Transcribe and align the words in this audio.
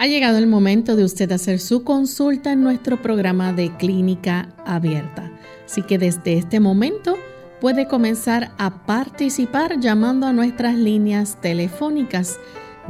Ha 0.00 0.06
llegado 0.06 0.38
el 0.38 0.46
momento 0.46 0.96
de 0.96 1.04
usted 1.04 1.30
hacer 1.30 1.60
su 1.60 1.84
consulta 1.84 2.52
en 2.52 2.62
nuestro 2.62 3.02
programa 3.02 3.52
de 3.52 3.76
clínica 3.76 4.48
abierta. 4.64 5.30
Así 5.66 5.82
que 5.82 5.98
desde 5.98 6.38
este 6.38 6.58
momento 6.58 7.18
puede 7.60 7.86
comenzar 7.86 8.50
a 8.56 8.86
participar 8.86 9.78
llamando 9.78 10.26
a 10.26 10.32
nuestras 10.32 10.74
líneas 10.74 11.38
telefónicas. 11.42 12.38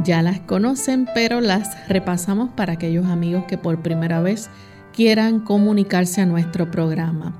Ya 0.04 0.22
las 0.22 0.38
conocen, 0.38 1.08
pero 1.12 1.40
las 1.40 1.88
repasamos 1.88 2.50
para 2.50 2.74
aquellos 2.74 3.06
amigos 3.06 3.42
que 3.48 3.58
por 3.58 3.82
primera 3.82 4.20
vez 4.20 4.48
quieran 4.94 5.40
comunicarse 5.40 6.20
a 6.20 6.26
nuestro 6.26 6.70
programa. 6.70 7.36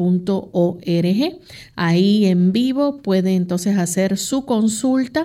Ahí 1.76 2.26
en 2.26 2.52
vivo 2.52 2.98
puede 2.98 3.34
entonces 3.34 3.78
hacer 3.78 4.18
su 4.18 4.44
consulta 4.44 5.24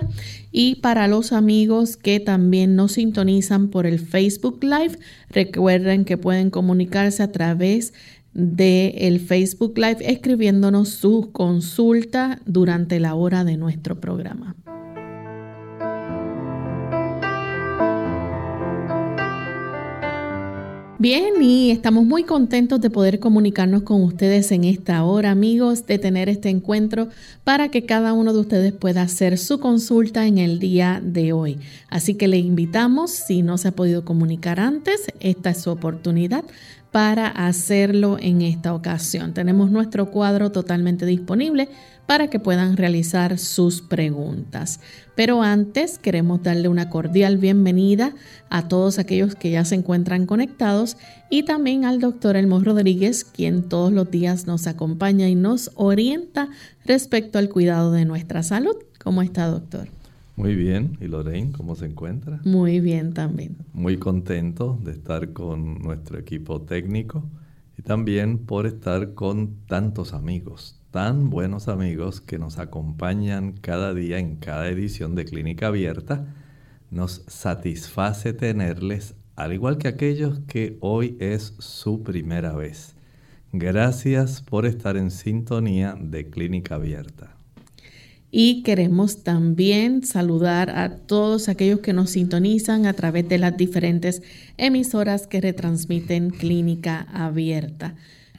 y 0.52 0.76
para 0.76 1.08
los 1.08 1.32
amigos 1.32 1.96
que 1.96 2.20
también 2.20 2.76
nos 2.76 2.92
sintonizan 2.92 3.68
por 3.68 3.86
el 3.86 3.98
Facebook 3.98 4.62
Live, 4.62 4.98
recuerden 5.30 6.04
que 6.04 6.16
pueden 6.16 6.50
comunicarse 6.50 7.22
a 7.22 7.32
través 7.32 7.92
del 8.32 8.92
el 8.96 9.20
Facebook 9.20 9.76
Live 9.76 9.98
escribiéndonos 10.00 10.90
su 10.90 11.30
consulta 11.32 12.40
durante 12.46 13.00
la 13.00 13.14
hora 13.14 13.44
de 13.44 13.56
nuestro 13.56 14.00
programa. 14.00 14.54
Bien, 21.00 21.40
y 21.40 21.70
estamos 21.70 22.04
muy 22.04 22.24
contentos 22.24 22.80
de 22.80 22.90
poder 22.90 23.20
comunicarnos 23.20 23.84
con 23.84 24.02
ustedes 24.02 24.50
en 24.50 24.64
esta 24.64 25.04
hora, 25.04 25.30
amigos, 25.30 25.86
de 25.86 25.96
tener 25.96 26.28
este 26.28 26.48
encuentro 26.48 27.06
para 27.44 27.68
que 27.68 27.86
cada 27.86 28.12
uno 28.14 28.32
de 28.32 28.40
ustedes 28.40 28.72
pueda 28.72 29.02
hacer 29.02 29.38
su 29.38 29.60
consulta 29.60 30.26
en 30.26 30.38
el 30.38 30.58
día 30.58 31.00
de 31.00 31.32
hoy. 31.32 31.60
Así 31.88 32.16
que 32.16 32.26
le 32.26 32.38
invitamos, 32.38 33.12
si 33.12 33.42
no 33.42 33.58
se 33.58 33.68
ha 33.68 33.72
podido 33.76 34.04
comunicar 34.04 34.58
antes, 34.58 35.06
esta 35.20 35.50
es 35.50 35.62
su 35.62 35.70
oportunidad 35.70 36.42
para 36.90 37.28
hacerlo 37.28 38.16
en 38.20 38.42
esta 38.42 38.74
ocasión. 38.74 39.34
Tenemos 39.34 39.70
nuestro 39.70 40.10
cuadro 40.10 40.50
totalmente 40.50 41.04
disponible 41.06 41.68
para 42.06 42.28
que 42.28 42.40
puedan 42.40 42.78
realizar 42.78 43.38
sus 43.38 43.82
preguntas. 43.82 44.80
Pero 45.14 45.42
antes 45.42 45.98
queremos 45.98 46.42
darle 46.42 46.68
una 46.68 46.88
cordial 46.88 47.36
bienvenida 47.36 48.14
a 48.48 48.66
todos 48.66 48.98
aquellos 48.98 49.34
que 49.34 49.50
ya 49.50 49.64
se 49.66 49.74
encuentran 49.74 50.24
conectados 50.24 50.96
y 51.28 51.42
también 51.42 51.84
al 51.84 52.00
doctor 52.00 52.36
Elmo 52.36 52.60
Rodríguez, 52.60 53.24
quien 53.24 53.68
todos 53.68 53.92
los 53.92 54.10
días 54.10 54.46
nos 54.46 54.66
acompaña 54.66 55.28
y 55.28 55.34
nos 55.34 55.70
orienta 55.74 56.48
respecto 56.86 57.38
al 57.38 57.50
cuidado 57.50 57.92
de 57.92 58.06
nuestra 58.06 58.42
salud. 58.42 58.76
¿Cómo 58.98 59.20
está, 59.20 59.46
doctor? 59.46 59.97
Muy 60.38 60.54
bien. 60.54 60.96
¿Y 61.00 61.08
Lorraine, 61.08 61.50
cómo 61.50 61.74
se 61.74 61.86
encuentra? 61.86 62.40
Muy 62.44 62.78
bien 62.78 63.12
también. 63.12 63.56
Muy 63.72 63.96
contento 63.96 64.78
de 64.84 64.92
estar 64.92 65.32
con 65.32 65.82
nuestro 65.82 66.16
equipo 66.16 66.62
técnico 66.62 67.24
y 67.76 67.82
también 67.82 68.38
por 68.38 68.64
estar 68.64 69.14
con 69.14 69.56
tantos 69.66 70.14
amigos, 70.14 70.80
tan 70.92 71.28
buenos 71.28 71.66
amigos 71.66 72.20
que 72.20 72.38
nos 72.38 72.58
acompañan 72.58 73.54
cada 73.60 73.92
día 73.94 74.20
en 74.20 74.36
cada 74.36 74.68
edición 74.68 75.16
de 75.16 75.24
Clínica 75.24 75.66
Abierta. 75.66 76.32
Nos 76.92 77.24
satisface 77.26 78.32
tenerles, 78.32 79.16
al 79.34 79.52
igual 79.52 79.76
que 79.76 79.88
aquellos 79.88 80.38
que 80.46 80.78
hoy 80.80 81.16
es 81.18 81.56
su 81.58 82.04
primera 82.04 82.52
vez. 82.52 82.94
Gracias 83.52 84.40
por 84.42 84.66
estar 84.66 84.96
en 84.96 85.10
sintonía 85.10 85.96
de 86.00 86.30
Clínica 86.30 86.76
Abierta. 86.76 87.37
Y 88.30 88.62
queremos 88.62 89.22
también 89.22 90.04
saludar 90.04 90.70
a 90.70 90.98
todos 90.98 91.48
aquellos 91.48 91.80
que 91.80 91.94
nos 91.94 92.10
sintonizan 92.10 92.84
a 92.86 92.92
través 92.92 93.28
de 93.28 93.38
las 93.38 93.56
diferentes 93.56 94.22
emisoras 94.58 95.26
que 95.26 95.40
retransmiten 95.40 96.30
Clínica 96.30 97.06
Abierta. 97.12 97.94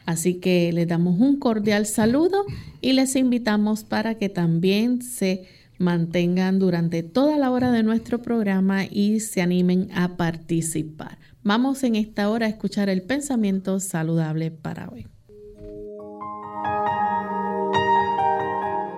Así 0.05 0.35
que 0.35 0.71
les 0.73 0.87
damos 0.87 1.19
un 1.19 1.37
cordial 1.37 1.85
saludo 1.85 2.45
y 2.81 2.93
les 2.93 3.15
invitamos 3.15 3.83
para 3.83 4.15
que 4.15 4.29
también 4.29 5.01
se 5.01 5.45
mantengan 5.79 6.59
durante 6.59 7.03
toda 7.03 7.37
la 7.37 7.51
hora 7.51 7.71
de 7.71 7.83
nuestro 7.83 8.21
programa 8.21 8.85
y 8.85 9.21
se 9.21 9.41
animen 9.41 9.89
a 9.93 10.17
participar. 10.17 11.17
Vamos 11.43 11.83
en 11.83 11.95
esta 11.95 12.29
hora 12.29 12.45
a 12.45 12.49
escuchar 12.49 12.89
el 12.89 13.01
pensamiento 13.01 13.79
saludable 13.79 14.51
para 14.51 14.89
hoy. 14.89 15.07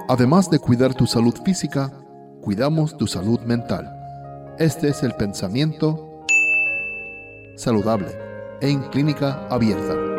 Además 0.07 0.49
de 0.49 0.59
cuidar 0.59 0.93
tu 0.93 1.05
salud 1.07 1.35
física, 1.43 1.91
cuidamos 2.41 2.97
tu 2.97 3.07
salud 3.07 3.39
mental. 3.41 3.89
Este 4.59 4.89
es 4.89 5.03
el 5.03 5.13
pensamiento 5.13 6.25
saludable 7.55 8.07
en 8.61 8.81
clínica 8.89 9.47
abierta. 9.49 10.11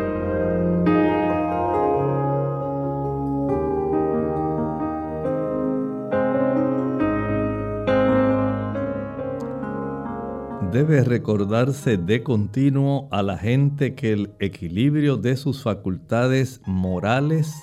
debe 10.72 11.04
recordarse 11.04 11.98
de 11.98 12.22
continuo 12.22 13.06
a 13.10 13.22
la 13.22 13.36
gente 13.36 13.94
que 13.94 14.14
el 14.14 14.32
equilibrio 14.40 15.18
de 15.18 15.36
sus 15.36 15.62
facultades 15.62 16.62
morales 16.64 17.54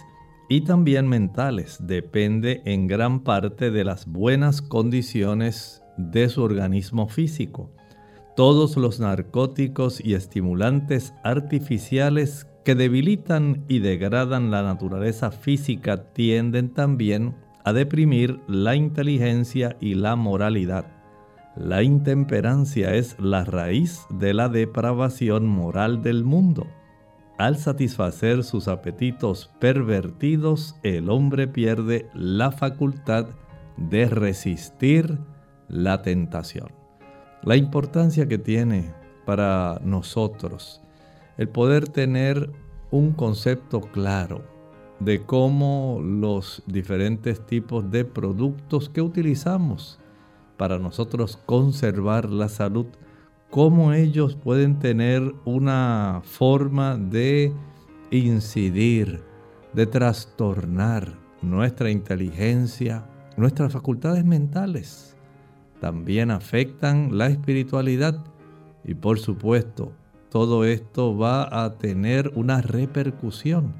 y 0.49 0.61
también 0.61 1.07
mentales 1.07 1.77
depende 1.79 2.63
en 2.65 2.87
gran 2.87 3.21
parte 3.21 3.69
de 3.69 3.83
las 3.85 4.07
buenas 4.07 4.63
condiciones 4.63 5.83
de 5.95 6.27
su 6.27 6.41
organismo 6.41 7.07
físico. 7.07 7.71
Todos 8.35 8.75
los 8.75 8.99
narcóticos 8.99 10.03
y 10.03 10.15
estimulantes 10.15 11.13
artificiales 11.23 12.47
que 12.65 12.73
debilitan 12.73 13.63
y 13.67 13.79
degradan 13.79 14.49
la 14.49 14.63
naturaleza 14.63 15.29
física 15.29 16.11
tienden 16.13 16.73
también 16.73 17.35
a 17.63 17.71
deprimir 17.71 18.39
la 18.47 18.75
inteligencia 18.75 19.77
y 19.79 19.93
la 19.93 20.15
moralidad. 20.15 20.85
La 21.55 21.83
intemperancia 21.83 22.95
es 22.95 23.19
la 23.19 23.43
raíz 23.43 24.05
de 24.09 24.33
la 24.33 24.49
depravación 24.49 25.45
moral 25.45 26.01
del 26.01 26.23
mundo. 26.23 26.65
Al 27.39 27.55
satisfacer 27.55 28.43
sus 28.43 28.67
apetitos 28.67 29.49
pervertidos, 29.59 30.75
el 30.83 31.09
hombre 31.09 31.47
pierde 31.47 32.09
la 32.13 32.51
facultad 32.51 33.27
de 33.77 34.09
resistir 34.09 35.17
la 35.69 36.01
tentación. 36.01 36.67
La 37.43 37.55
importancia 37.55 38.27
que 38.27 38.39
tiene 38.39 38.93
para 39.25 39.79
nosotros 39.85 40.81
el 41.37 41.47
poder 41.47 41.87
tener 41.87 42.51
un 42.91 43.13
concepto 43.13 43.79
claro 43.79 44.43
de 44.99 45.25
cómo 45.25 46.01
los 46.03 46.61
diferentes 46.67 47.45
tipos 47.45 47.89
de 47.89 48.03
productos 48.03 48.89
que 48.89 49.01
utilizamos 49.01 49.97
para 50.57 50.77
nosotros 50.77 51.37
conservar 51.45 52.29
la 52.29 52.49
salud 52.49 52.87
cómo 53.49 53.93
ellos 53.93 54.35
pueden 54.35 54.79
tener 54.79 55.33
una 55.45 56.21
forma 56.23 56.97
de 56.97 57.53
incidir, 58.11 59.23
de 59.73 59.85
trastornar 59.85 61.17
nuestra 61.41 61.89
inteligencia, 61.89 63.05
nuestras 63.37 63.73
facultades 63.73 64.23
mentales. 64.23 65.15
También 65.79 66.29
afectan 66.31 67.17
la 67.17 67.27
espiritualidad 67.27 68.23
y 68.83 68.93
por 68.93 69.19
supuesto 69.19 69.93
todo 70.29 70.63
esto 70.63 71.17
va 71.17 71.63
a 71.63 71.77
tener 71.77 72.31
una 72.35 72.61
repercusión. 72.61 73.73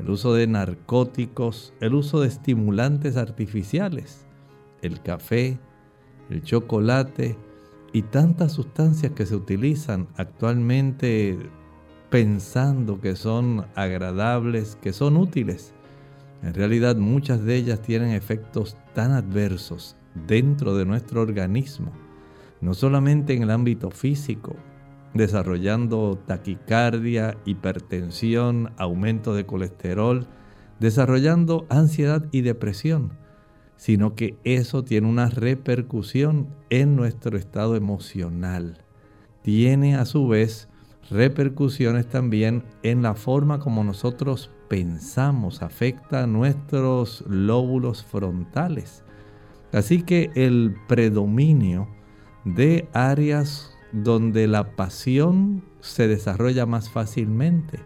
El 0.00 0.10
uso 0.10 0.34
de 0.34 0.46
narcóticos, 0.46 1.72
el 1.80 1.94
uso 1.94 2.20
de 2.20 2.28
estimulantes 2.28 3.16
artificiales, 3.16 4.26
el 4.82 5.00
café, 5.00 5.58
el 6.28 6.42
chocolate 6.42 7.36
y 7.96 8.02
tantas 8.02 8.52
sustancias 8.52 9.12
que 9.12 9.24
se 9.24 9.34
utilizan 9.34 10.06
actualmente 10.18 11.38
pensando 12.10 13.00
que 13.00 13.16
son 13.16 13.64
agradables, 13.74 14.76
que 14.82 14.92
son 14.92 15.16
útiles. 15.16 15.72
En 16.42 16.52
realidad 16.52 16.96
muchas 16.96 17.42
de 17.42 17.56
ellas 17.56 17.80
tienen 17.80 18.10
efectos 18.10 18.76
tan 18.92 19.12
adversos 19.12 19.96
dentro 20.26 20.76
de 20.76 20.84
nuestro 20.84 21.22
organismo, 21.22 21.90
no 22.60 22.74
solamente 22.74 23.32
en 23.32 23.44
el 23.44 23.50
ámbito 23.50 23.90
físico, 23.90 24.56
desarrollando 25.14 26.18
taquicardia, 26.26 27.38
hipertensión, 27.46 28.74
aumento 28.76 29.34
de 29.34 29.46
colesterol, 29.46 30.26
desarrollando 30.80 31.64
ansiedad 31.70 32.26
y 32.30 32.42
depresión, 32.42 33.14
sino 33.76 34.14
que 34.14 34.36
eso 34.44 34.84
tiene 34.84 35.08
una 35.08 35.28
repercusión 35.28 36.48
en 36.70 36.96
nuestro 36.96 37.36
estado 37.36 37.76
emocional. 37.76 38.82
Tiene 39.42 39.96
a 39.96 40.04
su 40.04 40.26
vez 40.28 40.68
repercusiones 41.10 42.08
también 42.08 42.64
en 42.82 43.02
la 43.02 43.14
forma 43.14 43.60
como 43.60 43.84
nosotros 43.84 44.50
pensamos, 44.68 45.62
afecta 45.62 46.24
a 46.24 46.26
nuestros 46.26 47.24
lóbulos 47.28 48.04
frontales. 48.04 49.04
Así 49.72 50.02
que 50.02 50.30
el 50.34 50.76
predominio 50.88 51.88
de 52.44 52.88
áreas 52.92 53.72
donde 53.92 54.46
la 54.46 54.74
pasión 54.76 55.62
se 55.80 56.08
desarrolla 56.08 56.66
más 56.66 56.90
fácilmente, 56.90 57.80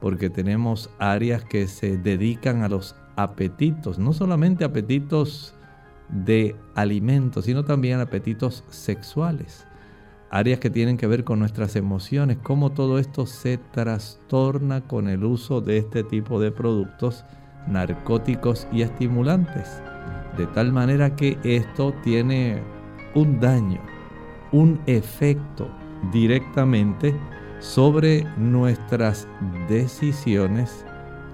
porque 0.00 0.30
tenemos 0.30 0.90
áreas 0.98 1.44
que 1.44 1.66
se 1.66 1.96
dedican 1.98 2.62
a 2.62 2.68
los 2.68 2.96
apetitos, 3.18 3.98
no 3.98 4.12
solamente 4.12 4.64
apetitos 4.64 5.54
de 6.08 6.56
alimentos, 6.74 7.44
sino 7.44 7.64
también 7.64 8.00
apetitos 8.00 8.64
sexuales, 8.70 9.66
áreas 10.30 10.60
que 10.60 10.70
tienen 10.70 10.96
que 10.96 11.06
ver 11.06 11.24
con 11.24 11.38
nuestras 11.38 11.76
emociones, 11.76 12.38
cómo 12.42 12.72
todo 12.72 12.98
esto 12.98 13.26
se 13.26 13.58
trastorna 13.58 14.80
con 14.82 15.08
el 15.08 15.24
uso 15.24 15.60
de 15.60 15.78
este 15.78 16.04
tipo 16.04 16.40
de 16.40 16.52
productos 16.52 17.24
narcóticos 17.66 18.66
y 18.72 18.82
estimulantes, 18.82 19.82
de 20.36 20.46
tal 20.46 20.72
manera 20.72 21.14
que 21.16 21.38
esto 21.42 21.92
tiene 22.02 22.62
un 23.14 23.40
daño 23.40 23.80
un 24.52 24.80
efecto 24.86 25.68
directamente 26.12 27.14
sobre 27.60 28.24
nuestras 28.36 29.26
decisiones 29.68 30.84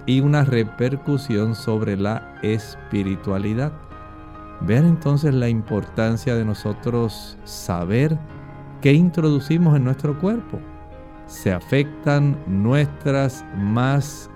y 0.05 0.19
una 0.19 0.43
repercusión 0.43 1.55
sobre 1.55 1.97
la 1.97 2.37
espiritualidad. 2.41 3.71
Vean 4.61 4.85
entonces 4.85 5.33
la 5.33 5.49
importancia 5.49 6.35
de 6.35 6.45
nosotros 6.45 7.37
saber 7.43 8.17
qué 8.81 8.93
introducimos 8.93 9.75
en 9.75 9.83
nuestro 9.83 10.17
cuerpo. 10.19 10.59
Se 11.25 11.51
afectan 11.51 12.37
nuestras 12.47 13.43
más 13.57 14.29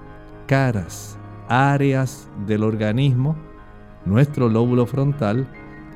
caras 0.48 1.18
áreas 1.48 2.30
del 2.48 2.64
organismo, 2.64 3.36
nuestro 4.06 4.50
lóbulo 4.50 4.86
frontal, 4.86 5.48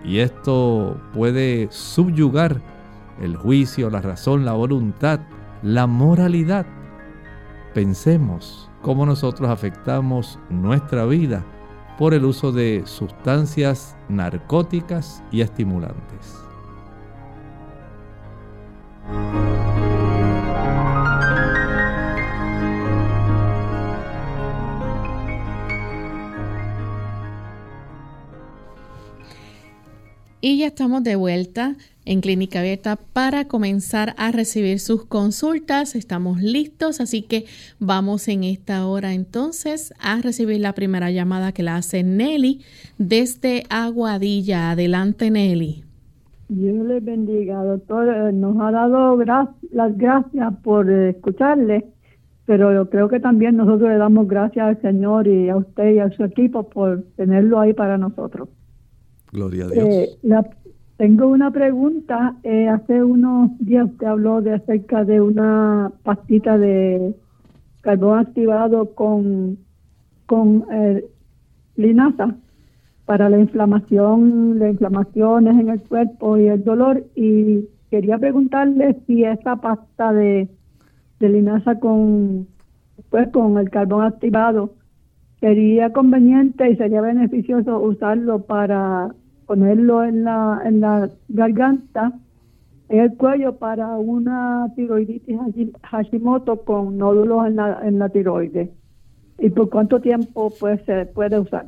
y 0.03 0.19
esto 0.19 0.99
puede 1.13 1.67
subyugar 1.71 2.61
el 3.21 3.37
juicio, 3.37 3.89
la 3.89 4.01
razón, 4.01 4.45
la 4.45 4.53
voluntad, 4.53 5.19
la 5.61 5.87
moralidad. 5.87 6.65
Pensemos 7.73 8.69
cómo 8.83 9.03
nosotros 9.05 9.49
afectamos 9.49 10.37
nuestra 10.49 11.05
vida 11.05 11.43
por 11.97 12.13
el 12.13 12.23
uso 12.23 12.51
de 12.51 12.83
sustancias 12.85 13.95
narcóticas 14.09 15.23
y 15.31 15.41
estimulantes. 15.41 16.43
Y 30.45 30.57
ya 30.57 30.67
estamos 30.67 31.05
de 31.05 31.15
vuelta 31.15 31.77
en 32.03 32.19
Clínica 32.19 32.59
Abierta 32.59 32.97
para 33.13 33.47
comenzar 33.47 34.13
a 34.17 34.33
recibir 34.33 34.79
sus 34.79 35.05
consultas. 35.05 35.95
Estamos 35.95 36.41
listos, 36.41 36.99
así 36.99 37.21
que 37.21 37.45
vamos 37.79 38.27
en 38.27 38.43
esta 38.43 38.85
hora 38.85 39.13
entonces 39.13 39.93
a 40.01 40.19
recibir 40.21 40.59
la 40.59 40.73
primera 40.73 41.11
llamada 41.11 41.53
que 41.53 41.63
la 41.63 41.77
hace 41.77 42.03
Nelly 42.03 42.59
desde 42.97 43.63
Aguadilla. 43.69 44.71
Adelante, 44.71 45.31
Nelly. 45.31 45.85
Dios 46.49 46.87
le 46.87 46.99
bendiga, 46.99 47.63
doctor. 47.63 48.13
Eh, 48.13 48.33
nos 48.33 48.59
ha 48.59 48.71
dado 48.71 49.15
las 49.71 49.97
gracias 49.97 50.53
por 50.61 50.91
escucharle, 50.91 51.85
pero 52.45 52.89
creo 52.89 53.07
que 53.07 53.21
también 53.21 53.55
nosotros 53.55 53.89
le 53.89 53.95
damos 53.95 54.27
gracias 54.27 54.67
al 54.67 54.81
Señor 54.81 55.25
y 55.25 55.47
a 55.47 55.55
usted 55.55 55.93
y 55.93 55.99
a 55.99 56.09
su 56.09 56.25
equipo 56.25 56.67
por 56.67 57.01
tenerlo 57.15 57.61
ahí 57.61 57.73
para 57.73 57.97
nosotros. 57.97 58.49
Gloria 59.33 59.65
a 59.65 59.69
Dios. 59.69 59.87
Eh, 59.89 60.09
tengo 60.97 61.27
una 61.27 61.49
pregunta. 61.49 62.35
Eh, 62.43 62.67
hace 62.67 63.03
unos 63.03 63.49
días 63.57 63.89
usted 63.89 64.05
habló 64.05 64.41
de 64.41 64.53
acerca 64.53 65.03
de 65.03 65.19
una 65.19 65.91
pastita 66.03 66.57
de 66.59 67.15
carbón 67.81 68.19
activado 68.19 68.93
con, 68.93 69.57
con 70.27 70.65
eh, 70.71 71.03
linaza 71.75 72.35
para 73.05 73.27
la 73.27 73.39
inflamación, 73.39 74.59
las 74.59 74.71
inflamaciones 74.73 75.59
en 75.59 75.69
el 75.69 75.81
cuerpo 75.81 76.37
y 76.37 76.47
el 76.47 76.63
dolor. 76.63 77.03
Y 77.15 77.67
quería 77.89 78.19
preguntarle 78.19 79.01
si 79.07 79.23
esa 79.23 79.55
pasta 79.55 80.13
de, 80.13 80.47
de 81.19 81.29
linaza 81.29 81.79
con, 81.79 82.47
pues, 83.09 83.29
con 83.29 83.57
el 83.57 83.71
carbón 83.71 84.05
activado 84.05 84.75
sería 85.39 85.91
conveniente 85.91 86.69
y 86.69 86.77
sería 86.77 87.01
beneficioso 87.01 87.79
usarlo 87.79 88.43
para 88.43 89.13
ponerlo 89.45 90.03
en 90.03 90.23
la, 90.23 90.61
en 90.65 90.81
la 90.81 91.09
garganta, 91.29 92.13
en 92.89 92.99
el 92.99 93.15
cuello 93.15 93.57
para 93.57 93.97
una 93.97 94.71
tiroiditis 94.75 95.37
Hashimoto 95.83 96.63
con 96.63 96.97
nódulos 96.97 97.47
en 97.47 97.55
la, 97.55 97.79
en 97.87 97.99
la 97.99 98.09
tiroides. 98.09 98.69
¿Y 99.39 99.49
por 99.49 99.69
cuánto 99.69 99.99
tiempo 99.99 100.53
pues, 100.59 100.81
se 100.85 101.05
puede 101.07 101.39
usar? 101.39 101.65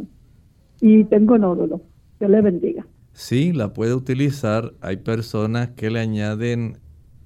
Y 0.81 1.03
tengo 1.05 1.37
nódulos. 1.37 1.81
que 2.19 2.27
le 2.27 2.41
bendiga. 2.41 2.85
Sí, 3.13 3.53
la 3.53 3.73
puede 3.73 3.93
utilizar. 3.93 4.73
Hay 4.81 4.97
personas 4.97 5.69
que 5.69 5.89
le 5.89 5.99
añaden 5.99 6.77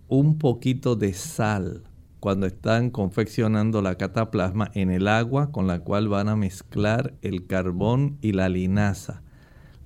un 0.07 0.37
poquito 0.37 0.95
de 0.95 1.13
sal 1.13 1.83
cuando 2.19 2.47
están 2.47 2.89
confeccionando 2.89 3.81
la 3.81 3.95
cataplasma 3.95 4.71
en 4.73 4.91
el 4.91 5.07
agua 5.07 5.51
con 5.51 5.67
la 5.67 5.79
cual 5.79 6.09
van 6.09 6.29
a 6.29 6.35
mezclar 6.35 7.13
el 7.21 7.47
carbón 7.47 8.17
y 8.21 8.33
la 8.33 8.49
linaza 8.49 9.23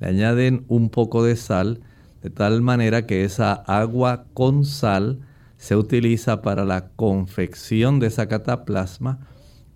le 0.04 0.10
añaden 0.10 0.66
un 0.68 0.90
poco 0.90 1.24
de 1.24 1.38
sal, 1.38 1.80
de 2.22 2.30
tal 2.30 2.62
manera 2.62 3.06
que 3.06 3.24
esa 3.24 3.54
agua 3.54 4.26
con 4.34 4.66
sal 4.66 5.20
se 5.56 5.78
utiliza 5.78 6.42
para 6.42 6.66
la 6.66 6.90
confección 6.90 8.00
de 8.00 8.08
esa 8.08 8.28
cataplasma, 8.28 9.20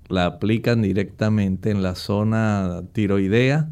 la 0.09 0.25
aplican 0.25 0.81
directamente 0.81 1.71
en 1.71 1.81
la 1.81 1.95
zona 1.95 2.83
tiroidea 2.91 3.69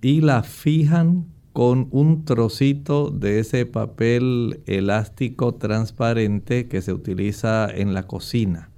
y 0.00 0.22
la 0.22 0.42
fijan 0.42 1.26
con 1.52 1.88
un 1.90 2.24
trocito 2.24 3.10
de 3.10 3.40
ese 3.40 3.66
papel 3.66 4.62
elástico 4.64 5.56
transparente 5.56 6.68
que 6.68 6.80
se 6.80 6.94
utiliza 6.94 7.68
en 7.70 7.92
la 7.92 8.04
cocina. 8.04 8.70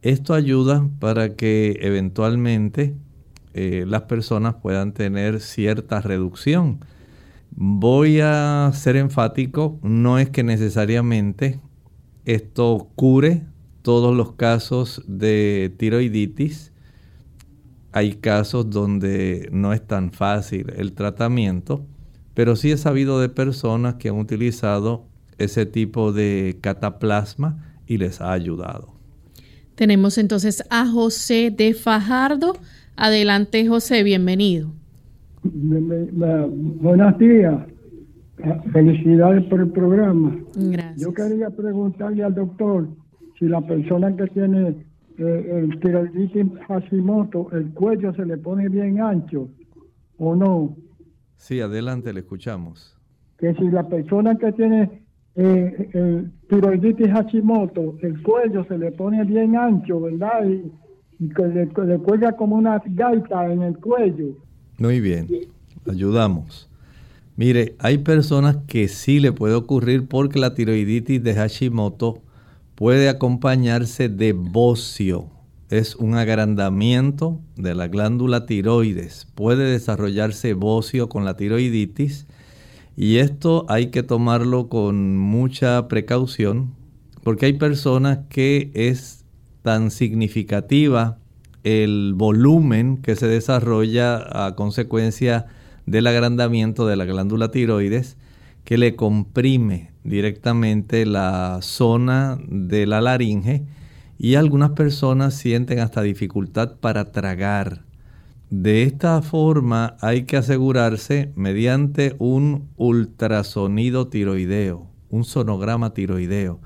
Esto 0.00 0.32
ayuda 0.32 0.88
para 1.00 1.36
que 1.36 1.78
eventualmente 1.82 2.94
eh, 3.58 3.86
las 3.86 4.02
personas 4.02 4.56
puedan 4.56 4.92
tener 4.92 5.40
cierta 5.40 6.02
reducción. 6.02 6.84
Voy 7.52 8.20
a 8.20 8.70
ser 8.74 8.96
enfático, 8.96 9.78
no 9.82 10.18
es 10.18 10.28
que 10.28 10.42
necesariamente 10.42 11.58
esto 12.26 12.90
cure 12.96 13.46
todos 13.80 14.14
los 14.14 14.32
casos 14.32 15.02
de 15.06 15.74
tiroiditis. 15.78 16.70
Hay 17.92 18.16
casos 18.16 18.68
donde 18.68 19.48
no 19.52 19.72
es 19.72 19.86
tan 19.86 20.12
fácil 20.12 20.70
el 20.76 20.92
tratamiento, 20.92 21.86
pero 22.34 22.56
sí 22.56 22.72
he 22.72 22.76
sabido 22.76 23.20
de 23.20 23.30
personas 23.30 23.94
que 23.94 24.10
han 24.10 24.18
utilizado 24.18 25.06
ese 25.38 25.64
tipo 25.64 26.12
de 26.12 26.58
cataplasma 26.60 27.80
y 27.86 27.96
les 27.96 28.20
ha 28.20 28.32
ayudado. 28.32 28.96
Tenemos 29.76 30.18
entonces 30.18 30.62
a 30.68 30.86
José 30.86 31.50
de 31.50 31.72
Fajardo. 31.72 32.58
Adelante, 32.96 33.66
José, 33.68 34.02
bienvenido. 34.02 34.68
Buenos 35.42 37.18
días. 37.18 37.54
Felicidades 38.72 39.44
por 39.44 39.60
el 39.60 39.68
programa. 39.68 40.36
Gracias. 40.54 41.00
Yo 41.00 41.12
quería 41.12 41.50
preguntarle 41.50 42.24
al 42.24 42.34
doctor 42.34 42.88
si 43.38 43.46
la 43.46 43.60
persona 43.60 44.16
que 44.16 44.26
tiene 44.28 44.76
eh, 45.18 45.62
el 45.62 45.78
tiroiditis 45.80 46.46
Hashimoto, 46.68 47.50
el 47.52 47.72
cuello 47.74 48.14
se 48.14 48.24
le 48.24 48.38
pone 48.38 48.68
bien 48.70 49.00
ancho 49.00 49.50
o 50.16 50.34
no. 50.34 50.74
Sí, 51.36 51.60
adelante, 51.60 52.14
le 52.14 52.20
escuchamos. 52.20 52.96
Que 53.38 53.52
si 53.54 53.70
la 53.70 53.86
persona 53.86 54.36
que 54.36 54.52
tiene 54.52 55.02
eh, 55.34 55.90
el 55.92 56.32
tiroiditis 56.48 57.08
Hashimoto, 57.08 57.96
el 58.00 58.22
cuello 58.22 58.64
se 58.64 58.78
le 58.78 58.92
pone 58.92 59.22
bien 59.24 59.54
ancho, 59.54 60.00
¿verdad? 60.00 60.46
Y, 60.46 60.72
que 61.18 61.42
le, 61.42 61.66
le 61.86 61.98
cuelga 61.98 62.32
como 62.32 62.56
una 62.56 62.82
gaita 62.84 63.52
en 63.52 63.62
el 63.62 63.76
cuello. 63.78 64.36
Muy 64.78 65.00
bien, 65.00 65.28
ayudamos. 65.86 66.68
Mire, 67.36 67.76
hay 67.78 67.98
personas 67.98 68.56
que 68.66 68.88
sí 68.88 69.20
le 69.20 69.32
puede 69.32 69.54
ocurrir 69.54 70.08
porque 70.08 70.38
la 70.38 70.54
tiroiditis 70.54 71.22
de 71.22 71.34
Hashimoto 71.34 72.22
puede 72.74 73.10
acompañarse 73.10 74.08
de 74.08 74.32
bocio. 74.32 75.26
Es 75.68 75.96
un 75.96 76.14
agrandamiento 76.14 77.40
de 77.56 77.74
la 77.74 77.88
glándula 77.88 78.46
tiroides. 78.46 79.26
Puede 79.34 79.70
desarrollarse 79.70 80.54
bocio 80.54 81.10
con 81.10 81.24
la 81.26 81.36
tiroiditis 81.36 82.26
y 82.96 83.16
esto 83.18 83.66
hay 83.68 83.88
que 83.88 84.02
tomarlo 84.02 84.68
con 84.68 85.18
mucha 85.18 85.88
precaución 85.88 86.74
porque 87.22 87.46
hay 87.46 87.52
personas 87.54 88.20
que 88.30 88.70
es 88.72 89.25
tan 89.66 89.90
significativa 89.90 91.18
el 91.64 92.12
volumen 92.14 92.98
que 92.98 93.16
se 93.16 93.26
desarrolla 93.26 94.46
a 94.46 94.54
consecuencia 94.54 95.46
del 95.86 96.06
agrandamiento 96.06 96.86
de 96.86 96.94
la 96.94 97.04
glándula 97.04 97.50
tiroides 97.50 98.16
que 98.62 98.78
le 98.78 98.94
comprime 98.94 99.90
directamente 100.04 101.04
la 101.04 101.58
zona 101.62 102.38
de 102.46 102.86
la 102.86 103.00
laringe 103.00 103.64
y 104.16 104.36
algunas 104.36 104.70
personas 104.70 105.34
sienten 105.34 105.80
hasta 105.80 106.02
dificultad 106.02 106.76
para 106.78 107.10
tragar. 107.10 107.82
De 108.50 108.84
esta 108.84 109.20
forma 109.20 109.96
hay 110.00 110.26
que 110.26 110.36
asegurarse 110.36 111.32
mediante 111.34 112.14
un 112.20 112.68
ultrasonido 112.76 114.06
tiroideo, 114.06 114.86
un 115.10 115.24
sonograma 115.24 115.92
tiroideo, 115.92 116.60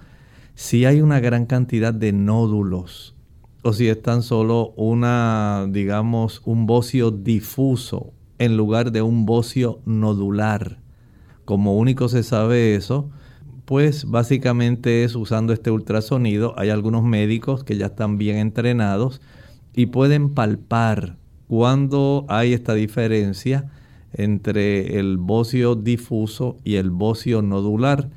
si 0.61 0.85
hay 0.85 1.00
una 1.00 1.21
gran 1.21 1.47
cantidad 1.47 1.95
de 1.95 2.12
nódulos 2.12 3.14
o 3.62 3.73
si 3.73 3.88
es 3.88 4.02
tan 4.02 4.23
solo 4.23 4.75
una, 4.76 5.67
digamos, 5.71 6.43
un 6.45 6.67
bocio 6.67 7.11
difuso 7.11 8.12
en 8.37 8.59
lugar 8.59 8.93
de 8.93 9.00
un 9.00 9.25
bocio 9.25 9.81
nodular 9.87 10.76
como 11.47 11.79
único 11.79 12.11
se 12.11 12.23
sabe 12.23 12.75
eso, 12.75 13.09
pues 13.64 14.05
básicamente 14.05 15.02
es 15.02 15.17
usando 15.17 15.55
este 15.55 15.71
ultrasonido. 15.71 16.52
Hay 16.59 16.69
algunos 16.69 17.05
médicos 17.05 17.64
que 17.64 17.79
ya 17.79 17.87
están 17.87 18.19
bien 18.19 18.37
entrenados 18.37 19.23
y 19.75 19.87
pueden 19.87 20.35
palpar 20.35 21.17
cuando 21.49 22.26
hay 22.29 22.52
esta 22.52 22.75
diferencia 22.75 23.71
entre 24.12 24.99
el 24.99 25.17
bocio 25.17 25.75
difuso 25.75 26.59
y 26.64 26.75
el 26.75 26.90
bocio 26.90 27.40
nodular. 27.40 28.11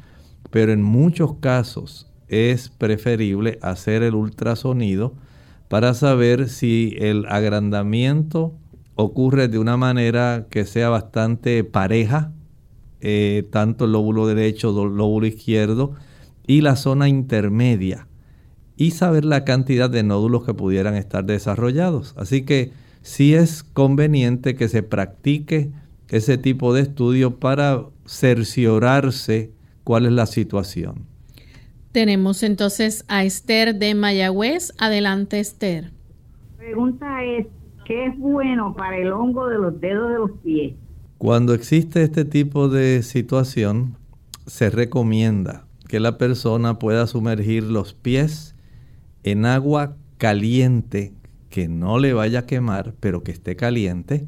Pero 0.52 0.74
en 0.74 0.84
muchos 0.84 1.36
casos 1.36 2.12
es 2.27 2.70
preferible 2.70 3.60
hacer 3.62 4.03
el 4.03 4.15
ultrasonido 4.15 5.13
para 5.68 5.94
saber 5.94 6.50
si 6.50 6.96
el 7.00 7.25
agrandamiento 7.27 8.53
ocurre 8.96 9.48
de 9.48 9.60
una 9.60 9.77
manera 9.77 10.48
que 10.50 10.65
sea 10.65 10.89
bastante 10.89 11.63
pareja 11.63 12.32
eh, 13.01 13.48
tanto 13.51 13.86
el 13.86 13.92
lóbulo 13.92 14.27
derecho, 14.27 14.70
el 14.70 14.96
lóbulo 14.96 15.25
izquierdo 15.25 15.94
y 16.48 16.62
la 16.62 16.75
zona 16.75 17.10
intermedia 17.10 18.08
y 18.77 18.92
saber 18.92 19.25
la 19.25 19.44
cantidad 19.44 19.89
de 19.89 20.03
nódulos 20.03 20.46
que 20.46 20.53
pudieran 20.53 20.96
estar 20.96 21.25
desarrollados. 21.25 22.13
Así 22.18 22.44
que 22.44 22.72
sí 23.01 23.34
es 23.34 23.63
conveniente 23.63 24.56
que 24.56 24.70
se 24.70 24.84
practique 24.84 25.72
ese 26.08 26.38
tipo 26.38 26.74
de 26.74 26.82
estudio 26.82 27.39
para 27.39 27.84
cerciorarse 28.06 29.51
cuál 29.84 30.06
es 30.06 30.12
la 30.12 30.25
situación. 30.25 31.12
Tenemos 31.94 32.42
entonces 32.42 33.06
a 33.08 33.24
Esther 33.24 33.76
de 33.76 33.94
Mayagüez. 33.94 34.74
Adelante, 34.80 35.40
Esther. 35.40 35.92
La 36.54 36.58
pregunta 36.58 37.24
es, 37.24 37.46
¿qué 37.86 38.08
es 38.08 38.18
bueno 38.18 38.74
para 38.76 38.98
el 38.98 39.12
hongo 39.12 39.48
de 39.48 39.60
los 39.60 39.80
dedos 39.80 40.10
de 40.10 40.18
los 40.18 40.32
pies? 40.44 40.74
Cuando 41.20 41.54
existe 41.54 42.02
este 42.02 42.26
tipo 42.26 42.68
de 42.68 43.04
situación, 43.04 43.96
se 44.48 44.72
recomienda 44.72 45.68
que 45.88 46.00
la 46.00 46.18
persona 46.18 46.80
pueda 46.80 47.06
sumergir 47.06 47.64
los 47.64 47.94
pies 47.94 48.56
en 49.22 49.46
agua 49.46 49.96
caliente, 50.18 51.14
que 51.52 51.68
no 51.68 52.00
le 52.00 52.14
vaya 52.14 52.40
a 52.40 52.46
quemar, 52.48 52.96
pero 53.00 53.22
que 53.22 53.32
esté 53.32 53.56
caliente. 53.56 54.26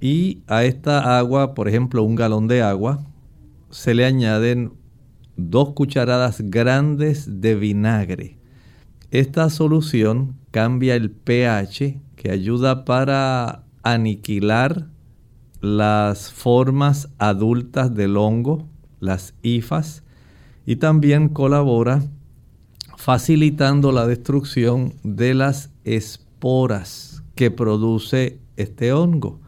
Y 0.00 0.44
a 0.46 0.64
esta 0.64 1.18
agua, 1.18 1.52
por 1.52 1.68
ejemplo, 1.68 2.02
un 2.02 2.14
galón 2.14 2.48
de 2.48 2.62
agua, 2.62 3.04
se 3.68 3.92
le 3.92 4.06
añaden 4.06 4.72
dos 5.36 5.72
cucharadas 5.72 6.40
grandes 6.40 7.40
de 7.40 7.54
vinagre. 7.54 8.38
Esta 9.10 9.50
solución 9.50 10.36
cambia 10.50 10.94
el 10.94 11.10
pH 11.10 12.00
que 12.16 12.30
ayuda 12.30 12.84
para 12.84 13.64
aniquilar 13.82 14.88
las 15.60 16.32
formas 16.32 17.08
adultas 17.18 17.94
del 17.94 18.16
hongo, 18.16 18.68
las 19.00 19.34
hifas, 19.42 20.02
y 20.64 20.76
también 20.76 21.28
colabora 21.28 22.02
facilitando 22.96 23.92
la 23.92 24.06
destrucción 24.06 24.94
de 25.04 25.34
las 25.34 25.70
esporas 25.84 27.22
que 27.36 27.50
produce 27.50 28.40
este 28.56 28.92
hongo. 28.92 29.40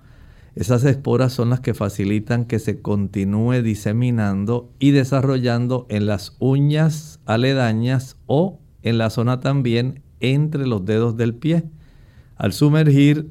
Esas 0.58 0.82
esporas 0.82 1.32
son 1.32 1.50
las 1.50 1.60
que 1.60 1.72
facilitan 1.72 2.44
que 2.44 2.58
se 2.58 2.82
continúe 2.82 3.62
diseminando 3.62 4.72
y 4.80 4.90
desarrollando 4.90 5.86
en 5.88 6.06
las 6.06 6.34
uñas 6.40 7.20
aledañas 7.26 8.16
o 8.26 8.58
en 8.82 8.98
la 8.98 9.10
zona 9.10 9.38
también 9.38 10.02
entre 10.18 10.66
los 10.66 10.84
dedos 10.84 11.16
del 11.16 11.32
pie. 11.36 11.62
Al 12.34 12.52
sumergir 12.52 13.30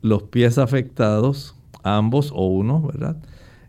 los 0.00 0.22
pies 0.22 0.56
afectados 0.56 1.54
ambos 1.82 2.32
o 2.34 2.46
uno, 2.46 2.80
¿verdad? 2.80 3.18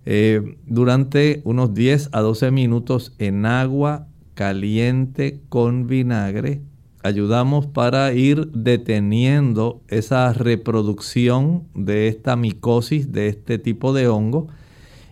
Eh, 0.05 0.57
durante 0.65 1.41
unos 1.43 1.73
10 1.73 2.11
a 2.13 2.21
12 2.21 2.49
minutos 2.51 3.13
en 3.19 3.45
agua 3.45 4.07
caliente 4.35 5.41
con 5.49 5.87
vinagre. 5.87 6.61
Ayudamos 7.05 7.67
para 7.67 8.11
ir 8.13 8.47
deteniendo 8.47 9.83
esa 9.89 10.33
reproducción 10.33 11.67
de 11.75 12.07
esta 12.07 12.35
micosis, 12.35 13.11
de 13.11 13.27
este 13.27 13.59
tipo 13.59 13.93
de 13.93 14.07
hongo. 14.07 14.47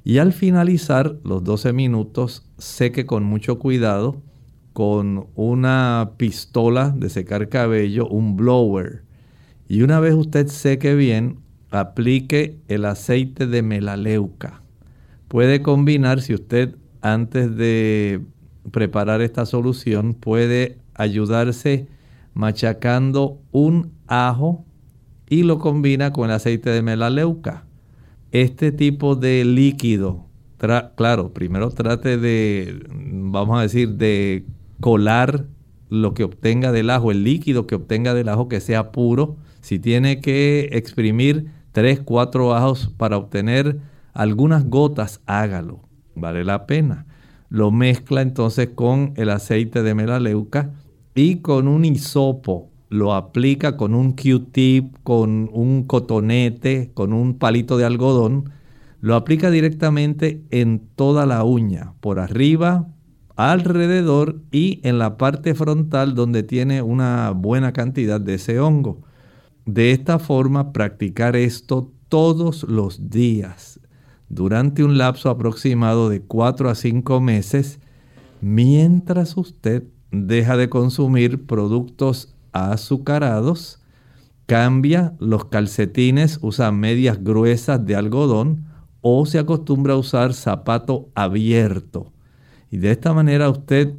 Y 0.04 0.18
al 0.18 0.34
finalizar 0.34 1.18
los 1.24 1.44
12 1.44 1.72
minutos, 1.72 2.50
seque 2.58 3.06
con 3.06 3.24
mucho 3.24 3.60
cuidado 3.60 4.24
con 4.74 5.28
una 5.36 6.14
pistola 6.18 6.90
de 6.90 7.12
secar 7.12 7.48
cabello, 7.48 8.08
un 8.08 8.38
blower. 8.38 9.04
Y 9.68 9.84
una 9.84 10.00
vez 10.00 10.16
usted 10.16 10.48
seque 10.48 10.96
bien, 10.96 11.42
aplique 11.70 12.58
el 12.70 12.86
aceite 12.86 13.46
de 13.46 13.62
melaleuca. 13.62 14.64
Puede 15.28 15.62
combinar, 15.62 16.22
si 16.22 16.34
usted 16.34 16.76
antes 17.02 17.56
de 17.56 18.20
preparar 18.72 19.22
esta 19.22 19.46
solución, 19.46 20.16
puede 20.16 20.82
ayudarse 21.04 21.88
machacando 22.34 23.40
un 23.52 23.92
ajo 24.08 24.66
y 25.30 25.44
lo 25.44 25.60
combina 25.60 26.12
con 26.12 26.30
el 26.30 26.36
aceite 26.36 26.70
de 26.70 26.82
melaleuca. 26.82 27.66
Este 28.32 28.72
tipo 28.72 29.16
de 29.16 29.46
líquido, 29.46 30.26
claro, 30.96 31.34
primero 31.34 31.70
trate 31.70 32.18
de, 32.18 32.84
vamos 32.90 33.60
a 33.60 33.62
decir, 33.62 33.90
de 33.96 34.46
colar 34.80 35.46
lo 35.90 36.14
que 36.14 36.24
obtenga 36.24 36.72
del 36.72 36.90
ajo, 36.90 37.12
el 37.12 37.24
líquido 37.24 37.68
que 37.68 37.76
obtenga 37.76 38.14
del 38.14 38.30
ajo 38.30 38.48
que 38.48 38.60
sea 38.60 38.92
puro. 38.92 39.38
Si 39.62 39.78
tiene 39.80 40.20
que 40.20 40.70
exprimir 40.72 41.52
3, 41.74 42.02
4 42.02 42.56
ajos 42.56 42.92
para 42.98 43.18
obtener 43.18 43.80
algunas 44.14 44.68
gotas, 44.68 45.22
hágalo, 45.26 45.82
vale 46.16 46.44
la 46.44 46.66
pena. 46.66 47.06
Lo 47.50 47.70
mezcla 47.72 48.22
entonces 48.22 48.70
con 48.74 49.14
el 49.16 49.30
aceite 49.30 49.84
de 49.84 49.94
melaleuca 49.94 50.72
y 51.16 51.38
con 51.38 51.68
un 51.68 51.86
hisopo. 51.86 52.70
Lo 52.90 53.14
aplica 53.14 53.76
con 53.76 53.96
un 53.96 54.14
Q-tip, 54.14 54.96
con 55.04 55.50
un 55.52 55.84
cotonete, 55.84 56.92
con 56.94 57.14
un 57.14 57.38
palito 57.38 57.78
de 57.78 57.86
algodón. 57.86 58.52
Lo 59.02 59.16
aplica 59.16 59.50
directamente 59.50 60.44
en 60.52 60.88
toda 60.96 61.26
la 61.26 61.44
uña, 61.44 61.94
por 62.00 62.20
arriba, 62.20 62.88
alrededor 63.36 64.42
y 64.52 64.80
en 64.84 65.00
la 65.00 65.18
parte 65.18 65.56
frontal 65.56 66.14
donde 66.14 66.44
tiene 66.44 66.82
una 66.82 67.32
buena 67.32 67.74
cantidad 67.74 68.22
de 68.22 68.36
ese 68.36 68.60
hongo. 68.60 69.02
De 69.66 69.92
esta 69.92 70.20
forma, 70.20 70.72
practicar 70.72 71.36
esto 71.36 71.92
todos 72.10 72.64
los 72.64 73.10
días 73.10 73.80
durante 74.30 74.84
un 74.84 74.98
lapso 74.98 75.30
aproximado 75.30 76.10
de 76.10 76.22
4 76.22 76.70
a 76.70 76.76
5 76.76 77.22
meses 77.22 77.80
mientras 78.42 79.38
usted 79.38 79.84
deja 80.14 80.56
de 80.56 80.70
consumir 80.70 81.46
productos 81.46 82.36
azucarados, 82.52 83.82
cambia 84.46 85.16
los 85.20 85.46
calcetines, 85.46 86.38
usa 86.42 86.72
medias 86.72 87.24
gruesas 87.24 87.84
de 87.86 87.96
algodón 87.96 88.68
o 89.02 89.26
se 89.26 89.40
acostumbra 89.40 89.96
a 89.96 89.98
usar 89.98 90.34
zapato 90.34 91.10
abierto. 91.16 92.14
Y 92.70 92.78
de 92.78 92.92
esta 92.92 93.14
manera 93.14 93.50
usted, 93.50 93.96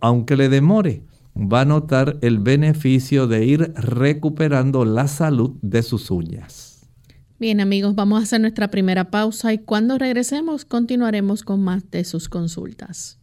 aunque 0.00 0.36
le 0.36 0.48
demore, 0.48 1.02
va 1.36 1.62
a 1.62 1.64
notar 1.64 2.18
el 2.22 2.38
beneficio 2.38 3.26
de 3.26 3.44
ir 3.44 3.72
recuperando 3.74 4.84
la 4.84 5.08
salud 5.08 5.52
de 5.62 5.82
sus 5.82 6.10
uñas. 6.10 6.88
Bien 7.38 7.60
amigos, 7.60 7.94
vamos 7.94 8.20
a 8.20 8.22
hacer 8.22 8.40
nuestra 8.40 8.68
primera 8.68 9.10
pausa 9.10 9.52
y 9.52 9.58
cuando 9.58 9.98
regresemos 9.98 10.64
continuaremos 10.64 11.42
con 11.42 11.62
más 11.62 11.90
de 11.90 12.04
sus 12.04 12.28
consultas. 12.28 13.19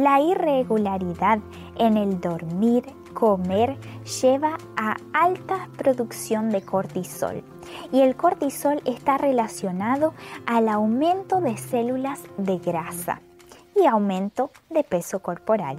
La 0.00 0.18
irregularidad 0.18 1.40
en 1.76 1.98
el 1.98 2.22
dormir, 2.22 2.86
comer, 3.12 3.76
lleva 4.22 4.56
a 4.74 4.96
alta 5.12 5.68
producción 5.76 6.48
de 6.48 6.62
cortisol 6.62 7.44
y 7.92 8.00
el 8.00 8.16
cortisol 8.16 8.80
está 8.86 9.18
relacionado 9.18 10.14
al 10.46 10.70
aumento 10.70 11.42
de 11.42 11.58
células 11.58 12.22
de 12.38 12.56
grasa 12.56 13.20
y 13.76 13.84
aumento 13.84 14.50
de 14.70 14.84
peso 14.84 15.18
corporal. 15.18 15.76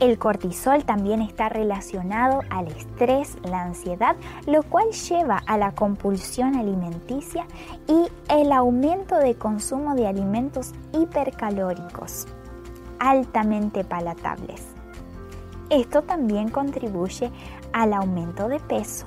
El 0.00 0.18
cortisol 0.18 0.84
también 0.84 1.22
está 1.22 1.48
relacionado 1.48 2.42
al 2.50 2.66
estrés, 2.66 3.38
la 3.42 3.62
ansiedad, 3.62 4.16
lo 4.46 4.64
cual 4.64 4.90
lleva 4.90 5.38
a 5.46 5.56
la 5.56 5.72
compulsión 5.72 6.56
alimenticia 6.56 7.46
y 7.88 8.06
el 8.28 8.52
aumento 8.52 9.16
de 9.16 9.34
consumo 9.34 9.94
de 9.94 10.06
alimentos 10.06 10.74
hipercalóricos 10.92 12.26
altamente 12.98 13.84
palatables. 13.84 14.62
Esto 15.70 16.02
también 16.02 16.48
contribuye 16.48 17.30
al 17.72 17.92
aumento 17.92 18.48
de 18.48 18.60
peso. 18.60 19.06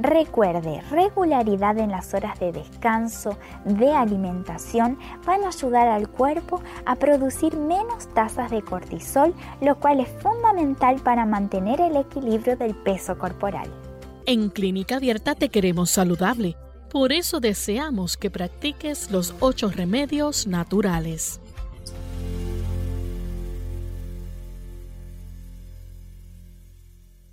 Recuerde, 0.00 0.80
regularidad 0.90 1.76
en 1.78 1.90
las 1.90 2.14
horas 2.14 2.38
de 2.38 2.52
descanso, 2.52 3.36
de 3.64 3.92
alimentación, 3.92 4.98
van 5.26 5.44
a 5.44 5.48
ayudar 5.48 5.88
al 5.88 6.08
cuerpo 6.08 6.62
a 6.86 6.94
producir 6.94 7.56
menos 7.56 8.08
tasas 8.14 8.50
de 8.50 8.62
cortisol, 8.62 9.34
lo 9.60 9.78
cual 9.78 10.00
es 10.00 10.08
fundamental 10.22 11.00
para 11.00 11.26
mantener 11.26 11.80
el 11.80 11.96
equilibrio 11.96 12.56
del 12.56 12.74
peso 12.74 13.18
corporal. 13.18 13.68
En 14.26 14.48
Clínica 14.48 14.96
Abierta 14.96 15.34
te 15.34 15.48
queremos 15.48 15.90
saludable, 15.90 16.56
por 16.90 17.12
eso 17.12 17.40
deseamos 17.40 18.16
que 18.16 18.30
practiques 18.30 19.10
los 19.10 19.34
ocho 19.40 19.70
remedios 19.70 20.46
naturales. 20.46 21.40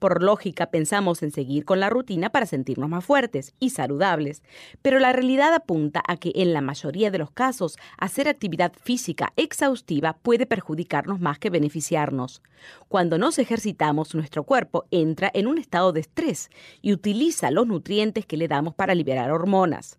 Por 0.00 0.22
lógica 0.22 0.70
pensamos 0.70 1.22
en 1.22 1.30
seguir 1.30 1.66
con 1.66 1.78
la 1.78 1.90
rutina 1.90 2.30
para 2.30 2.46
sentirnos 2.46 2.88
más 2.88 3.04
fuertes 3.04 3.54
y 3.60 3.68
saludables, 3.68 4.42
pero 4.80 4.98
la 4.98 5.12
realidad 5.12 5.52
apunta 5.52 6.02
a 6.08 6.16
que 6.16 6.32
en 6.36 6.54
la 6.54 6.62
mayoría 6.62 7.10
de 7.10 7.18
los 7.18 7.30
casos 7.30 7.76
hacer 7.98 8.26
actividad 8.26 8.72
física 8.82 9.34
exhaustiva 9.36 10.16
puede 10.22 10.46
perjudicarnos 10.46 11.20
más 11.20 11.38
que 11.38 11.50
beneficiarnos. 11.50 12.40
Cuando 12.88 13.18
nos 13.18 13.38
ejercitamos, 13.38 14.14
nuestro 14.14 14.44
cuerpo 14.44 14.86
entra 14.90 15.30
en 15.34 15.46
un 15.46 15.58
estado 15.58 15.92
de 15.92 16.00
estrés 16.00 16.48
y 16.80 16.94
utiliza 16.94 17.50
los 17.50 17.66
nutrientes 17.66 18.24
que 18.24 18.38
le 18.38 18.48
damos 18.48 18.74
para 18.74 18.94
liberar 18.94 19.30
hormonas. 19.30 19.98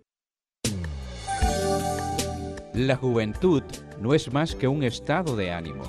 La 2.74 2.96
juventud 2.96 3.62
no 4.00 4.14
es 4.16 4.32
más 4.34 4.56
que 4.56 4.70
un 4.70 4.84
estado 4.84 5.36
de 5.36 5.52
ánimo. 5.52 5.84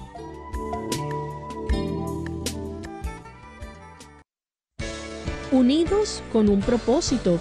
Unidos 5.50 6.22
con 6.32 6.48
un 6.48 6.60
propósito 6.60 7.40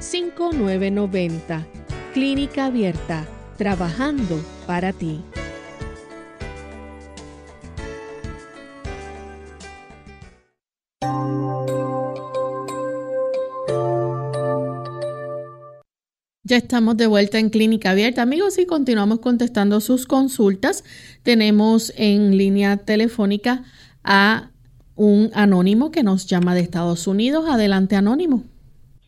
5990. 0.00 1.66
Clínica 2.12 2.66
Abierta, 2.66 3.26
trabajando 3.56 4.40
para 4.66 4.92
ti. 4.92 5.20
Ya 16.46 16.58
estamos 16.58 16.98
de 16.98 17.06
vuelta 17.06 17.38
en 17.38 17.48
Clínica 17.48 17.92
Abierta, 17.92 18.20
amigos, 18.20 18.58
y 18.58 18.66
continuamos 18.66 19.20
contestando 19.20 19.80
sus 19.80 20.06
consultas. 20.06 20.84
Tenemos 21.22 21.90
en 21.96 22.36
línea 22.36 22.76
telefónica 22.76 23.64
a 24.04 24.50
un 24.94 25.30
anónimo 25.32 25.90
que 25.90 26.02
nos 26.02 26.26
llama 26.26 26.54
de 26.54 26.60
Estados 26.60 27.06
Unidos. 27.06 27.46
Adelante, 27.48 27.96
anónimo. 27.96 28.44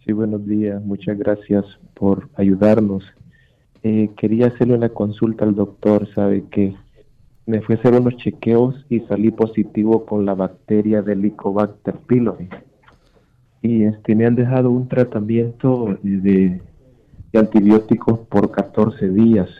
Sí, 0.06 0.12
buenos 0.12 0.46
días. 0.46 0.80
Muchas 0.84 1.18
gracias 1.18 1.64
por 1.94 2.28
ayudarnos. 2.36 3.02
Eh, 3.82 4.10
quería 4.16 4.46
hacerle 4.46 4.74
una 4.74 4.88
consulta 4.88 5.44
al 5.44 5.56
doctor. 5.56 6.06
Sabe 6.14 6.44
que 6.48 6.76
me 7.44 7.60
fui 7.60 7.74
a 7.74 7.78
hacer 7.78 7.92
unos 7.92 8.16
chequeos 8.18 8.86
y 8.88 9.00
salí 9.00 9.32
positivo 9.32 10.06
con 10.06 10.24
la 10.24 10.36
bacteria 10.36 11.02
del 11.02 11.18
Helicobacter 11.18 11.96
pylori. 12.06 12.48
Y 13.62 13.82
este, 13.82 14.14
me 14.14 14.26
han 14.26 14.36
dejado 14.36 14.70
un 14.70 14.86
tratamiento 14.86 15.98
de 16.04 16.60
antibióticos 17.34 18.20
por 18.28 18.52
14 18.52 19.08
días. 19.08 19.50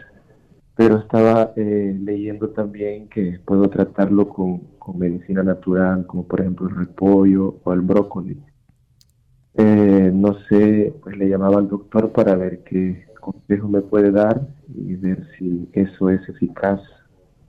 Pero 0.76 0.98
estaba 0.98 1.54
eh, 1.56 1.98
leyendo 2.00 2.50
también 2.50 3.08
que 3.08 3.40
puedo 3.44 3.68
tratarlo 3.68 4.28
con, 4.28 4.62
medicina 4.96 5.42
natural, 5.42 6.06
como 6.06 6.24
por 6.24 6.40
ejemplo 6.40 6.68
el 6.68 6.76
repollo 6.76 7.56
o 7.64 7.72
el 7.72 7.80
brócoli. 7.80 8.38
Eh, 9.58 10.10
no 10.12 10.38
sé, 10.48 10.92
pues 11.02 11.16
le 11.16 11.28
llamaba 11.28 11.58
al 11.58 11.68
doctor 11.68 12.12
para 12.12 12.34
ver 12.34 12.62
qué 12.64 13.06
consejo 13.20 13.68
me 13.68 13.80
puede 13.80 14.10
dar 14.10 14.46
y 14.74 14.94
ver 14.96 15.26
si 15.38 15.68
eso 15.72 16.10
es 16.10 16.28
eficaz 16.28 16.80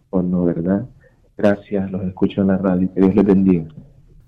o 0.10 0.22
no, 0.22 0.46
¿verdad? 0.46 0.88
Gracias, 1.38 1.92
los 1.92 2.04
escucho 2.04 2.42
en 2.42 2.48
la 2.48 2.58
radio. 2.58 2.90
Que 2.94 3.02
Dios 3.02 3.16
les 3.16 3.26
bendiga. 3.26 3.66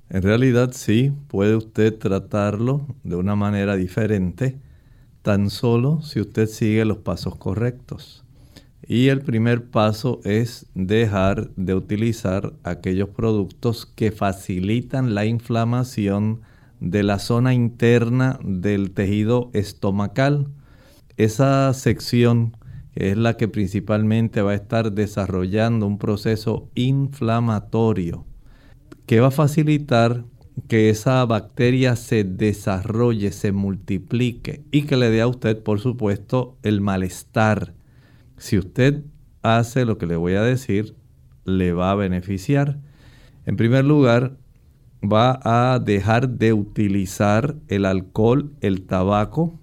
En 0.10 0.22
realidad 0.22 0.72
sí, 0.74 1.14
puede 1.28 1.56
usted 1.56 1.98
tratarlo 1.98 2.82
de 3.04 3.16
una 3.16 3.36
manera 3.36 3.76
diferente, 3.76 4.58
tan 5.22 5.50
solo 5.50 6.02
si 6.02 6.20
usted 6.20 6.48
sigue 6.48 6.84
los 6.84 6.98
pasos 6.98 7.36
correctos. 7.36 8.26
Y 8.86 9.10
el 9.10 9.22
primer 9.22 9.66
paso 9.66 10.20
es 10.24 10.66
dejar 10.74 11.52
de 11.56 11.76
utilizar 11.76 12.54
aquellos 12.64 13.10
productos 13.10 13.86
que 13.86 14.12
facilitan 14.12 15.14
la 15.14 15.26
inflamación 15.26 16.42
de 16.80 17.04
la 17.04 17.20
zona 17.20 17.54
interna 17.54 18.40
del 18.44 18.92
tejido 18.92 19.50
estomacal. 19.54 20.48
Esa 21.18 21.74
sección 21.74 22.56
es 22.96 23.18
la 23.18 23.38
que 23.38 23.48
principalmente 23.48 24.42
va 24.42 24.52
a 24.52 24.56
estar 24.56 24.92
desarrollando 24.92 25.86
un 25.86 25.98
proceso 25.98 26.70
inflamatorio 26.76 28.26
que 29.06 29.20
va 29.20 29.28
a 29.28 29.32
facilitar 29.32 30.24
que 30.68 30.90
esa 30.90 31.26
bacteria 31.26 31.96
se 31.96 32.24
desarrolle, 32.24 33.32
se 33.32 33.52
multiplique 33.52 34.64
y 34.72 34.84
que 34.84 34.98
le 34.98 35.10
dé 35.10 35.22
a 35.22 35.28
usted, 35.28 35.62
por 35.64 35.80
supuesto, 35.80 36.58
el 36.64 36.82
malestar. 36.82 37.74
Si 38.38 38.58
usted 38.58 39.04
hace 39.42 39.86
lo 39.86 39.98
que 39.98 40.06
le 40.06 40.16
voy 40.16 40.34
a 40.34 40.44
decir, 40.44 40.96
le 41.46 41.74
va 41.74 41.92
a 41.92 41.96
beneficiar. 41.96 42.80
En 43.46 43.56
primer 43.56 43.86
lugar, 43.86 44.38
va 45.04 45.40
a 45.44 45.80
dejar 45.80 46.30
de 46.30 46.54
utilizar 46.54 47.56
el 47.68 47.86
alcohol, 47.86 48.54
el 48.62 48.86
tabaco, 48.86 49.60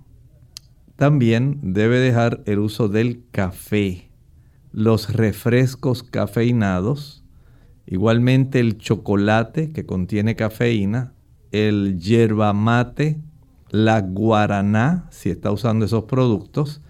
también 0.96 1.58
debe 1.62 1.98
dejar 1.98 2.42
el 2.46 2.58
uso 2.58 2.88
del 2.88 3.24
café, 3.30 4.10
los 4.72 5.12
refrescos 5.12 6.02
cafeinados, 6.02 7.22
igualmente 7.86 8.60
el 8.60 8.78
chocolate 8.78 9.72
que 9.72 9.84
contiene 9.84 10.36
cafeína, 10.36 11.12
el 11.52 11.98
yerba 12.00 12.52
mate, 12.54 13.20
la 13.70 14.00
guaraná, 14.00 15.06
si 15.10 15.28
está 15.28 15.50
usando 15.50 15.84
esos 15.84 16.04
productos, 16.04 16.80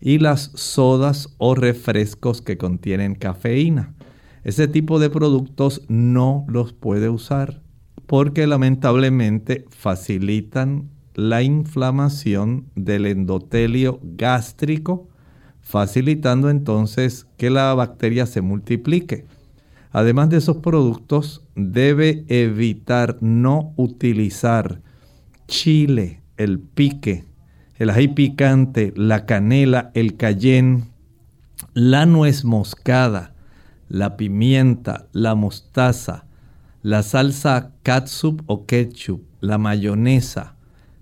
y 0.00 0.18
las 0.18 0.52
sodas 0.54 1.34
o 1.38 1.56
refrescos 1.56 2.42
que 2.42 2.56
contienen 2.56 3.16
cafeína. 3.16 3.94
Ese 4.44 4.68
tipo 4.68 5.00
de 5.00 5.10
productos 5.10 5.82
no 5.88 6.46
los 6.48 6.72
puede 6.72 7.08
usar 7.08 7.60
porque 8.08 8.46
lamentablemente 8.46 9.66
facilitan 9.68 10.88
la 11.14 11.42
inflamación 11.42 12.64
del 12.74 13.04
endotelio 13.04 14.00
gástrico, 14.02 15.08
facilitando 15.60 16.48
entonces 16.48 17.26
que 17.36 17.50
la 17.50 17.74
bacteria 17.74 18.24
se 18.24 18.40
multiplique. 18.40 19.26
Además 19.90 20.30
de 20.30 20.38
esos 20.38 20.56
productos, 20.56 21.44
debe 21.54 22.24
evitar 22.28 23.18
no 23.20 23.74
utilizar 23.76 24.80
chile, 25.46 26.22
el 26.38 26.60
pique, 26.60 27.26
el 27.76 27.90
ají 27.90 28.08
picante, 28.08 28.94
la 28.96 29.26
canela, 29.26 29.90
el 29.92 30.16
cayenne, 30.16 30.84
la 31.74 32.06
nuez 32.06 32.46
moscada, 32.46 33.34
la 33.86 34.16
pimienta, 34.16 35.08
la 35.12 35.34
mostaza, 35.34 36.27
la 36.82 37.02
salsa 37.02 37.72
catsup 37.82 38.42
o 38.46 38.64
ketchup, 38.64 39.22
la 39.40 39.58
mayonesa, 39.58 40.54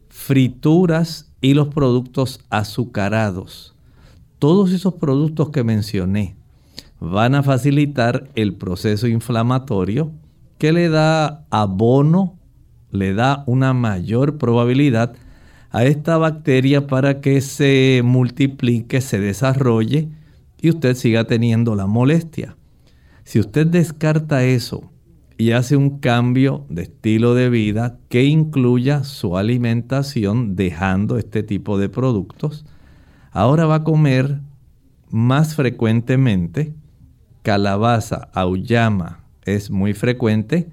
frituras 0.09 1.31
y 1.41 1.55
los 1.55 1.69
productos 1.69 2.41
azucarados. 2.49 3.75
Todos 4.39 4.73
esos 4.73 4.95
productos 4.95 5.51
que 5.51 5.65
mencioné 5.65 6.37
van 6.99 7.35
a 7.35 7.43
facilitar 7.43 8.29
el 8.35 8.55
proceso 8.55 9.07
inflamatorio 9.07 10.13
que 10.59 10.73
le 10.73 10.89
da 10.89 11.45
abono, 11.51 12.39
le 12.91 13.13
da 13.13 13.45
una 13.47 13.75
mayor 13.75 14.39
probabilidad 14.39 15.15
a 15.71 15.85
esta 15.85 16.17
bacteria 16.17 16.87
para 16.87 17.21
que 17.21 17.43
se 17.43 18.01
multiplique, 18.03 19.03
se 19.03 19.21
desarrolle 19.21 20.09
y 20.61 20.71
usted 20.71 20.95
siga 20.95 21.25
teniendo 21.25 21.75
la 21.75 21.87
molestia. 21.87 22.57
Si 23.25 23.39
usted 23.39 23.67
descarta 23.67 24.45
eso 24.45 24.91
y 25.39 25.51
hace 25.51 25.77
un 25.77 25.99
cambio 25.99 26.65
de 26.69 26.83
estilo 26.83 27.35
de 27.35 27.51
vida 27.51 27.99
que 28.09 28.25
incluya 28.25 29.05
su 29.05 29.37
alimentación 29.37 30.57
dejando 30.57 31.19
este 31.19 31.43
tipo 31.43 31.79
de 31.79 31.89
productos. 31.89 32.65
Ahora 33.33 33.67
va 33.67 33.77
a 33.77 33.85
comer 33.85 34.41
más 35.11 35.55
frecuentemente 35.55 36.75
calabaza, 37.43 38.29
auyama, 38.33 39.21
es 39.45 39.71
muy 39.71 39.95
frecuente. 39.95 40.69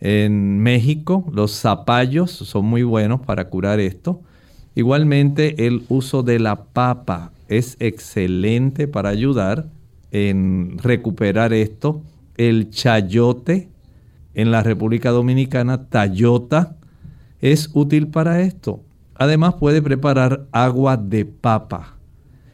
En 0.00 0.58
México 0.58 1.24
los 1.32 1.52
zapallos 1.52 2.32
son 2.32 2.64
muy 2.64 2.82
buenos 2.82 3.20
para 3.20 3.48
curar 3.48 3.78
esto. 3.78 4.22
Igualmente 4.74 5.66
el 5.66 5.84
uso 5.88 6.22
de 6.22 6.38
la 6.38 6.64
papa 6.64 7.32
es 7.48 7.76
excelente 7.78 8.88
para 8.88 9.10
ayudar 9.10 9.68
en 10.10 10.78
recuperar 10.78 11.52
esto. 11.52 12.02
El 12.36 12.70
chayote 12.70 13.68
en 14.38 14.52
la 14.52 14.62
República 14.62 15.10
Dominicana, 15.10 15.88
Tayota, 15.88 16.76
es 17.40 17.70
útil 17.74 18.06
para 18.06 18.40
esto. 18.40 18.84
Además 19.16 19.54
puede 19.54 19.82
preparar 19.82 20.46
agua 20.52 20.96
de 20.96 21.24
papa. 21.24 21.96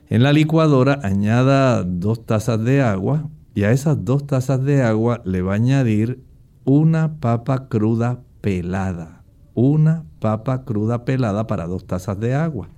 En 0.09 0.23
la 0.23 0.33
licuadora 0.33 0.99
añada 1.03 1.85
dos 1.85 2.25
tazas 2.25 2.64
de 2.64 2.81
agua 2.81 3.29
y 3.55 3.64
a 3.64 3.70
esas 3.70 4.03
dos 4.03 4.27
tazas 4.27 4.64
de 4.64 4.83
agua 4.83 5.20
le 5.27 5.42
va 5.42 5.53
a 5.53 5.57
añadir 5.57 6.23
una 6.64 7.16
papa 7.20 7.68
cruda 7.68 8.20
pelada. 8.40 9.23
Una 9.53 10.05
papa 10.20 10.64
cruda 10.64 11.05
pelada 11.05 11.47
para 11.47 11.66
dos 11.66 11.87
tazas 11.87 12.18
de 12.18 12.35
agua. 12.35 12.70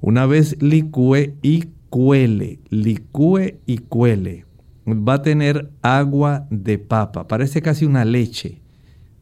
Una 0.00 0.24
vez 0.24 0.56
licúe 0.62 1.34
y 1.42 1.68
cuele, 1.90 2.60
licúe 2.70 3.58
y 3.66 3.76
cuele 3.76 4.47
va 4.94 5.14
a 5.14 5.22
tener 5.22 5.70
agua 5.82 6.46
de 6.50 6.78
papa, 6.78 7.26
parece 7.28 7.62
casi 7.62 7.84
una 7.84 8.04
leche. 8.04 8.60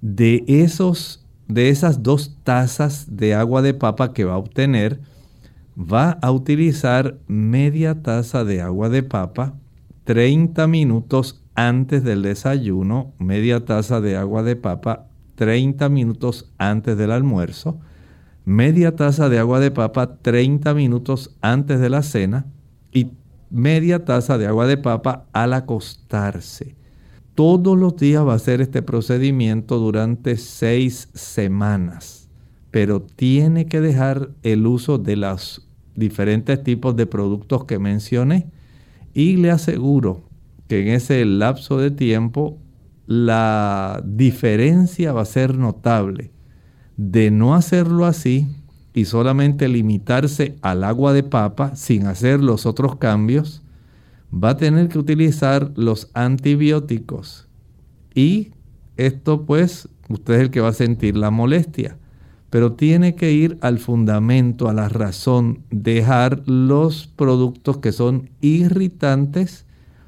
De, 0.01 0.45
esos, 0.47 1.27
de 1.49 1.71
esas 1.71 2.03
dos 2.03 2.37
tazas 2.45 3.17
de 3.17 3.35
agua 3.35 3.63
de 3.63 3.75
papa 3.75 4.13
que 4.13 4.25
va 4.25 4.35
a 4.35 4.39
obtener, 4.39 5.01
va 5.77 6.11
a 6.23 6.31
utilizar 6.31 7.19
media 7.27 8.03
taza 8.03 8.45
de 8.45 8.61
agua 8.61 8.89
de 8.89 9.03
papa 9.03 9.55
30 10.05 10.67
minutos 10.67 11.43
antes 11.55 12.05
del 12.05 12.23
desayuno, 12.23 13.13
media 13.19 13.65
taza 13.65 14.01
de 14.01 14.17
agua 14.17 14.43
de 14.43 14.57
papa 14.57 15.09
30 15.35 15.89
minutos 15.89 16.51
antes 16.59 16.97
del 16.97 17.11
almuerzo, 17.11 17.79
media 18.45 18.95
taza 18.95 19.29
de 19.29 19.39
agua 19.39 19.61
de 19.61 19.71
papa 19.71 20.17
30 20.23 20.73
minutos 20.75 21.37
antes 21.41 21.81
de 21.81 21.91
la 21.91 22.03
cena 22.03 22.47
y 22.93 23.11
media 23.51 24.05
taza 24.05 24.39
de 24.39 24.47
agua 24.47 24.67
de 24.67 24.77
papa 24.77 25.27
al 25.33 25.53
acostarse. 25.53 26.77
Todos 27.35 27.79
los 27.79 27.97
días 27.97 28.27
va 28.27 28.33
a 28.33 28.37
hacer 28.37 28.61
este 28.61 28.83
procedimiento 28.83 29.79
durante 29.79 30.37
seis 30.37 31.11
semanas, 31.15 32.29
pero 32.71 33.01
tiene 33.03 33.67
que 33.67 33.81
dejar 33.81 34.31
el 34.43 34.67
uso 34.67 34.99
de 34.99 35.17
los 35.17 35.69
diferentes 35.95 36.63
tipos 36.63 36.97
de 36.97 37.07
productos 37.07 37.65
que 37.65 37.79
mencioné 37.79 38.51
y 39.13 39.37
le 39.37 39.51
aseguro 39.51 40.25
que 40.69 40.83
en 40.83 40.89
ese 40.89 41.25
lapso 41.25 41.79
de 41.79 41.91
tiempo 41.91 42.59
la 43.07 44.03
diferencia 44.05 45.13
va 45.13 45.23
a 45.23 45.27
ser 45.27 45.57
notable. 45.57 46.33
De 46.97 47.31
no 47.31 47.55
hacerlo 47.55 48.07
así, 48.07 48.47
y 48.97 49.05
solamente 49.05 49.69
limitarse 49.69 50.57
al 50.63 50.83
agua 50.83 51.13
de 51.13 51.23
papa 51.23 51.77
sin 51.77 52.07
hacer 52.07 52.43
los 52.43 52.65
otros 52.65 52.97
cambios, 52.97 53.63
va 54.33 54.51
a 54.51 54.57
tener 54.57 54.89
que 54.89 54.99
utilizar 54.99 55.71
los 55.77 56.11
antibióticos. 56.15 57.47
Y 58.15 58.53
esto 58.97 59.45
pues 59.45 59.91
usted 60.09 60.37
es 60.37 60.41
el 60.41 60.51
que 60.51 60.63
va 60.63 60.69
a 60.69 60.73
sentir 60.73 61.15
la 61.15 61.31
molestia. 61.31 61.99
Pero 62.49 62.73
tiene 62.73 63.17
que 63.17 63.33
ir 63.33 63.59
al 63.61 63.79
fundamento, 63.79 64.71
a 64.71 64.73
la 64.73 64.89
razón, 64.89 65.61
dejar 65.71 66.49
los 66.49 67.07
productos 67.07 67.77
que 67.77 67.93
son 67.93 68.31
irritantes 68.41 69.67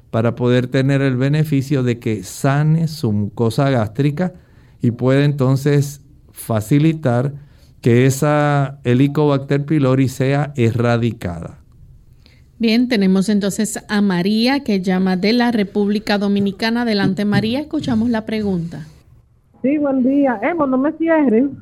para 0.09 0.33
poder 0.33 0.65
tener 0.65 1.03
el 1.03 1.15
beneficio 1.15 1.83
de 1.83 1.99
que 1.99 2.23
sane 2.23 2.87
su 2.87 3.11
mucosa 3.11 3.69
gástrica 3.69 4.33
y 4.81 4.89
puede 4.89 5.25
entonces 5.25 6.01
facilitar 6.31 7.48
que 7.81 8.05
esa 8.05 8.79
Helicobacter 8.83 9.65
pylori 9.65 10.07
sea 10.07 10.53
erradicada. 10.55 11.59
Bien, 12.57 12.89
tenemos 12.89 13.29
entonces 13.29 13.83
a 13.87 14.01
María 14.01 14.65
que 14.65 14.81
llama 14.81 15.15
de 15.15 15.31
la 15.31 15.51
República 15.51 16.17
Dominicana. 16.17 16.81
Adelante 16.81 17.23
María, 17.23 17.61
escuchamos 17.61 18.09
la 18.09 18.25
pregunta. 18.25 18.85
Sí, 19.61 19.77
buen 19.77 20.03
día. 20.03 20.39
Emo, 20.43 20.67
no 20.67 20.77
me 20.77 20.91
cierren. 20.93 21.57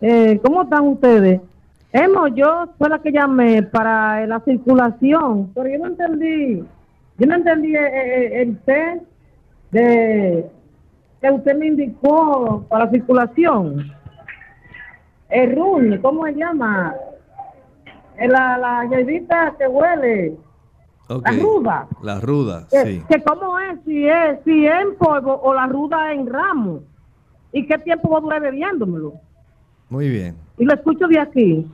Eh, 0.00 0.38
¿Cómo 0.44 0.62
están 0.62 0.86
ustedes? 0.86 1.40
Emo, 1.92 2.28
yo 2.28 2.68
fue 2.78 2.88
la 2.88 3.00
que 3.00 3.10
llamé 3.10 3.62
para 3.62 4.26
la 4.26 4.40
circulación, 4.40 5.50
pero 5.54 5.68
yo 5.68 5.78
no 5.78 5.86
entendí, 5.86 6.64
yo 7.18 7.26
no 7.26 7.34
entendí 7.34 7.74
eh, 7.74 7.80
eh, 7.80 8.42
el, 8.42 8.58
test 8.58 9.02
de 9.70 10.46
que 11.20 11.30
usted 11.30 11.56
me 11.56 11.68
indicó 11.68 12.64
para 12.68 12.84
la 12.84 12.90
circulación. 12.90 13.95
El 15.28 15.56
RUN, 15.56 15.98
¿cómo 16.02 16.24
se 16.26 16.34
llama? 16.34 16.94
la, 18.18 18.58
la 18.58 18.88
hierbita 18.88 19.54
que 19.58 19.66
huele. 19.66 20.36
La 21.08 21.32
ruda. 21.32 21.88
La 22.02 22.20
ruda, 22.20 22.66
sí. 22.68 23.02
Que 23.08 23.22
cómo 23.22 23.58
es, 23.60 23.78
si 23.84 24.08
es, 24.08 24.38
si 24.44 24.66
es 24.66 24.72
en 24.82 24.96
polvo 24.96 25.40
o 25.40 25.54
la 25.54 25.66
ruda 25.66 26.12
en 26.12 26.26
ramo. 26.26 26.80
¿Y 27.52 27.66
qué 27.66 27.78
tiempo 27.78 28.10
va 28.10 28.18
a 28.18 28.20
durar 28.20 28.42
bebiéndomelo? 28.42 29.14
Muy 29.88 30.08
bien. 30.08 30.36
Y 30.58 30.64
lo 30.64 30.74
escucho 30.74 31.06
de 31.06 31.20
aquí. 31.20 31.66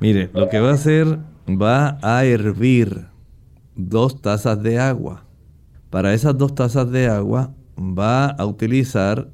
Mire, 0.00 0.28
lo 0.34 0.48
que 0.48 0.60
va 0.60 0.70
a 0.70 0.74
hacer, 0.74 1.18
va 1.48 1.98
a 2.02 2.24
hervir 2.24 3.06
dos 3.74 4.20
tazas 4.20 4.62
de 4.62 4.78
agua. 4.78 5.24
Para 5.88 6.12
esas 6.12 6.36
dos 6.36 6.54
tazas 6.54 6.90
de 6.90 7.08
agua 7.08 7.50
va 7.78 8.26
a 8.26 8.44
utilizar 8.44 9.28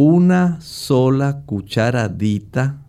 una 0.00 0.60
sola 0.60 1.42
cucharadita 1.44 2.86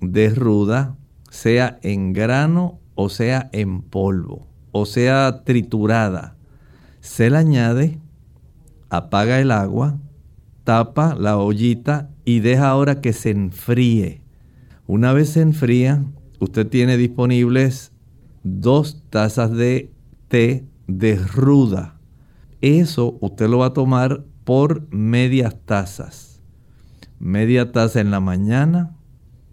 de 0.00 0.30
ruda 0.30 0.96
sea 1.30 1.78
en 1.84 2.12
grano 2.12 2.80
o 2.96 3.10
sea 3.10 3.48
en 3.52 3.80
polvo, 3.80 4.48
o 4.72 4.84
sea 4.84 5.44
triturada. 5.44 6.36
Se 6.98 7.30
la 7.30 7.38
añade, 7.38 8.00
apaga 8.90 9.38
el 9.38 9.52
agua, 9.52 10.00
tapa 10.64 11.14
la 11.14 11.38
ollita 11.38 12.10
y 12.24 12.40
deja 12.40 12.70
ahora 12.70 13.00
que 13.00 13.12
se 13.12 13.30
enfríe. 13.30 14.20
Una 14.88 15.12
vez 15.12 15.28
se 15.28 15.42
enfría, 15.42 16.04
usted 16.40 16.66
tiene 16.66 16.96
disponibles 16.96 17.92
dos 18.42 19.04
tazas 19.10 19.52
de 19.52 19.92
té 20.26 20.66
de 20.88 21.14
ruda. 21.14 22.00
Eso 22.60 23.16
usted 23.20 23.48
lo 23.48 23.58
va 23.58 23.66
a 23.66 23.74
tomar 23.74 24.24
por 24.42 24.92
medias 24.92 25.54
tazas. 25.64 26.27
Media 27.20 27.72
taza 27.72 28.00
en 28.00 28.10
la 28.10 28.20
mañana, 28.20 28.96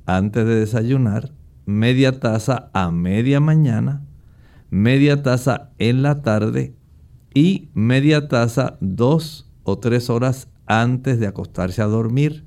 antes 0.05 0.45
de 0.45 0.55
desayunar, 0.55 1.31
media 1.65 2.19
taza 2.19 2.69
a 2.73 2.91
media 2.91 3.39
mañana, 3.39 4.05
media 4.69 5.23
taza 5.23 5.71
en 5.79 6.03
la 6.03 6.21
tarde 6.21 6.75
y 7.33 7.69
media 7.73 8.27
taza 8.27 8.77
dos 8.81 9.49
o 9.63 9.79
tres 9.79 10.11
horas 10.11 10.47
antes 10.67 11.19
de 11.19 11.25
acostarse 11.25 11.81
a 11.81 11.85
dormir. 11.85 12.45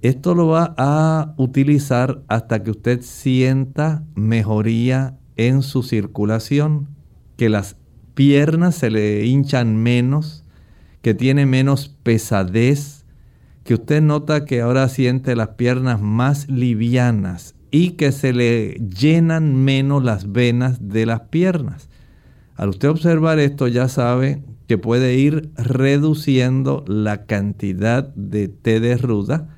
Esto 0.00 0.34
lo 0.34 0.48
va 0.48 0.74
a 0.78 1.34
utilizar 1.36 2.22
hasta 2.28 2.62
que 2.62 2.70
usted 2.70 3.02
sienta 3.02 4.04
mejoría 4.14 5.18
en 5.36 5.62
su 5.62 5.82
circulación, 5.82 6.88
que 7.36 7.50
las 7.50 7.76
piernas 8.14 8.74
se 8.76 8.90
le 8.90 9.26
hinchan 9.26 9.76
menos, 9.76 10.44
que 11.02 11.12
tiene 11.12 11.44
menos 11.44 11.88
pesadez, 12.02 12.95
que 13.66 13.74
usted 13.74 14.00
nota 14.00 14.44
que 14.44 14.60
ahora 14.60 14.88
siente 14.88 15.34
las 15.34 15.48
piernas 15.48 16.00
más 16.00 16.48
livianas 16.48 17.56
y 17.72 17.90
que 17.90 18.12
se 18.12 18.32
le 18.32 18.74
llenan 18.74 19.56
menos 19.56 20.04
las 20.04 20.30
venas 20.30 20.88
de 20.88 21.04
las 21.04 21.22
piernas. 21.22 21.88
Al 22.54 22.68
usted 22.68 22.88
observar 22.88 23.40
esto 23.40 23.66
ya 23.66 23.88
sabe 23.88 24.42
que 24.68 24.78
puede 24.78 25.16
ir 25.16 25.50
reduciendo 25.56 26.84
la 26.86 27.26
cantidad 27.26 28.14
de 28.14 28.46
té 28.48 28.78
de 28.78 28.96
ruda. 28.96 29.48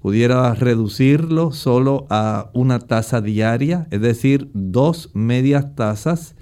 Pudiera 0.00 0.54
reducirlo 0.54 1.52
solo 1.52 2.06
a 2.08 2.50
una 2.54 2.78
taza 2.78 3.20
diaria, 3.20 3.86
es 3.90 4.00
decir, 4.00 4.50
dos 4.54 5.10
medias 5.12 5.74
tazas, 5.76 6.34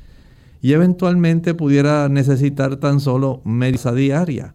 y 0.62 0.72
eventualmente 0.74 1.54
pudiera 1.54 2.08
necesitar 2.08 2.76
tan 2.76 3.00
solo 3.00 3.42
media 3.44 3.92
diaria. 3.92 4.54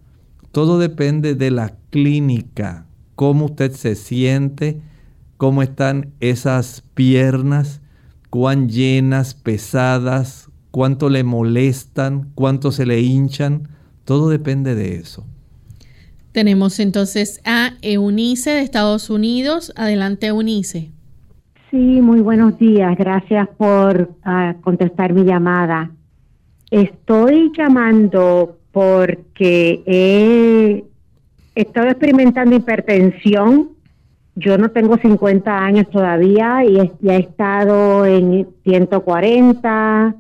Todo 0.55 0.79
depende 0.79 1.35
de 1.35 1.51
la 1.51 1.73
clínica, 1.89 2.85
cómo 3.15 3.43
usted 3.43 3.73
se 3.73 3.95
siente, 3.95 4.79
cómo 5.35 5.61
están 5.61 6.13
esas 6.21 6.81
piernas, 6.93 7.81
cuán 8.29 8.69
llenas, 8.69 9.33
pesadas, 9.33 10.49
cuánto 10.71 11.09
le 11.09 11.25
molestan, 11.25 12.29
cuánto 12.35 12.71
se 12.71 12.85
le 12.85 13.01
hinchan, 13.01 13.67
todo 14.05 14.29
depende 14.29 14.75
de 14.75 14.95
eso. 14.95 15.25
Tenemos 16.31 16.79
entonces 16.79 17.41
a 17.43 17.71
Eunice 17.81 18.51
de 18.51 18.61
Estados 18.61 19.09
Unidos. 19.09 19.73
Adelante, 19.75 20.27
Eunice. 20.27 20.89
Sí, 21.69 21.99
muy 21.99 22.21
buenos 22.21 22.57
días. 22.57 22.97
Gracias 22.97 23.49
por 23.57 24.09
ah, 24.23 24.55
contestar 24.61 25.11
mi 25.11 25.25
llamada. 25.25 25.91
Estoy 26.71 27.51
llamando 27.57 28.54
porque 28.75 29.81
he 29.85 30.83
estado 31.55 31.87
experimentando 31.87 32.57
hipertensión 32.57 33.69
yo 34.35 34.57
no 34.57 34.69
tengo 34.69 34.97
50 34.97 35.57
años 35.57 35.89
todavía 35.89 36.65
y 36.65 36.77
he, 36.77 37.17
estado 37.17 38.05
en 38.05 38.47
140 38.65 40.15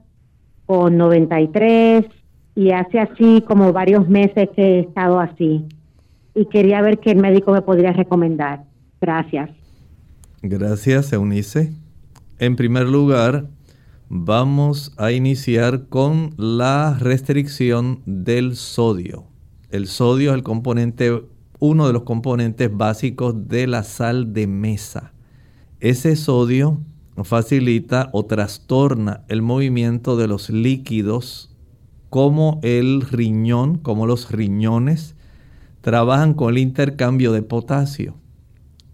o 0.67 0.89
93 0.89 2.05
y 2.55 2.71
hace 2.71 2.99
así 2.99 3.43
como 3.45 3.73
varios 3.73 4.07
meses 4.07 4.49
que 4.55 4.61
he 4.61 4.79
estado 4.79 5.19
así. 5.19 5.65
Y 6.33 6.45
quería 6.45 6.81
ver 6.81 6.99
qué 6.99 7.13
médico 7.13 7.51
me 7.51 7.61
podría 7.61 7.91
recomendar. 7.91 8.63
Gracias. 9.01 9.49
Gracias, 10.41 11.11
Eunice. 11.11 11.73
En 12.39 12.55
primer 12.55 12.87
lugar, 12.87 13.47
vamos 14.09 14.93
a 14.97 15.11
iniciar 15.11 15.87
con 15.87 16.33
la 16.37 16.97
restricción 16.99 18.01
del 18.05 18.55
sodio. 18.55 19.25
El 19.69 19.87
sodio 19.87 20.31
es 20.31 20.35
el 20.35 20.43
componente 20.43 21.23
uno 21.59 21.87
de 21.87 21.93
los 21.93 22.03
componentes 22.03 22.69
básicos 22.75 23.47
de 23.47 23.67
la 23.67 23.83
sal 23.83 24.33
de 24.33 24.47
mesa. 24.47 25.13
Ese 25.79 26.15
sodio 26.15 26.81
facilita 27.23 28.09
o 28.11 28.25
trastorna 28.25 29.23
el 29.29 29.41
movimiento 29.41 30.17
de 30.17 30.27
los 30.27 30.49
líquidos 30.49 31.55
como 32.09 32.59
el 32.61 33.01
riñón, 33.01 33.77
como 33.77 34.05
los 34.05 34.31
riñones, 34.31 35.15
trabajan 35.81 36.33
con 36.33 36.51
el 36.51 36.57
intercambio 36.59 37.31
de 37.31 37.41
potasio 37.41 38.15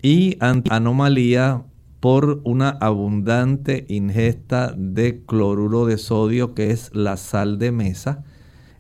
y 0.02 0.38
anomalía 0.40 1.64
por 2.02 2.42
una 2.44 2.70
abundante 2.70 3.86
ingesta 3.88 4.74
de 4.76 5.24
cloruro 5.26 5.86
de 5.86 5.98
sodio 5.98 6.54
que 6.54 6.72
es 6.72 6.94
la 6.94 7.16
sal 7.16 7.58
de 7.60 7.72
mesa, 7.72 8.26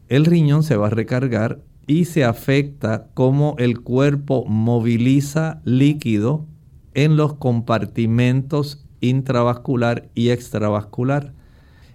el 0.09 0.25
riñón 0.25 0.63
se 0.63 0.75
va 0.75 0.87
a 0.87 0.89
recargar 0.89 1.61
y 1.87 2.05
se 2.05 2.25
afecta 2.25 3.07
cómo 3.13 3.55
el 3.59 3.81
cuerpo 3.81 4.43
moviliza 4.45 5.61
líquido 5.63 6.45
en 6.93 7.15
los 7.15 7.35
compartimentos 7.35 8.83
intravascular 9.01 10.09
y 10.15 10.29
extravascular. 10.29 11.33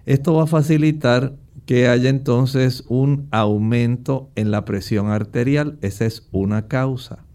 Esto 0.05 0.33
va 0.33 0.43
a 0.43 0.47
facilitar 0.47 1.35
que 1.65 1.89
haya 1.89 2.09
entonces 2.09 2.85
un 2.87 3.27
aumento 3.31 4.29
en 4.35 4.51
la 4.51 4.63
presión 4.63 5.07
arterial. 5.07 5.77
Esa 5.81 6.05
es 6.05 6.27
una 6.31 6.67
causa. 6.67 7.25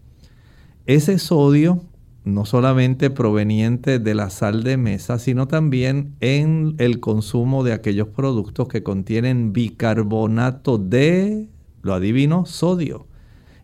Ese 0.87 1.19
sodio, 1.19 1.83
no 2.25 2.45
solamente 2.45 3.09
proveniente 3.09 3.99
de 3.99 4.15
la 4.15 4.29
sal 4.29 4.63
de 4.63 4.77
mesa, 4.77 5.19
sino 5.19 5.47
también 5.47 6.15
en 6.21 6.75
el 6.77 6.99
consumo 6.99 7.63
de 7.63 7.73
aquellos 7.73 8.07
productos 8.07 8.67
que 8.67 8.83
contienen 8.83 9.51
bicarbonato 9.51 10.77
de 10.77 11.49
lo 11.81 11.93
adivino, 11.93 12.45
sodio. 12.45 13.07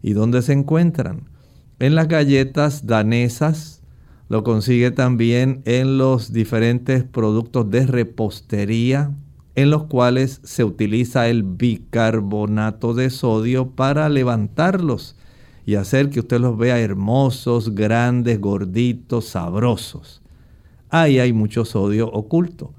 ¿Y 0.02 0.14
dónde 0.14 0.42
se 0.42 0.54
encuentran? 0.54 1.30
En 1.80 1.96
las 1.96 2.10
galletas 2.10 2.86
danesas, 2.86 3.82
lo 4.28 4.44
consigue 4.44 4.92
también 4.92 5.62
en 5.66 5.98
los 5.98 6.32
diferentes 6.34 7.04
productos 7.04 7.72
de 7.72 7.88
repostería, 7.88 9.12
en 9.56 9.70
los 9.72 9.86
cuales 9.86 10.42
se 10.44 10.64
utiliza 10.64 11.30
el 11.30 11.44
bicarbonato 11.44 12.94
de 12.94 13.10
sodio 13.10 13.72
para 13.72 14.08
levantarlos 14.10 15.16
y 15.66 15.76
hacer 15.76 16.10
que 16.10 16.20
usted 16.20 16.40
los 16.40 16.58
vea 16.58 16.80
hermosos, 16.80 17.76
grandes, 17.76 18.40
gorditos, 18.40 19.26
sabrosos. 19.26 20.22
Ahí 20.90 21.20
hay 21.20 21.34
mucho 21.34 21.66
sodio 21.66 22.12
oculto. 22.12 22.74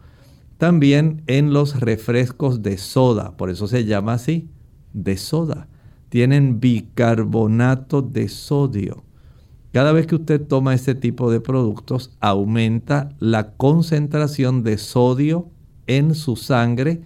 También 0.59 1.23
en 1.27 1.53
los 1.53 1.81
refrescos 1.81 2.63
de 2.63 2.77
soda, 2.77 3.37
por 3.37 3.51
eso 3.51 3.67
se 3.67 3.85
llama 3.85 4.15
así, 4.15 4.49
de 4.93 5.17
soda. 5.17 5.69
Tienen 6.09 6.61
bicarbonato 6.61 8.03
de 8.03 8.29
sodio. 8.29 9.05
Cada 9.73 9.93
vez 9.93 10.07
que 10.07 10.17
usted 10.17 10.45
toma 10.45 10.75
este 10.75 10.97
tipo 10.97 11.31
de 11.31 11.41
productos, 11.41 12.11
aumenta 12.21 13.11
la 13.21 13.53
concentración 13.53 14.65
de 14.65 14.79
sodio 14.79 15.49
en 15.87 16.15
su 16.17 16.35
sangre, 16.35 17.03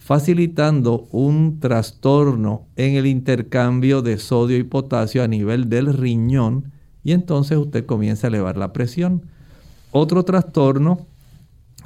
facilitando 0.00 1.06
un 1.12 1.60
trastorno 1.60 2.66
en 2.74 2.94
el 2.96 3.06
intercambio 3.06 4.00
de 4.00 4.18
sodio 4.18 4.56
y 4.56 4.64
potasio 4.64 5.22
a 5.22 5.28
nivel 5.28 5.68
del 5.68 5.92
riñón 5.92 6.72
y 7.04 7.12
entonces 7.12 7.58
usted 7.58 7.84
comienza 7.84 8.26
a 8.26 8.28
elevar 8.28 8.56
la 8.56 8.72
presión. 8.72 9.26
Otro 9.92 10.24
trastorno 10.24 11.06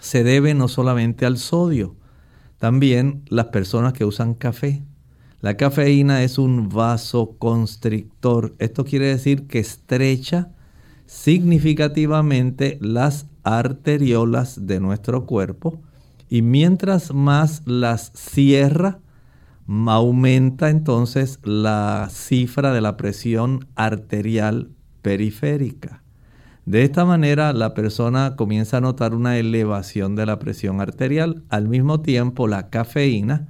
se 0.00 0.22
debe 0.22 0.54
no 0.54 0.68
solamente 0.68 1.26
al 1.26 1.38
sodio, 1.38 1.96
también 2.58 3.22
las 3.28 3.46
personas 3.46 3.92
que 3.92 4.04
usan 4.04 4.34
café. 4.34 4.84
La 5.40 5.56
cafeína 5.56 6.22
es 6.22 6.38
un 6.38 6.68
vasoconstrictor. 6.68 8.54
Esto 8.58 8.84
quiere 8.84 9.08
decir 9.08 9.48
que 9.48 9.58
estrecha 9.58 10.52
significativamente 11.04 12.78
las 12.80 13.26
arteriolas 13.42 14.66
de 14.66 14.80
nuestro 14.80 15.26
cuerpo 15.26 15.82
y 16.28 16.42
mientras 16.42 17.12
más 17.12 17.62
las 17.66 18.12
cierra, 18.14 18.98
aumenta 19.86 20.70
entonces 20.70 21.38
la 21.42 22.08
cifra 22.10 22.72
de 22.72 22.80
la 22.80 22.96
presión 22.96 23.66
arterial 23.74 24.70
periférica. 25.02 26.02
De 26.66 26.82
esta 26.82 27.04
manera 27.04 27.52
la 27.52 27.74
persona 27.74 28.36
comienza 28.36 28.78
a 28.78 28.80
notar 28.80 29.14
una 29.14 29.38
elevación 29.38 30.16
de 30.16 30.26
la 30.26 30.38
presión 30.38 30.80
arterial. 30.80 31.44
Al 31.50 31.68
mismo 31.68 32.00
tiempo 32.00 32.48
la 32.48 32.70
cafeína 32.70 33.48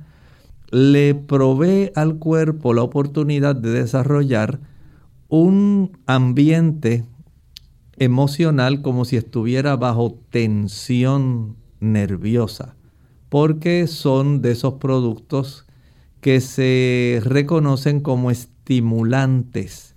le 0.70 1.14
provee 1.14 1.92
al 1.94 2.18
cuerpo 2.18 2.74
la 2.74 2.82
oportunidad 2.82 3.54
de 3.54 3.70
desarrollar 3.70 4.58
un 5.28 5.96
ambiente 6.06 7.04
emocional 7.96 8.82
como 8.82 9.04
si 9.04 9.16
estuviera 9.16 9.76
bajo 9.76 10.18
tensión 10.30 11.56
nerviosa, 11.92 12.76
porque 13.28 13.86
son 13.86 14.42
de 14.42 14.52
esos 14.52 14.74
productos 14.74 15.66
que 16.20 16.40
se 16.40 17.20
reconocen 17.24 18.00
como 18.00 18.30
estimulantes. 18.30 19.94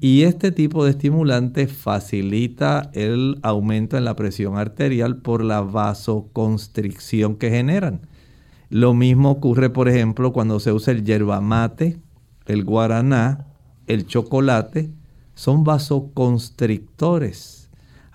Y 0.00 0.22
este 0.22 0.50
tipo 0.50 0.84
de 0.84 0.90
estimulante 0.90 1.68
facilita 1.68 2.90
el 2.92 3.38
aumento 3.42 3.96
en 3.96 4.04
la 4.04 4.16
presión 4.16 4.58
arterial 4.58 5.18
por 5.18 5.44
la 5.44 5.60
vasoconstricción 5.60 7.36
que 7.36 7.50
generan. 7.50 8.08
Lo 8.68 8.94
mismo 8.94 9.30
ocurre, 9.30 9.70
por 9.70 9.88
ejemplo, 9.88 10.32
cuando 10.32 10.58
se 10.58 10.72
usa 10.72 10.92
el 10.92 11.04
yerba 11.04 11.40
mate, 11.40 12.00
el 12.46 12.64
guaraná, 12.64 13.46
el 13.86 14.06
chocolate, 14.06 14.90
son 15.34 15.62
vasoconstrictores 15.62 17.61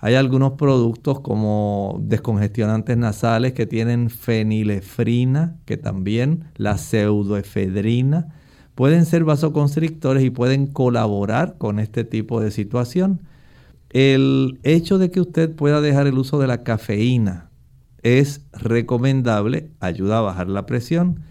hay 0.00 0.14
algunos 0.14 0.52
productos 0.52 1.20
como 1.20 1.98
descongestionantes 2.00 2.96
nasales 2.96 3.52
que 3.52 3.66
tienen 3.66 4.10
fenilefrina, 4.10 5.56
que 5.64 5.76
también 5.76 6.44
la 6.56 6.78
pseudoefedrina, 6.78 8.28
pueden 8.76 9.06
ser 9.06 9.24
vasoconstrictores 9.24 10.22
y 10.22 10.30
pueden 10.30 10.68
colaborar 10.68 11.56
con 11.58 11.80
este 11.80 12.04
tipo 12.04 12.40
de 12.40 12.52
situación. 12.52 13.22
El 13.90 14.60
hecho 14.62 14.98
de 14.98 15.10
que 15.10 15.20
usted 15.20 15.52
pueda 15.56 15.80
dejar 15.80 16.06
el 16.06 16.18
uso 16.18 16.38
de 16.38 16.46
la 16.46 16.62
cafeína 16.62 17.50
es 18.04 18.42
recomendable, 18.52 19.72
ayuda 19.80 20.18
a 20.18 20.22
bajar 20.22 20.48
la 20.48 20.64
presión. 20.64 21.24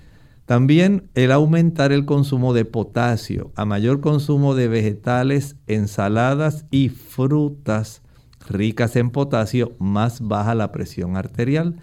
También 0.46 1.10
el 1.14 1.32
aumentar 1.32 1.94
el 1.94 2.04
consumo 2.04 2.54
de 2.54 2.66
potasio, 2.66 3.52
a 3.56 3.64
mayor 3.64 4.02
consumo 4.02 4.56
de 4.56 4.68
vegetales, 4.68 5.56
ensaladas 5.68 6.66
y 6.70 6.90
frutas 6.90 8.02
ricas 8.50 8.96
en 8.96 9.12
potasio, 9.12 9.76
más 9.80 10.22
baja 10.22 10.56
la 10.56 10.72
presión 10.72 11.18
arterial. 11.18 11.76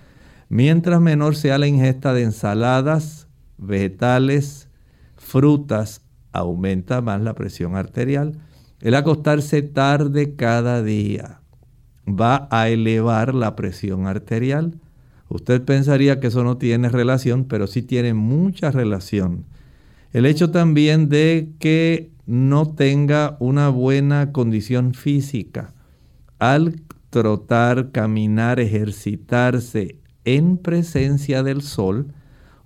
Mientras 0.49 1.01
menor 1.01 1.37
sea 1.37 1.59
la 1.59 1.67
ingesta 1.67 2.13
de 2.13 2.23
ensaladas, 2.23 3.29
vegetales, 3.59 4.69
frutas, 5.17 6.03
aumenta 6.33 7.01
más 7.01 7.21
la 7.21 7.35
presión 7.35 7.77
arterial. 7.77 8.39
El 8.81 8.95
acostarse 8.95 9.63
tarde 9.63 10.35
cada 10.35 10.83
día 10.83 11.41
va 12.07 12.49
a 12.51 12.69
elevar 12.69 13.35
la 13.35 13.57
presión 13.57 14.07
arterial. 14.07 14.79
Usted 15.29 15.63
pensaría 15.63 16.21
que 16.21 16.27
eso 16.27 16.45
no 16.45 16.59
tiene 16.59 16.89
relación, 16.89 17.45
pero 17.45 17.67
sí 17.67 17.83
tiene 17.83 18.15
mucha 18.15 18.71
relación. 18.71 19.45
El 20.13 20.27
hecho 20.27 20.51
también 20.51 21.09
de 21.09 21.51
que 21.59 22.11
no 22.27 22.69
tenga 22.75 23.37
una 23.41 23.69
buena 23.69 24.33
condición 24.33 24.95
física 24.95 25.75
al 26.53 26.83
trotar, 27.09 27.91
caminar, 27.91 28.61
ejercitarse 28.61 29.97
en 30.25 30.59
presencia 30.59 31.43
del 31.43 31.63
sol, 31.63 32.13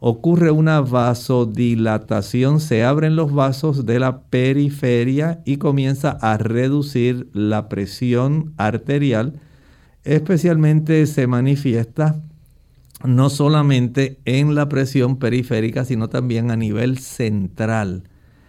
ocurre 0.01 0.51
una 0.51 0.81
vasodilatación, 0.81 2.59
se 2.59 2.83
abren 2.85 3.15
los 3.15 3.33
vasos 3.33 3.87
de 3.87 4.01
la 4.01 4.23
periferia 4.23 5.43
y 5.45 5.59
comienza 5.59 6.11
a 6.21 6.39
reducir 6.39 7.29
la 7.33 7.69
presión 7.69 8.53
arterial, 8.57 9.41
especialmente 10.03 11.07
se 11.07 11.27
manifiesta 11.29 12.21
no 13.05 13.31
solamente 13.31 14.19
en 14.25 14.57
la 14.57 14.69
presión 14.69 15.19
periférica, 15.19 15.85
sino 15.85 16.09
también 16.09 16.51
a 16.51 16.57
nivel 16.57 16.99
central. 16.99 18.05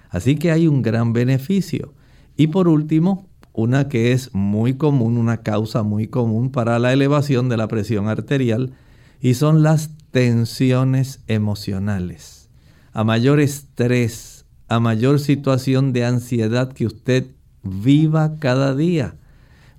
Así 0.09 0.37
que 0.37 0.49
hay 0.49 0.67
un 0.67 0.81
gran 0.81 1.13
beneficio. 1.13 1.93
Y 2.35 2.47
por 2.47 2.67
último, 2.67 3.28
una 3.53 3.89
que 3.89 4.11
es 4.11 4.33
muy 4.33 4.75
común, 4.75 5.17
una 5.17 5.37
causa 5.37 5.83
muy 5.83 6.07
común 6.07 6.51
para 6.51 6.79
la 6.79 6.93
elevación 6.93 7.49
de 7.49 7.57
la 7.57 7.67
presión 7.67 8.07
arterial, 8.07 8.73
y 9.21 9.33
son 9.33 9.63
las 9.63 9.91
tensiones 10.11 11.21
emocionales. 11.27 12.49
A 12.93 13.03
mayor 13.03 13.39
estrés, 13.39 14.45
a 14.67 14.79
mayor 14.79 15.19
situación 15.19 15.93
de 15.93 16.05
ansiedad 16.05 16.71
que 16.71 16.85
usted 16.85 17.27
viva 17.63 18.35
cada 18.39 18.75
día, 18.75 19.15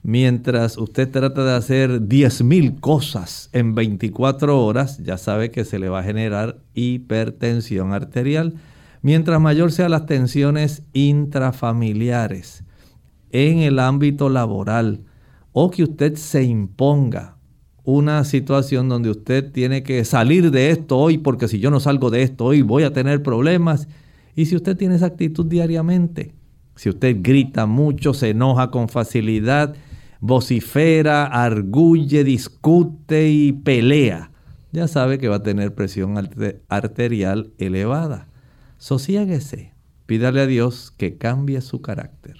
mientras 0.02 0.78
usted 0.78 1.10
trata 1.10 1.44
de 1.44 1.54
hacer 1.54 2.02
10.000 2.02 2.80
cosas 2.80 3.50
en 3.52 3.74
24 3.74 4.64
horas, 4.64 4.98
ya 4.98 5.18
sabe 5.18 5.50
que 5.50 5.64
se 5.64 5.78
le 5.78 5.88
va 5.88 6.00
a 6.00 6.04
generar 6.04 6.58
hipertensión 6.74 7.92
arterial. 7.92 8.54
Mientras 9.02 9.40
mayor 9.40 9.72
sean 9.72 9.92
las 9.92 10.06
tensiones 10.06 10.82
intrafamiliares, 10.92 12.64
en 13.30 13.58
el 13.58 13.78
ámbito 13.78 14.28
laboral 14.28 15.04
o 15.52 15.70
que 15.70 15.82
usted 15.82 16.16
se 16.16 16.44
imponga 16.44 17.36
una 17.84 18.24
situación 18.24 18.88
donde 18.88 19.10
usted 19.10 19.50
tiene 19.52 19.82
que 19.82 20.04
salir 20.04 20.50
de 20.50 20.70
esto 20.70 20.98
hoy 20.98 21.18
porque 21.18 21.48
si 21.48 21.58
yo 21.58 21.70
no 21.70 21.80
salgo 21.80 22.10
de 22.10 22.22
esto 22.22 22.44
hoy 22.46 22.62
voy 22.62 22.84
a 22.84 22.92
tener 22.92 23.22
problemas. 23.22 23.88
Y 24.36 24.46
si 24.46 24.56
usted 24.56 24.76
tiene 24.76 24.94
esa 24.94 25.06
actitud 25.06 25.46
diariamente, 25.46 26.34
si 26.76 26.88
usted 26.88 27.16
grita 27.20 27.66
mucho, 27.66 28.14
se 28.14 28.30
enoja 28.30 28.70
con 28.70 28.88
facilidad, 28.88 29.74
vocifera, 30.20 31.26
arguye, 31.26 32.24
discute 32.24 33.28
y 33.28 33.52
pelea, 33.52 34.30
ya 34.72 34.86
sabe 34.86 35.18
que 35.18 35.28
va 35.28 35.36
a 35.36 35.42
tener 35.42 35.74
presión 35.74 36.14
arterial 36.68 37.52
elevada. 37.58 38.28
Sosiéguese, 38.78 39.74
pídale 40.06 40.40
a 40.40 40.46
Dios 40.46 40.92
que 40.96 41.18
cambie 41.18 41.60
su 41.60 41.82
carácter. 41.82 42.36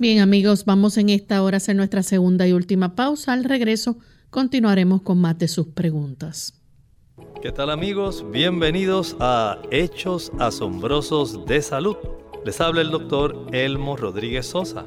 Bien 0.00 0.20
amigos, 0.20 0.64
vamos 0.64 0.96
en 0.96 1.08
esta 1.08 1.42
hora 1.42 1.56
a 1.56 1.58
hacer 1.58 1.74
nuestra 1.74 2.04
segunda 2.04 2.46
y 2.46 2.52
última 2.52 2.94
pausa. 2.94 3.32
Al 3.32 3.42
regreso 3.42 3.98
continuaremos 4.30 5.02
con 5.02 5.20
más 5.20 5.36
de 5.40 5.48
sus 5.48 5.66
preguntas. 5.66 6.54
¿Qué 7.42 7.50
tal 7.50 7.68
amigos? 7.68 8.24
Bienvenidos 8.30 9.16
a 9.18 9.60
Hechos 9.72 10.30
Asombrosos 10.38 11.44
de 11.46 11.60
Salud. 11.62 11.96
Les 12.44 12.60
habla 12.60 12.82
el 12.82 12.92
doctor 12.92 13.48
Elmo 13.50 13.96
Rodríguez 13.96 14.46
Sosa. 14.46 14.84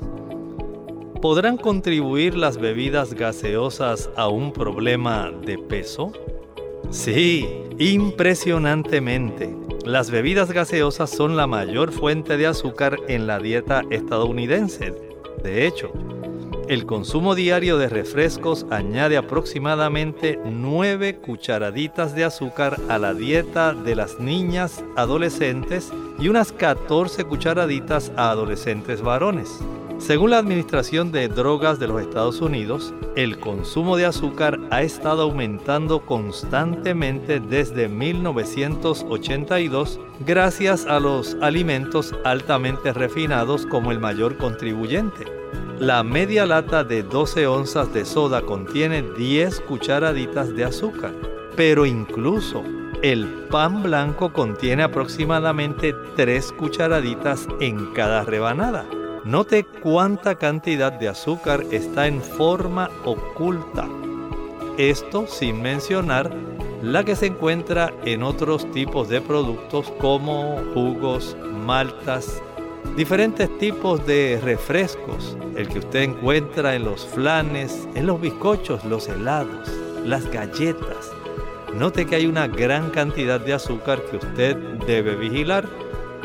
¿Podrán 1.22 1.57
contribuir 1.57 2.38
las 2.38 2.55
bebidas 2.55 3.14
gaseosas 3.14 4.09
a 4.16 4.30
un 4.30 4.53
problema 4.53 5.30
de 5.45 5.57
peso? 5.57 6.14
Sí, 6.91 7.47
impresionantemente. 7.79 9.55
Las 9.85 10.11
bebidas 10.11 10.51
gaseosas 10.51 11.09
son 11.09 11.37
la 11.37 11.47
mayor 11.47 11.93
fuente 11.93 12.35
de 12.35 12.47
azúcar 12.47 12.97
en 13.07 13.27
la 13.27 13.39
dieta 13.39 13.83
estadounidense. 13.89 14.93
De 15.41 15.65
hecho, 15.65 15.93
el 16.67 16.85
consumo 16.85 17.33
diario 17.33 17.77
de 17.77 17.87
refrescos 17.87 18.65
añade 18.69 19.15
aproximadamente 19.15 20.37
9 20.43 21.15
cucharaditas 21.15 22.13
de 22.13 22.25
azúcar 22.25 22.77
a 22.89 22.99
la 22.99 23.13
dieta 23.13 23.73
de 23.73 23.95
las 23.95 24.19
niñas 24.19 24.83
adolescentes 24.97 25.93
y 26.19 26.27
unas 26.27 26.51
14 26.51 27.23
cucharaditas 27.23 28.11
a 28.17 28.31
adolescentes 28.31 29.01
varones. 29.01 29.59
Según 30.02 30.32
la 30.32 30.39
Administración 30.39 31.12
de 31.12 31.28
Drogas 31.28 31.78
de 31.78 31.88
los 31.88 32.02
Estados 32.02 32.41
Unidos, 32.41 32.91
el 33.16 33.39
consumo 33.39 33.97
de 33.97 34.08
azúcar 34.08 34.60
ha 34.72 34.82
estado 34.82 35.22
aumentando 35.22 36.08
constantemente 36.08 37.39
desde 37.39 37.88
1982 37.88 39.99
gracias 40.26 40.88
a 40.88 40.99
los 40.99 41.38
alimentos 41.39 42.16
altamente 42.24 42.93
refinados 42.93 43.68
como 43.68 43.91
el 43.91 43.99
mayor 43.99 44.38
contribuyente. 44.38 45.26
La 45.78 46.02
media 46.02 46.47
lata 46.47 46.84
de 46.84 47.04
12 47.04 47.45
onzas 47.45 47.93
de 47.93 48.04
soda 48.04 48.41
contiene 48.41 49.04
10 49.04 49.60
cucharaditas 49.62 50.56
de 50.56 50.64
azúcar, 50.64 51.14
pero 51.56 51.86
incluso 51.86 52.64
el 53.04 53.28
pan 53.52 53.84
blanco 53.84 54.34
contiene 54.34 54.82
aproximadamente 54.82 55.93
3 56.16 56.54
cucharaditas 56.54 57.47
en 57.60 57.93
cada 57.93 58.24
rebanada. 58.24 58.84
Note 59.24 59.65
cuánta 59.84 60.34
cantidad 60.34 60.91
de 60.91 61.07
azúcar 61.07 61.63
está 61.69 62.07
en 62.07 62.22
forma 62.22 62.89
oculta. 63.05 63.88
Esto 64.80 65.28
sin 65.28 65.61
mencionar 65.61 66.32
la 66.82 67.03
que 67.03 67.15
se 67.15 67.28
encuentra 67.28 67.93
en 68.03 68.24
otros 68.24 68.69
tipos 68.72 69.09
de 69.09 69.22
productos 69.22 69.91
como 69.99 70.59
jugos, 70.74 71.38
maltas, 71.65 72.41
diferentes 72.97 73.55
tipos 73.59 74.03
de 74.07 74.39
refrescos, 74.43 75.38
el 75.55 75.67
que 75.67 75.80
usted 75.80 76.01
encuentra 76.01 76.74
en 76.74 76.86
los 76.86 77.05
flanes, 77.05 77.88
en 77.93 78.07
los 78.07 78.19
bizcochos, 78.19 78.84
los 78.86 79.07
helados, 79.07 79.69
las 80.03 80.26
galletas. 80.32 81.11
Note 81.76 82.07
que 82.07 82.15
hay 82.15 82.26
una 82.26 82.47
gran 82.47 82.89
cantidad 82.89 83.39
de 83.39 83.53
azúcar 83.53 84.01
que 84.09 84.17
usted 84.17 84.57
debe 84.88 85.15
vigilar 85.15 85.69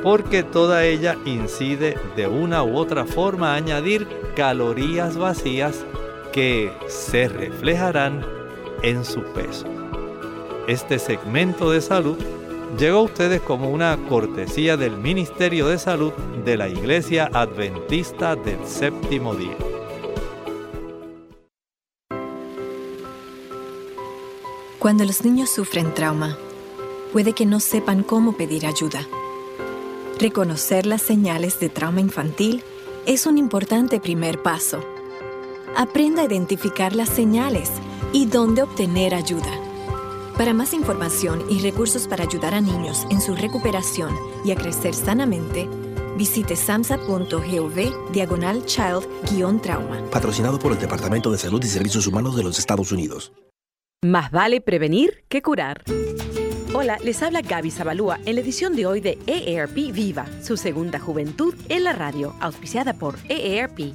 porque 0.07 0.45
toda 0.45 0.85
ella 0.85 1.19
incide 1.25 1.99
de 2.15 2.29
una 2.29 2.63
u 2.63 2.77
otra 2.77 3.07
forma 3.07 3.51
a 3.51 3.57
añadir 3.57 4.07
calorías 4.37 5.17
vacías 5.17 5.85
que 6.33 6.71
se 6.87 7.27
reflejarán 7.27 8.25
en 8.85 9.05
su 9.05 9.25
peso. 9.35 9.67
Este 10.69 11.01
segmento 11.01 11.73
de 11.73 11.81
salud 11.81 12.17
llegó 12.79 12.99
a 12.99 13.03
ustedes 13.03 13.41
como 13.41 13.69
una 13.69 13.99
cortesía 14.09 14.77
del 14.77 14.97
Ministerio 14.97 15.67
de 15.67 15.77
Salud 15.77 16.13
de 16.45 16.57
la 16.57 16.69
Iglesia 16.69 17.29
Adventista 17.33 18.37
del 18.37 18.65
Séptimo 18.65 19.35
Día. 19.35 19.57
Cuando 24.79 25.05
los 25.05 25.25
niños 25.25 25.51
sufren 25.51 25.93
trauma, 25.95 26.39
puede 27.13 27.33
que 27.33 27.45
no 27.45 27.59
sepan 27.59 28.05
cómo 28.05 28.37
pedir 28.37 28.67
ayuda. 28.67 29.01
Reconocer 30.19 30.87
las 30.87 31.03
señales 31.03 31.61
de 31.61 31.69
trauma 31.69 32.01
infantil 32.01 32.63
es 33.05 33.27
un 33.27 33.37
importante 33.37 34.01
primer 34.01 34.43
paso. 34.43 34.83
Aprenda 35.77 36.23
a 36.23 36.25
identificar 36.25 36.95
las 36.95 37.11
señales 37.11 37.71
y 38.15 38.25
dónde 38.25 38.63
obtener 38.63 39.15
ayuda. 39.15 39.61
Para 40.39 40.55
más 40.55 40.73
información 40.73 41.45
y 41.51 41.61
recursos 41.61 42.09
para 42.09 42.25
ayudar 42.25 42.55
a 42.55 42.63
niños 42.63 43.07
en 43.11 43.21
su 43.21 43.35
recuperación 43.35 44.17
y 44.43 44.53
a 44.53 44.57
crecer 44.57 44.95
sanamente, 44.95 45.69
visite 46.17 46.57
samsa.gov 46.57 48.11
diagonal 48.11 48.65
child-trauma. 48.65 50.03
Patrocinado 50.11 50.59
por 50.59 50.73
el 50.73 50.79
Departamento 50.79 51.31
de 51.31 51.37
Salud 51.37 51.63
y 51.63 51.69
Servicios 51.69 52.07
Humanos 52.07 52.37
de 52.37 52.43
los 52.43 52.59
Estados 52.59 52.91
Unidos. 52.91 53.33
Más 54.03 54.31
vale 54.31 54.63
prevenir 54.63 55.25
que 55.29 55.43
curar. 55.43 55.85
Hola, 56.79 56.99
les 57.03 57.23
habla 57.23 57.41
Gaby 57.41 57.71
Zabalúa 57.71 58.19
en 58.27 58.35
la 58.35 58.43
edición 58.43 58.77
de 58.77 58.85
hoy 58.85 59.01
de 59.01 59.19
EARP 59.27 59.95
Viva, 59.95 60.27
su 60.43 60.59
segunda 60.59 60.99
juventud 60.99 61.55
en 61.71 61.85
la 61.85 61.95
radio, 61.95 62.35
auspiciada 62.39 62.93
por 62.93 63.17
EARP. 63.31 63.95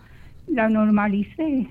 La 0.47 0.69
normalicé, 0.69 1.67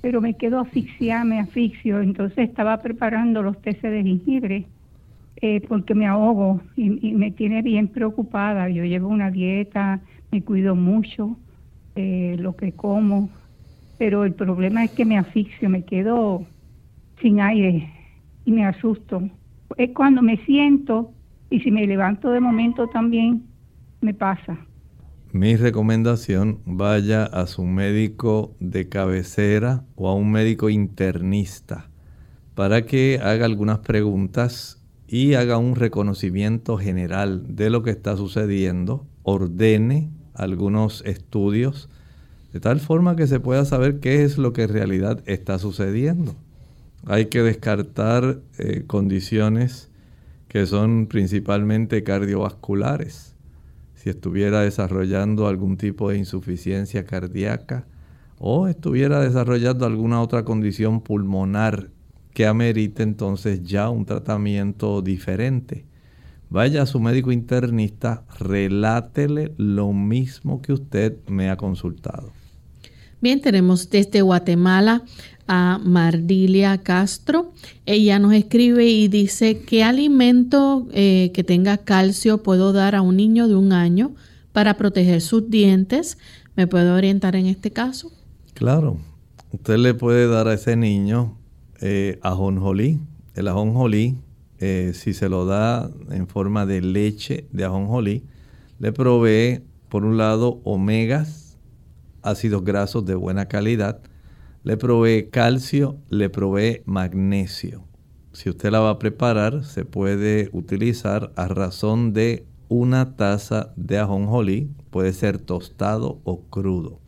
pero 0.00 0.20
me 0.20 0.34
quedo 0.34 0.60
asfixiada, 0.60 1.24
me 1.24 1.40
asfixio. 1.40 2.00
Entonces 2.00 2.50
estaba 2.50 2.82
preparando 2.82 3.42
los 3.42 3.60
teces 3.62 3.90
de 3.90 4.02
jengibre 4.02 4.66
eh, 5.40 5.60
porque 5.68 5.94
me 5.94 6.06
ahogo 6.06 6.60
y, 6.76 6.90
me 6.90 7.30
tiene 7.30 7.62
bien 7.62 7.88
preocupada. 7.88 8.68
Yo 8.68 8.84
llevo 8.84 9.08
una 9.08 9.30
dieta, 9.30 10.00
me 10.30 10.42
cuido 10.42 10.74
mucho 10.74 11.36
eh, 11.94 12.36
lo 12.38 12.56
que 12.56 12.72
como, 12.72 13.30
pero 13.98 14.24
el 14.24 14.34
problema 14.34 14.84
es 14.84 14.90
que 14.92 15.04
me 15.04 15.18
asfixio, 15.18 15.68
me 15.68 15.84
quedo 15.84 16.46
sin 17.20 17.40
aire 17.40 17.90
y 18.44 18.52
me 18.52 18.64
asusto 18.64 19.30
es 19.76 19.90
cuando 19.94 20.22
me 20.22 20.38
siento 20.44 21.12
y 21.50 21.60
si 21.60 21.70
me 21.70 21.86
levanto 21.86 22.30
de 22.30 22.40
momento 22.40 22.88
también 22.88 23.44
me 24.00 24.14
pasa. 24.14 24.58
Mi 25.32 25.56
recomendación, 25.56 26.60
vaya 26.64 27.24
a 27.24 27.46
su 27.46 27.64
médico 27.64 28.54
de 28.58 28.88
cabecera 28.88 29.84
o 29.94 30.08
a 30.08 30.14
un 30.14 30.30
médico 30.30 30.70
internista 30.70 31.90
para 32.54 32.86
que 32.86 33.20
haga 33.22 33.44
algunas 33.44 33.80
preguntas 33.80 34.82
y 35.06 35.34
haga 35.34 35.58
un 35.58 35.76
reconocimiento 35.76 36.78
general 36.78 37.54
de 37.54 37.68
lo 37.70 37.82
que 37.82 37.90
está 37.90 38.16
sucediendo, 38.16 39.06
ordene 39.24 40.10
algunos 40.34 41.04
estudios, 41.04 41.90
de 42.52 42.60
tal 42.60 42.80
forma 42.80 43.14
que 43.14 43.26
se 43.26 43.40
pueda 43.40 43.64
saber 43.66 44.00
qué 44.00 44.24
es 44.24 44.38
lo 44.38 44.52
que 44.52 44.62
en 44.62 44.70
realidad 44.70 45.22
está 45.26 45.58
sucediendo 45.58 46.34
hay 47.06 47.26
que 47.26 47.42
descartar 47.42 48.40
eh, 48.58 48.82
condiciones 48.86 49.90
que 50.48 50.66
son 50.66 51.06
principalmente 51.06 52.02
cardiovasculares. 52.02 53.34
si 53.94 54.10
estuviera 54.10 54.60
desarrollando 54.60 55.48
algún 55.48 55.76
tipo 55.76 56.10
de 56.10 56.18
insuficiencia 56.18 57.04
cardíaca 57.04 57.86
o 58.38 58.68
estuviera 58.68 59.20
desarrollando 59.20 59.86
alguna 59.86 60.20
otra 60.20 60.44
condición 60.44 61.00
pulmonar 61.00 61.88
que 62.34 62.46
amerite 62.46 63.02
entonces 63.02 63.62
ya 63.62 63.88
un 63.88 64.04
tratamiento 64.04 65.00
diferente. 65.00 65.86
Vaya 66.50 66.82
a 66.82 66.86
su 66.86 67.00
médico 67.00 67.32
internista, 67.32 68.24
relátele 68.38 69.52
lo 69.56 69.92
mismo 69.92 70.60
que 70.60 70.72
usted 70.72 71.16
me 71.28 71.50
ha 71.50 71.56
consultado. 71.56 72.30
Bien, 73.20 73.40
tenemos 73.40 73.88
desde 73.88 74.20
Guatemala 74.20 75.02
a 75.48 75.80
Mardilia 75.82 76.78
Castro. 76.78 77.52
Ella 77.84 78.18
nos 78.18 78.32
escribe 78.32 78.86
y 78.86 79.08
dice, 79.08 79.60
¿qué 79.60 79.84
alimento 79.84 80.88
eh, 80.92 81.30
que 81.34 81.44
tenga 81.44 81.78
calcio 81.78 82.42
puedo 82.42 82.72
dar 82.72 82.94
a 82.94 83.02
un 83.02 83.16
niño 83.16 83.48
de 83.48 83.56
un 83.56 83.72
año 83.72 84.14
para 84.52 84.76
proteger 84.76 85.20
sus 85.20 85.50
dientes? 85.50 86.18
¿Me 86.56 86.66
puede 86.66 86.90
orientar 86.90 87.36
en 87.36 87.46
este 87.46 87.70
caso? 87.70 88.10
Claro, 88.54 88.98
usted 89.52 89.76
le 89.76 89.94
puede 89.94 90.28
dar 90.28 90.48
a 90.48 90.54
ese 90.54 90.76
niño 90.76 91.36
eh, 91.80 92.18
ajonjolí. 92.22 92.98
El 93.34 93.48
ajonjolí, 93.48 94.16
eh, 94.58 94.92
si 94.94 95.12
se 95.12 95.28
lo 95.28 95.44
da 95.44 95.90
en 96.10 96.26
forma 96.26 96.64
de 96.64 96.80
leche 96.80 97.46
de 97.52 97.64
ajonjolí, 97.64 98.24
le 98.78 98.92
provee, 98.92 99.62
por 99.88 100.04
un 100.04 100.16
lado, 100.16 100.60
omegas, 100.64 101.58
ácidos 102.22 102.64
grasos 102.64 103.04
de 103.04 103.14
buena 103.14 103.46
calidad, 103.46 104.00
le 104.66 104.76
provee 104.76 105.28
calcio, 105.30 106.00
le 106.08 106.28
provee 106.28 106.82
magnesio. 106.86 107.84
Si 108.32 108.50
usted 108.50 108.72
la 108.72 108.80
va 108.80 108.90
a 108.90 108.98
preparar, 108.98 109.64
se 109.64 109.84
puede 109.84 110.48
utilizar 110.52 111.32
a 111.36 111.46
razón 111.46 112.12
de 112.12 112.46
una 112.68 113.14
taza 113.14 113.72
de 113.76 113.98
ajonjolí, 113.98 114.68
puede 114.90 115.12
ser 115.12 115.38
tostado 115.38 116.20
o 116.24 116.40
crudo. 116.50 116.98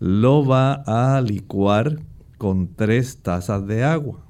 Lo 0.00 0.44
va 0.44 0.82
a 0.84 1.20
licuar 1.20 2.00
con 2.38 2.74
tres 2.74 3.18
tazas 3.18 3.64
de 3.68 3.84
agua. 3.84 4.26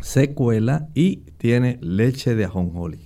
Se 0.00 0.34
cuela 0.34 0.88
y 0.94 1.24
tiene 1.38 1.80
leche 1.82 2.36
de 2.36 2.44
ajonjolí. 2.44 3.00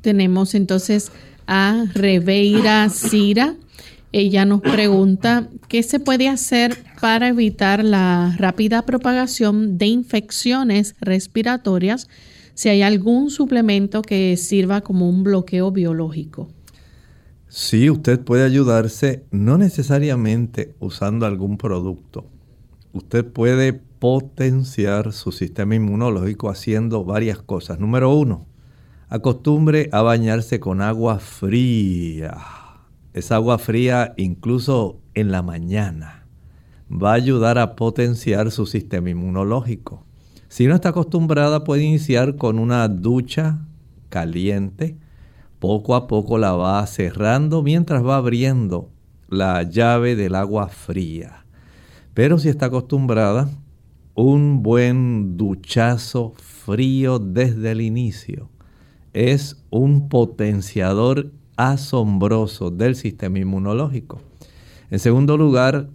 Tenemos 0.00 0.56
entonces 0.56 1.12
a 1.46 1.84
Reveira 1.94 2.88
Cira 2.88 3.54
ella 4.12 4.44
nos 4.44 4.60
pregunta 4.60 5.48
qué 5.68 5.82
se 5.82 6.00
puede 6.00 6.28
hacer 6.28 6.76
para 7.00 7.28
evitar 7.28 7.84
la 7.84 8.34
rápida 8.38 8.82
propagación 8.82 9.78
de 9.78 9.86
infecciones 9.86 10.94
respiratorias 11.00 12.08
si 12.54 12.70
hay 12.70 12.82
algún 12.82 13.30
suplemento 13.30 14.02
que 14.02 14.36
sirva 14.36 14.80
como 14.80 15.08
un 15.08 15.22
bloqueo 15.22 15.70
biológico. 15.72 16.48
Sí, 17.48 17.90
usted 17.90 18.20
puede 18.20 18.44
ayudarse 18.44 19.24
no 19.30 19.58
necesariamente 19.58 20.74
usando 20.80 21.26
algún 21.26 21.58
producto. 21.58 22.24
Usted 22.92 23.24
puede 23.24 23.74
potenciar 23.74 25.12
su 25.12 25.32
sistema 25.32 25.74
inmunológico 25.74 26.48
haciendo 26.48 27.04
varias 27.04 27.42
cosas. 27.42 27.78
Número 27.78 28.14
uno, 28.14 28.46
acostumbre 29.08 29.90
a 29.92 30.00
bañarse 30.00 30.60
con 30.60 30.80
agua 30.80 31.18
fría 31.18 32.36
esa 33.16 33.36
agua 33.36 33.56
fría 33.56 34.12
incluso 34.18 35.00
en 35.14 35.32
la 35.32 35.40
mañana 35.40 36.26
va 36.92 37.12
a 37.12 37.14
ayudar 37.14 37.56
a 37.56 37.74
potenciar 37.74 38.50
su 38.50 38.66
sistema 38.66 39.08
inmunológico. 39.08 40.04
Si 40.48 40.66
no 40.66 40.74
está 40.74 40.90
acostumbrada 40.90 41.64
puede 41.64 41.82
iniciar 41.82 42.36
con 42.36 42.58
una 42.58 42.86
ducha 42.88 43.58
caliente. 44.10 44.98
Poco 45.58 45.94
a 45.94 46.06
poco 46.06 46.36
la 46.36 46.52
va 46.52 46.86
cerrando 46.86 47.62
mientras 47.62 48.04
va 48.04 48.18
abriendo 48.18 48.90
la 49.28 49.62
llave 49.62 50.14
del 50.14 50.34
agua 50.34 50.68
fría. 50.68 51.46
Pero 52.12 52.38
si 52.38 52.50
está 52.50 52.66
acostumbrada, 52.66 53.48
un 54.14 54.62
buen 54.62 55.38
duchazo 55.38 56.34
frío 56.36 57.18
desde 57.18 57.70
el 57.70 57.80
inicio 57.80 58.50
es 59.14 59.56
un 59.70 60.10
potenciador 60.10 61.32
asombroso 61.56 62.70
del 62.70 62.96
sistema 62.96 63.38
inmunológico. 63.38 64.20
En 64.90 64.98
segundo 64.98 65.36
lugar, 65.36 65.88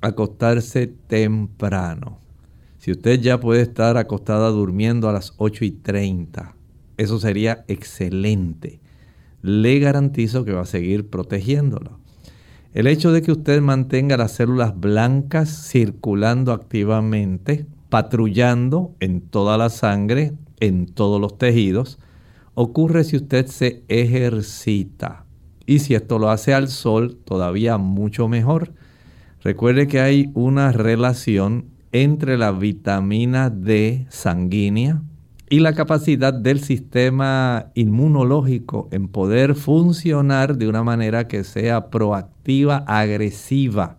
acostarse 0.00 0.86
temprano. 0.86 2.18
Si 2.78 2.92
usted 2.92 3.20
ya 3.20 3.40
puede 3.40 3.62
estar 3.62 3.96
acostada 3.96 4.48
durmiendo 4.50 5.08
a 5.08 5.12
las 5.12 5.34
8 5.36 5.64
y 5.64 5.70
30, 5.72 6.54
eso 6.96 7.18
sería 7.18 7.64
excelente. 7.68 8.80
Le 9.42 9.78
garantizo 9.78 10.44
que 10.44 10.52
va 10.52 10.62
a 10.62 10.66
seguir 10.66 11.08
protegiéndolo. 11.08 11.98
El 12.74 12.86
hecho 12.86 13.12
de 13.12 13.22
que 13.22 13.32
usted 13.32 13.60
mantenga 13.60 14.16
las 14.16 14.32
células 14.32 14.78
blancas 14.78 15.68
circulando 15.68 16.52
activamente, 16.52 17.66
patrullando 17.88 18.94
en 19.00 19.20
toda 19.20 19.58
la 19.58 19.70
sangre, 19.70 20.32
en 20.60 20.86
todos 20.86 21.20
los 21.20 21.38
tejidos, 21.38 21.98
ocurre 22.60 23.04
si 23.04 23.14
usted 23.14 23.46
se 23.46 23.84
ejercita. 23.86 25.24
Y 25.64 25.78
si 25.78 25.94
esto 25.94 26.18
lo 26.18 26.28
hace 26.28 26.54
al 26.54 26.66
sol, 26.66 27.16
todavía 27.24 27.78
mucho 27.78 28.26
mejor. 28.26 28.72
Recuerde 29.44 29.86
que 29.86 30.00
hay 30.00 30.32
una 30.34 30.72
relación 30.72 31.66
entre 31.92 32.36
la 32.36 32.50
vitamina 32.50 33.48
D 33.48 34.08
sanguínea 34.10 35.00
y 35.48 35.60
la 35.60 35.72
capacidad 35.74 36.34
del 36.34 36.58
sistema 36.58 37.70
inmunológico 37.74 38.88
en 38.90 39.06
poder 39.06 39.54
funcionar 39.54 40.56
de 40.56 40.66
una 40.66 40.82
manera 40.82 41.28
que 41.28 41.44
sea 41.44 41.90
proactiva, 41.90 42.78
agresiva. 42.88 43.98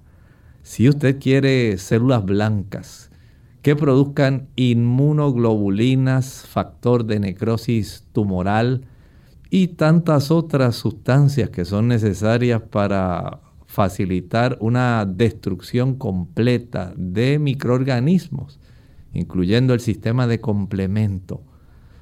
Si 0.63 0.89
usted 0.89 1.17
quiere 1.17 1.77
células 1.77 2.25
blancas, 2.25 3.08
que 3.61 3.75
produzcan 3.75 4.47
inmunoglobulinas, 4.55 6.45
factor 6.47 7.05
de 7.05 7.19
necrosis 7.19 8.05
tumoral 8.13 8.85
y 9.49 9.69
tantas 9.69 10.31
otras 10.31 10.75
sustancias 10.75 11.49
que 11.49 11.65
son 11.65 11.87
necesarias 11.87 12.61
para 12.61 13.41
facilitar 13.65 14.57
una 14.61 15.05
destrucción 15.05 15.95
completa 15.95 16.93
de 16.95 17.37
microorganismos, 17.39 18.59
incluyendo 19.13 19.73
el 19.73 19.79
sistema 19.79 20.25
de 20.27 20.39
complemento. 20.39 21.43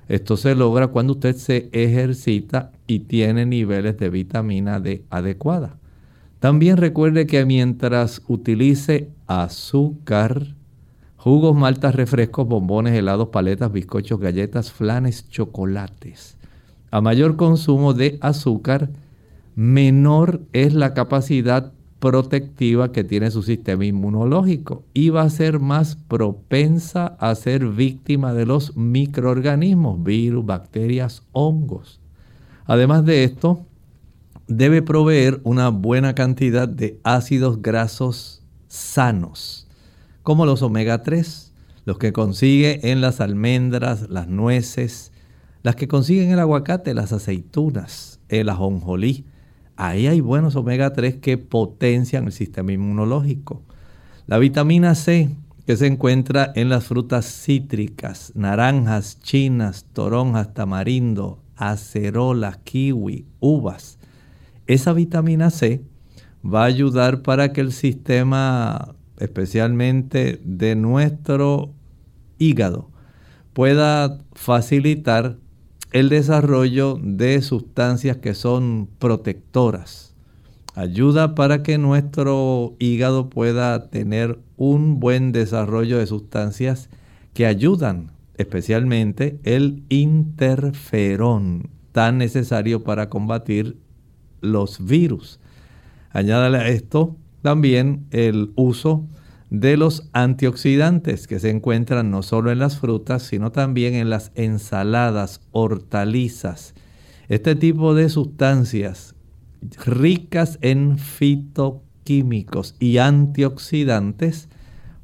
Esto 0.08 0.38
se 0.38 0.56
logra 0.56 0.88
cuando 0.88 1.14
usted 1.14 1.36
se 1.36 1.70
ejercita 1.74 2.72
y 2.88 3.00
tiene 3.00 3.46
niveles 3.46 3.98
de 3.98 4.10
vitamina 4.10 4.80
D 4.80 5.04
adecuada. 5.10 5.78
También 6.40 6.78
recuerde 6.78 7.28
que 7.28 7.46
mientras 7.46 8.22
utilice 8.28 9.10
azúcar, 9.26 10.56
Jugos, 11.28 11.58
maltas, 11.58 11.94
refrescos, 11.94 12.48
bombones, 12.48 12.94
helados, 12.94 13.28
paletas, 13.28 13.70
bizcochos, 13.70 14.18
galletas, 14.18 14.72
flanes, 14.72 15.28
chocolates. 15.28 16.38
A 16.90 17.02
mayor 17.02 17.36
consumo 17.36 17.94
de 17.94 18.18
azúcar, 18.22 18.92
menor 19.54 20.40
es 20.54 20.74
la 20.74 20.94
capacidad 20.94 21.74
protectiva 22.00 22.94
que 22.94 23.04
tiene 23.04 23.30
su 23.30 23.44
sistema 23.44 23.84
inmunológico 23.84 24.84
y 24.94 25.10
va 25.10 25.24
a 25.24 25.30
ser 25.30 25.60
más 25.60 25.98
propensa 25.98 27.18
a 27.20 27.36
ser 27.36 27.68
víctima 27.68 28.34
de 28.34 28.46
los 28.46 28.78
microorganismos, 28.78 30.02
virus, 30.02 30.46
bacterias, 30.46 31.24
hongos. 31.34 32.00
Además 32.64 33.04
de 33.04 33.26
esto, 33.26 33.66
debe 34.48 34.82
proveer 34.82 35.42
una 35.44 35.68
buena 35.72 36.16
cantidad 36.16 36.70
de 36.70 37.02
ácidos 37.04 37.62
grasos 37.62 38.44
sanos 38.70 39.67
como 40.28 40.46
los 40.46 40.62
omega 40.62 41.04
3, 41.04 41.54
los 41.86 42.00
que 42.00 42.12
consigue 42.12 42.92
en 42.92 43.00
las 43.00 43.22
almendras, 43.22 44.10
las 44.10 44.28
nueces, 44.28 45.14
las 45.64 45.78
que 45.78 45.88
consiguen 45.88 46.26
en 46.26 46.32
el 46.34 46.40
aguacate, 46.40 46.94
las 46.94 47.14
aceitunas, 47.14 48.20
el 48.28 48.50
ajonjolí. 48.50 49.24
Ahí 49.78 50.06
hay 50.06 50.20
buenos 50.20 50.58
omega 50.58 50.92
3 50.92 51.16
que 51.22 51.38
potencian 51.38 52.26
el 52.26 52.34
sistema 52.34 52.74
inmunológico. 52.74 53.62
La 54.26 54.38
vitamina 54.38 54.96
C, 54.96 55.30
que 55.66 55.78
se 55.78 55.88
encuentra 55.88 56.52
en 56.56 56.68
las 56.68 56.84
frutas 56.84 57.26
cítricas, 57.26 58.34
naranjas, 58.36 59.22
chinas, 59.22 59.86
toronjas, 59.94 60.54
tamarindo, 60.54 61.40
acerola, 61.56 62.60
kiwi, 62.66 63.26
uvas. 63.40 63.98
Esa 64.66 64.92
vitamina 64.92 65.52
C 65.52 65.84
va 66.46 66.64
a 66.64 66.66
ayudar 66.66 67.22
para 67.22 67.54
que 67.54 67.62
el 67.62 67.72
sistema 67.72 68.94
especialmente 69.20 70.40
de 70.44 70.76
nuestro 70.76 71.74
hígado, 72.38 72.90
pueda 73.54 74.20
facilitar 74.34 75.38
el 75.92 76.10
desarrollo 76.10 77.00
de 77.02 77.42
sustancias 77.42 78.18
que 78.18 78.34
son 78.34 78.90
protectoras. 79.00 80.14
Ayuda 80.76 81.34
para 81.34 81.64
que 81.64 81.80
nuestro 81.80 82.76
hígado 82.78 83.30
pueda 83.30 83.90
tener 83.90 84.38
un 84.58 85.00
buen 85.00 85.32
desarrollo 85.32 85.98
de 85.98 86.06
sustancias 86.06 86.90
que 87.34 87.48
ayudan, 87.48 88.12
especialmente 88.36 89.40
el 89.44 89.84
interferón, 89.90 91.70
tan 91.94 92.20
necesario 92.20 92.84
para 92.84 93.10
combatir 93.10 93.78
los 94.42 94.86
virus. 94.86 95.40
Añádale 96.12 96.58
a 96.60 96.68
esto 96.68 97.16
también 97.42 98.06
el 98.12 98.52
uso 98.56 99.08
de 99.50 99.78
los 99.78 100.10
antioxidantes 100.12 101.28
que 101.28 101.40
se 101.40 101.50
encuentran 101.50 102.12
no 102.12 102.22
solo 102.22 102.52
en 102.52 102.60
las 102.60 102.80
frutas, 102.80 103.24
sino 103.24 103.52
también 103.52 103.94
en 103.94 104.10
las 104.10 104.32
ensaladas, 104.36 105.42
hortalizas. 105.52 106.74
Este 107.30 107.56
tipo 107.56 107.94
de 107.94 108.10
sustancias 108.10 109.16
ricas 109.86 110.60
en 110.62 110.98
fitoquímicos 110.98 112.76
y 112.80 112.98
antioxidantes 112.98 114.50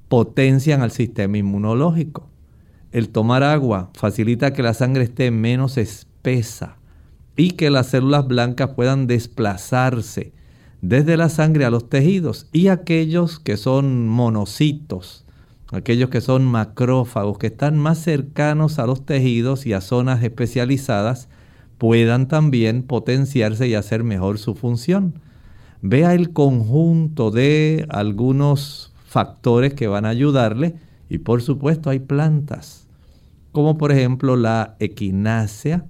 potencian 0.09 0.81
al 0.81 0.91
sistema 0.91 1.37
inmunológico. 1.37 2.29
El 2.91 3.09
tomar 3.09 3.43
agua 3.43 3.89
facilita 3.93 4.53
que 4.53 4.61
la 4.61 4.73
sangre 4.73 5.03
esté 5.03 5.31
menos 5.31 5.77
espesa 5.77 6.77
y 7.35 7.51
que 7.51 7.69
las 7.69 7.87
células 7.87 8.27
blancas 8.27 8.71
puedan 8.75 9.07
desplazarse 9.07 10.33
desde 10.83 11.15
la 11.15 11.29
sangre 11.29 11.63
a 11.63 11.69
los 11.69 11.87
tejidos 11.87 12.47
y 12.51 12.67
aquellos 12.67 13.39
que 13.39 13.55
son 13.55 14.05
monocitos, 14.09 15.23
aquellos 15.71 16.09
que 16.09 16.19
son 16.19 16.43
macrófagos, 16.43 17.37
que 17.37 17.47
están 17.47 17.77
más 17.77 17.99
cercanos 17.99 18.79
a 18.79 18.85
los 18.85 19.05
tejidos 19.05 19.65
y 19.65 19.71
a 19.71 19.79
zonas 19.79 20.21
especializadas, 20.21 21.29
puedan 21.77 22.27
también 22.27 22.83
potenciarse 22.83 23.65
y 23.69 23.75
hacer 23.75 24.03
mejor 24.03 24.39
su 24.39 24.55
función. 24.55 25.13
Vea 25.81 26.13
el 26.15 26.33
conjunto 26.33 27.31
de 27.31 27.85
algunos 27.87 28.91
factores 29.07 29.73
que 29.75 29.87
van 29.87 30.03
a 30.03 30.09
ayudarle 30.09 30.75
y 31.09 31.19
por 31.19 31.41
supuesto 31.41 31.91
hay 31.91 31.99
plantas, 31.99 32.89
como 33.53 33.77
por 33.77 33.93
ejemplo 33.93 34.35
la 34.35 34.75
equinácea, 34.81 35.85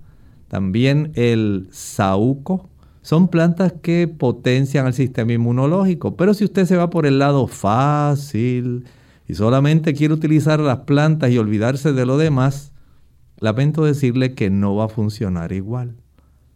también 0.49 1.13
el 1.15 1.67
saúco, 1.71 2.69
son 3.03 3.27
plantas 3.27 3.73
que 3.81 4.07
potencian 4.07 4.87
el 4.87 4.93
sistema 4.93 5.33
inmunológico. 5.33 6.15
Pero 6.15 6.33
si 6.33 6.45
usted 6.45 6.65
se 6.65 6.77
va 6.77 6.89
por 6.89 7.05
el 7.05 7.19
lado 7.19 7.47
fácil 7.47 8.85
y 9.27 9.35
solamente 9.35 9.93
quiere 9.93 10.13
utilizar 10.13 10.59
las 10.61 10.79
plantas 10.79 11.29
y 11.29 11.37
olvidarse 11.37 11.91
de 11.91 12.05
lo 12.05 12.17
demás, 12.17 12.71
lamento 13.39 13.83
decirle 13.83 14.33
que 14.33 14.49
no 14.49 14.75
va 14.75 14.85
a 14.85 14.89
funcionar 14.89 15.51
igual. 15.51 15.97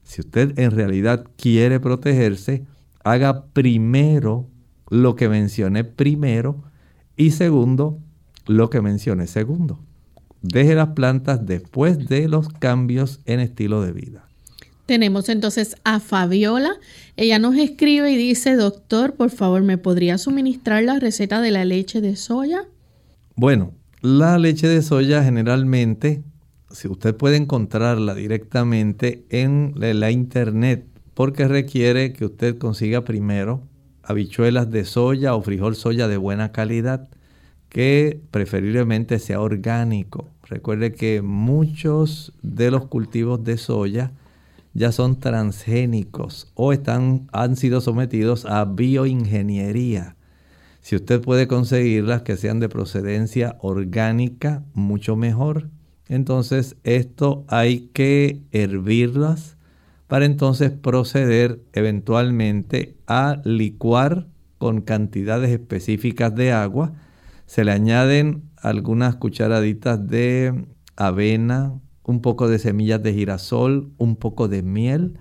Si 0.04 0.22
usted 0.22 0.58
en 0.58 0.72
realidad 0.72 1.26
quiere 1.36 1.82
protegerse, 1.82 2.66
haga 3.04 3.46
primero 3.48 4.48
lo 4.90 5.18
que 5.18 5.28
mencioné 5.28 5.84
primero 5.84 6.64
y 7.18 7.32
segundo 7.32 8.00
lo 8.46 8.70
que 8.70 8.80
mencioné 8.80 9.28
segundo. 9.28 9.82
Deje 10.42 10.76
las 10.76 10.90
plantas 10.90 11.46
después 11.46 12.08
de 12.08 12.30
los 12.30 12.48
cambios 12.48 13.20
en 13.26 13.42
estilo 13.42 13.82
de 13.82 13.92
vida. 13.92 14.28
Tenemos 14.88 15.28
entonces 15.28 15.76
a 15.84 16.00
Fabiola. 16.00 16.72
Ella 17.18 17.40
nos 17.40 17.58
escribe 17.58 18.10
y 18.10 18.16
dice, 18.16 18.56
doctor, 18.56 19.16
por 19.16 19.30
favor, 19.30 19.62
¿me 19.62 19.78
podría 19.78 20.18
suministrar 20.18 20.82
la 20.84 20.98
receta 20.98 21.42
de 21.42 21.52
la 21.52 21.66
leche 21.66 22.00
de 22.00 22.16
soya? 22.16 22.64
Bueno, 23.36 23.74
la 24.02 24.38
leche 24.38 24.66
de 24.68 24.82
soya 24.82 25.24
generalmente, 25.26 26.24
si 26.72 26.88
usted 26.88 27.14
puede 27.14 27.36
encontrarla 27.36 28.16
directamente 28.16 29.26
en 29.30 29.74
la 29.76 30.10
internet, 30.10 30.86
porque 31.14 31.50
requiere 31.50 32.14
que 32.14 32.24
usted 32.24 32.58
consiga 32.58 33.04
primero 33.04 33.64
habichuelas 34.04 34.72
de 34.72 34.86
soya 34.86 35.36
o 35.36 35.42
frijol 35.42 35.76
soya 35.76 36.08
de 36.08 36.16
buena 36.16 36.54
calidad, 36.54 37.10
que 37.68 38.22
preferiblemente 38.32 39.20
sea 39.20 39.42
orgánico. 39.42 40.30
Recuerde 40.44 40.94
que 40.94 41.22
muchos 41.22 42.32
de 42.42 42.72
los 42.72 42.86
cultivos 42.86 43.44
de 43.44 43.58
soya, 43.58 44.14
ya 44.78 44.92
son 44.92 45.20
transgénicos 45.20 46.52
o 46.54 46.72
están, 46.72 47.28
han 47.32 47.56
sido 47.56 47.82
sometidos 47.82 48.46
a 48.46 48.64
bioingeniería. 48.64 50.18
Si 50.82 50.96
usted 50.96 51.20
puede 51.20 51.48
conseguirlas 51.48 52.22
que 52.22 52.38
sean 52.38 52.60
de 52.60 52.70
procedencia 52.70 53.58
orgánica, 53.60 54.64
mucho 54.76 55.16
mejor. 55.16 55.72
Entonces 56.08 56.76
esto 56.84 57.44
hay 57.48 57.90
que 57.92 58.44
hervirlas 58.52 59.58
para 60.06 60.26
entonces 60.26 60.70
proceder 60.70 61.60
eventualmente 61.74 62.98
a 63.08 63.42
licuar 63.44 64.28
con 64.60 64.82
cantidades 64.82 65.50
específicas 65.50 66.36
de 66.36 66.52
agua. 66.52 66.94
Se 67.48 67.66
le 67.66 67.72
añaden 67.72 68.44
algunas 68.58 69.16
cucharaditas 69.16 70.08
de 70.08 70.68
avena, 70.96 71.74
un 72.08 72.22
poco 72.22 72.48
de 72.48 72.58
semillas 72.58 73.04
de 73.04 73.14
girasol, 73.14 73.92
un 73.98 74.16
poco 74.16 74.48
de 74.48 74.64
miel 74.64 75.20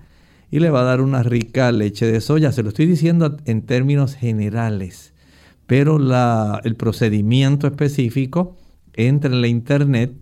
y 0.49 0.59
le 0.59 0.69
va 0.69 0.81
a 0.81 0.85
dar 0.85 1.01
una 1.01 1.21
rica 1.21 1.71
leche 1.71 2.05
de 2.07 2.21
soya. 2.21 2.51
Se 2.51 2.63
lo 2.63 2.69
estoy 2.69 2.87
diciendo 2.87 3.37
en 3.45 3.61
términos 3.65 4.15
generales, 4.15 5.13
pero 5.67 5.99
el 6.63 6.75
procedimiento 6.75 7.67
específico 7.67 8.57
entre 8.93 9.33
en 9.33 9.41
la 9.41 9.47
internet 9.47 10.13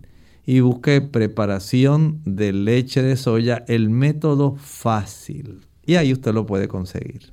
y 0.44 0.60
busque 0.60 1.00
preparación 1.00 2.20
de 2.24 2.52
leche 2.52 3.02
de 3.02 3.16
soya, 3.16 3.64
el 3.68 3.88
método 3.88 4.56
fácil. 4.56 5.66
Y 5.86 5.94
ahí 5.94 6.12
usted 6.12 6.34
lo 6.34 6.46
puede 6.46 6.68
conseguir. 6.68 7.32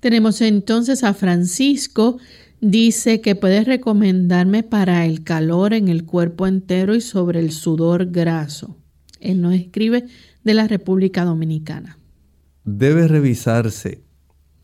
Tenemos 0.00 0.40
entonces 0.40 1.04
a 1.04 1.14
Francisco 1.14 2.18
Dice 2.64 3.20
que 3.20 3.34
puedes 3.34 3.66
recomendarme 3.66 4.62
para 4.62 5.04
el 5.04 5.24
calor 5.24 5.74
en 5.74 5.88
el 5.88 6.04
cuerpo 6.04 6.46
entero 6.46 6.94
y 6.94 7.00
sobre 7.00 7.40
el 7.40 7.50
sudor 7.50 8.12
graso. 8.12 8.76
Él 9.18 9.40
nos 9.40 9.54
escribe 9.54 10.04
de 10.44 10.54
la 10.54 10.68
República 10.68 11.24
Dominicana. 11.24 11.98
Debe 12.62 13.08
revisarse. 13.08 14.04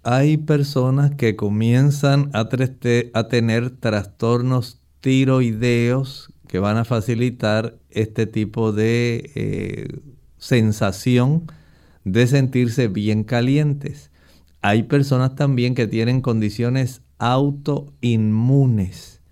Hay 0.04 0.36
personas 0.36 1.16
que 1.16 1.34
comienzan 1.34 2.30
a, 2.34 2.48
tener 2.48 3.70
trastornos 3.70 4.80
tiroideos 5.00 6.32
que 6.46 6.60
van 6.60 6.76
a 6.76 6.84
facilitar 6.84 7.80
este 7.90 8.26
tipo 8.26 8.70
de 8.70 9.32
eh, 9.34 10.00
sensación 10.36 11.50
de 12.04 12.28
sentirse 12.28 12.86
bien 12.86 13.24
calientes. 13.24 14.12
Hay 14.62 14.84
personas 14.84 15.34
también 15.34 15.74
que 15.74 15.88
tienen 15.88 16.20
condiciones 16.20 17.02
autoinmunes 17.18 19.22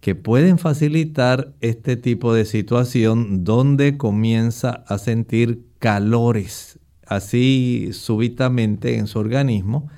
que 0.00 0.14
pueden 0.14 0.58
facilitar 0.58 1.54
este 1.60 1.96
tipo 1.96 2.34
de 2.34 2.44
situación 2.44 3.44
donde 3.44 3.96
comienza 3.96 4.84
a 4.86 4.98
sentir 4.98 5.64
calores 5.78 6.78
así 7.06 7.90
súbitamente 7.92 8.98
en 8.98 9.06
su 9.06 9.18
organismo. 9.18 9.88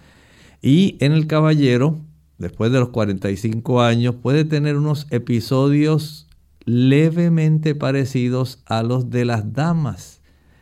Y 0.62 0.96
en 1.00 1.12
el 1.12 1.26
caballero 1.26 2.00
después 2.38 2.72
de 2.72 2.80
los 2.80 2.90
45 2.90 3.82
años 3.82 4.16
puede 4.16 4.44
tener 4.44 4.76
unos 4.76 5.06
episodios 5.10 6.26
levemente 6.64 7.74
parecidos 7.74 8.62
a 8.66 8.82
los 8.82 9.10
de 9.10 9.24
las 9.24 9.52
damas 9.52 10.20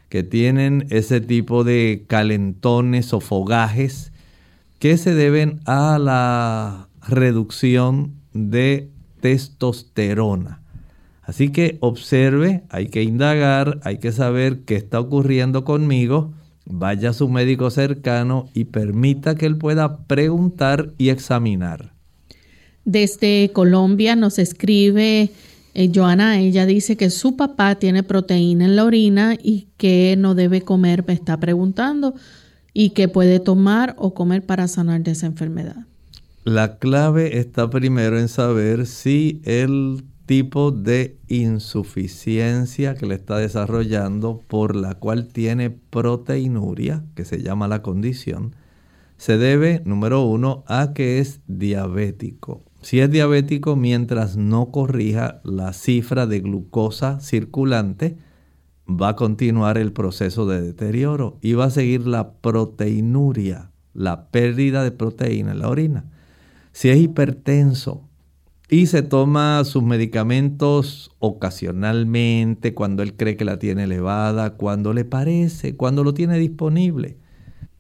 que 0.09 0.23
tienen 0.23 0.87
ese 0.91 1.21
tipo 1.21 1.65
de 1.65 2.05
calentones 2.07 3.13
o 3.13 3.21
fogajes 3.21 4.13
que 4.85 4.99
se 4.99 5.15
deben 5.15 5.61
a 5.65 5.99
la 5.99 6.91
reducción 7.09 8.17
de 8.35 8.91
testosterona. 9.23 10.61
Así 11.23 11.49
que 11.49 11.79
observe, 11.81 12.65
hay 12.69 12.89
que 12.89 13.03
indagar, 13.03 13.81
hay 13.83 13.97
que 13.97 14.13
saber 14.13 14.65
qué 14.67 14.77
está 14.77 15.01
ocurriendo 15.01 15.65
conmigo. 15.65 16.35
Vaya 16.67 17.09
a 17.09 17.13
su 17.15 17.31
médico 17.31 17.71
cercano 17.71 18.51
y 18.53 18.65
permita 18.65 19.37
que 19.37 19.47
él 19.47 19.57
pueda 19.57 20.05
preguntar 20.07 20.93
y 20.99 21.09
examinar. 21.09 21.95
Desde 22.85 23.53
Colombia 23.55 24.17
nos 24.17 24.39
escribe 24.39 25.31
eh, 25.73 25.91
Joana, 25.95 26.41
ella 26.41 26.67
dice 26.67 26.99
que 26.99 27.09
su 27.09 27.37
papá 27.37 27.77
tiene 27.77 28.03
proteína 28.03 28.67
en 28.67 28.77
la 28.77 28.85
orina 28.85 29.35
y 29.43 29.69
que 29.79 30.15
no 30.19 30.35
debe 30.35 30.61
comer, 30.61 31.07
me 31.07 31.15
está 31.15 31.41
preguntando 31.41 32.15
y 32.75 32.91
que 32.91 33.09
puede 33.09 33.41
tomar 33.41 33.95
o 33.99 34.13
comer 34.13 34.45
para 34.45 34.69
sanar 34.69 35.03
de 35.03 35.13
esa 35.13 35.27
enfermedad. 35.27 35.87
La 36.45 36.77
clave 36.79 37.39
está 37.39 37.71
primero 37.71 38.19
en 38.19 38.29
saber 38.29 38.87
si 38.87 39.41
el 39.45 40.05
tipo 40.27 40.73
de 40.73 41.17
insuficiencia 41.29 42.95
que 42.95 43.07
le 43.07 43.15
está 43.15 43.39
desarrollando 43.39 44.43
por 44.47 44.75
la 44.77 44.95
cual 44.95 45.29
tiene 45.29 45.71
proteinuria, 45.71 47.05
que 47.15 47.25
se 47.25 47.43
llama 47.43 47.69
la 47.69 47.83
condición, 47.83 48.55
se 49.17 49.39
debe, 49.39 49.81
número 49.85 50.23
uno, 50.23 50.65
a 50.67 50.93
que 50.93 51.19
es 51.19 51.41
diabético. 51.47 52.63
Si 52.83 53.01
es 53.01 53.11
diabético, 53.11 53.77
mientras 53.77 54.37
no 54.37 54.71
corrija 54.71 55.41
la 55.45 55.73
cifra 55.73 56.27
de 56.27 56.41
glucosa 56.41 57.21
circulante, 57.21 58.19
va 58.89 59.11
a 59.11 59.17
continuar 59.17 59.79
el 59.79 59.93
proceso 59.93 60.47
de 60.47 60.61
deterioro 60.61 61.39
y 61.41 61.55
va 61.55 61.67
a 61.67 61.71
seguir 61.71 62.07
la 62.07 62.35
proteinuria, 62.35 63.71
la 63.93 64.29
pérdida 64.31 64.85
de 64.85 64.93
proteína 64.93 65.53
en 65.53 65.59
la 65.61 65.69
orina. 65.69 66.05
Si 66.73 66.91
es 66.91 66.99
hipertenso 66.99 68.09
y 68.69 68.87
se 68.87 69.03
toma 69.03 69.63
sus 69.65 69.83
medicamentos 69.83 71.13
ocasionalmente, 71.19 72.75
cuando 72.75 73.03
él 73.03 73.17
cree 73.17 73.37
que 73.37 73.45
la 73.45 73.59
tiene 73.59 73.85
elevada, 73.85 74.55
cuando 74.55 74.93
le 74.93 75.05
parece, 75.05 75.77
cuando 75.77 76.03
lo 76.05 76.15
tiene 76.15 76.39
disponible, 76.39 77.19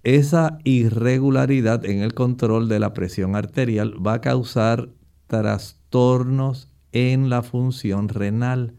esa 0.05 0.59
irregularidad 0.65 1.85
en 1.87 2.01
el 2.01 2.15
control 2.15 2.69
de 2.69 2.79
la 2.79 2.93
presión 2.93 3.37
arterial 3.37 3.95
va 4.07 4.15
a 4.15 4.21
causar 4.21 4.91
trastornos 5.27 6.69
en 6.93 7.31
la 7.31 7.43
función 7.43 8.09
renal. 8.09 8.75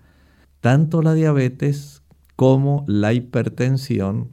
Tanto 0.61 1.01
la 1.01 1.13
diabetes 1.13 2.03
como 2.35 2.83
la 2.87 3.13
hipertensión 3.13 4.29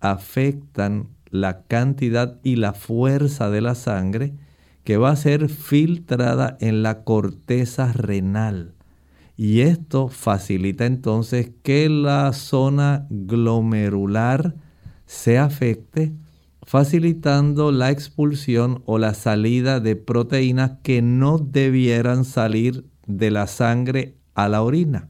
afectan 0.00 1.08
la 1.30 1.62
cantidad 1.62 2.38
y 2.42 2.56
la 2.56 2.72
fuerza 2.72 3.50
de 3.50 3.60
la 3.60 3.74
sangre 3.74 4.34
que 4.84 4.96
va 4.96 5.10
a 5.10 5.16
ser 5.16 5.48
filtrada 5.48 6.56
en 6.60 6.82
la 6.82 7.04
corteza 7.04 7.92
renal. 7.92 8.74
Y 9.36 9.60
esto 9.60 10.08
facilita 10.08 10.86
entonces 10.86 11.50
que 11.62 11.88
la 11.88 12.32
zona 12.32 13.06
glomerular 13.08 14.54
se 15.06 15.38
afecte, 15.38 16.12
facilitando 16.62 17.72
la 17.72 17.90
expulsión 17.90 18.82
o 18.86 18.98
la 18.98 19.14
salida 19.14 19.80
de 19.80 19.96
proteínas 19.96 20.72
que 20.82 21.02
no 21.02 21.38
debieran 21.38 22.24
salir 22.24 22.84
de 23.06 23.30
la 23.30 23.46
sangre 23.46 24.16
a 24.34 24.48
la 24.48 24.62
orina. 24.62 25.08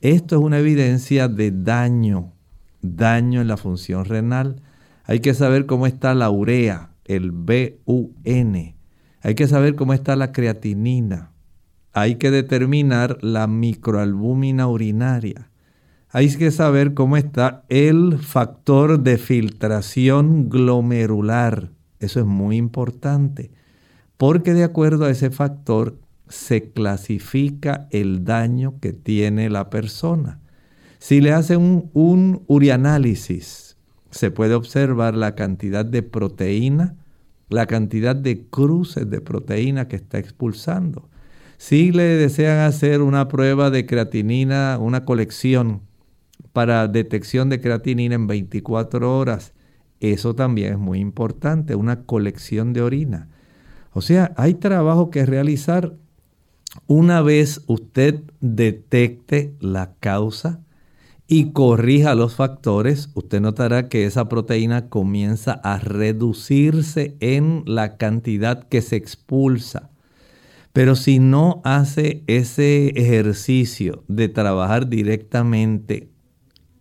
Esto 0.00 0.36
es 0.36 0.42
una 0.42 0.58
evidencia 0.58 1.28
de 1.28 1.50
daño, 1.50 2.32
daño 2.80 3.42
en 3.42 3.48
la 3.48 3.58
función 3.58 4.06
renal. 4.06 4.62
Hay 5.04 5.20
que 5.20 5.34
saber 5.34 5.66
cómo 5.66 5.86
está 5.86 6.14
la 6.14 6.30
urea, 6.30 6.94
el 7.04 7.32
BUN. 7.32 8.76
Hay 9.22 9.34
que 9.34 9.46
saber 9.46 9.74
cómo 9.74 9.92
está 9.92 10.16
la 10.16 10.32
creatinina. 10.32 11.32
Hay 11.92 12.14
que 12.14 12.30
determinar 12.30 13.18
la 13.20 13.46
microalbúmina 13.46 14.68
urinaria. 14.68 15.50
Hay 16.08 16.34
que 16.34 16.50
saber 16.50 16.94
cómo 16.94 17.18
está 17.18 17.64
el 17.68 18.18
factor 18.18 19.00
de 19.00 19.18
filtración 19.18 20.48
glomerular. 20.48 21.72
Eso 21.98 22.20
es 22.20 22.26
muy 22.26 22.56
importante, 22.56 23.50
porque 24.16 24.54
de 24.54 24.64
acuerdo 24.64 25.04
a 25.04 25.10
ese 25.10 25.30
factor 25.30 25.98
se 26.30 26.70
clasifica 26.70 27.88
el 27.90 28.24
daño 28.24 28.78
que 28.80 28.92
tiene 28.92 29.50
la 29.50 29.68
persona. 29.68 30.40
Si 30.98 31.20
le 31.20 31.32
hacen 31.32 31.90
un, 31.92 32.44
urianálisis, 32.46 33.76
se 34.10 34.30
puede 34.30 34.54
observar 34.54 35.14
la 35.14 35.34
cantidad 35.34 35.84
de 35.84 36.02
proteína, 36.02 36.94
la 37.48 37.66
cantidad 37.66 38.14
de 38.14 38.46
cruces 38.48 39.10
de 39.10 39.20
proteína 39.20 39.88
que 39.88 39.96
está 39.96 40.18
expulsando. 40.18 41.08
Si 41.58 41.90
le 41.90 42.04
desean 42.04 42.60
hacer 42.60 43.02
una 43.02 43.28
prueba 43.28 43.70
de 43.70 43.84
creatinina, 43.84 44.78
una 44.80 45.04
colección 45.04 45.82
para 46.52 46.86
detección 46.86 47.48
de 47.48 47.60
creatinina 47.60 48.14
en 48.14 48.26
24 48.26 49.18
horas, 49.18 49.52
eso 49.98 50.34
también 50.34 50.74
es 50.74 50.78
muy 50.78 51.00
importante, 51.00 51.74
una 51.74 52.04
colección 52.04 52.72
de 52.72 52.82
orina. 52.82 53.28
O 53.92 54.00
sea, 54.00 54.32
hay 54.36 54.54
trabajo 54.54 55.10
que 55.10 55.26
realizar 55.26 55.94
una 56.86 57.20
vez 57.22 57.62
usted 57.66 58.20
detecte 58.40 59.54
la 59.60 59.94
causa 59.98 60.60
y 61.26 61.52
corrija 61.52 62.14
los 62.14 62.34
factores, 62.34 63.10
usted 63.14 63.40
notará 63.40 63.88
que 63.88 64.04
esa 64.04 64.28
proteína 64.28 64.88
comienza 64.88 65.52
a 65.52 65.78
reducirse 65.78 67.16
en 67.20 67.62
la 67.66 67.96
cantidad 67.96 68.68
que 68.68 68.82
se 68.82 68.96
expulsa. 68.96 69.90
Pero 70.72 70.94
si 70.96 71.18
no 71.18 71.60
hace 71.64 72.22
ese 72.26 72.88
ejercicio 72.90 74.04
de 74.08 74.28
trabajar 74.28 74.88
directamente 74.88 76.08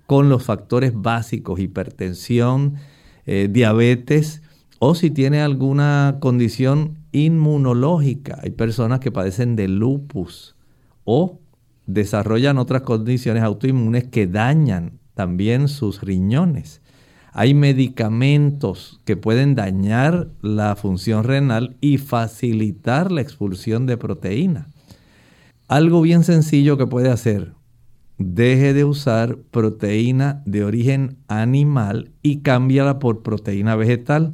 con 0.05 0.29
los 0.29 0.43
factores 0.43 0.93
básicos, 0.95 1.59
hipertensión, 1.59 2.75
eh, 3.25 3.47
diabetes, 3.51 4.41
o 4.79 4.95
si 4.95 5.11
tiene 5.11 5.41
alguna 5.41 6.17
condición 6.19 6.98
inmunológica. 7.11 8.39
Hay 8.41 8.51
personas 8.51 8.99
que 8.99 9.11
padecen 9.11 9.55
de 9.55 9.67
lupus 9.67 10.55
o 11.03 11.39
desarrollan 11.85 12.57
otras 12.57 12.83
condiciones 12.83 13.43
autoinmunes 13.43 14.05
que 14.05 14.27
dañan 14.27 14.99
también 15.15 15.67
sus 15.67 16.01
riñones. 16.01 16.81
Hay 17.33 17.53
medicamentos 17.53 19.01
que 19.05 19.17
pueden 19.17 19.55
dañar 19.55 20.29
la 20.41 20.75
función 20.75 21.23
renal 21.23 21.77
y 21.81 21.97
facilitar 21.97 23.11
la 23.11 23.21
expulsión 23.21 23.85
de 23.85 23.97
proteína. 23.97 24.69
Algo 25.67 26.01
bien 26.01 26.23
sencillo 26.23 26.77
que 26.77 26.87
puede 26.87 27.09
hacer, 27.09 27.53
deje 28.17 28.73
de 28.73 28.83
usar 28.83 29.37
proteína 29.51 30.41
de 30.45 30.63
origen 30.63 31.17
animal 31.27 32.11
y 32.21 32.41
cámbiala 32.41 32.99
por 32.99 33.21
proteína 33.21 33.75
vegetal 33.75 34.31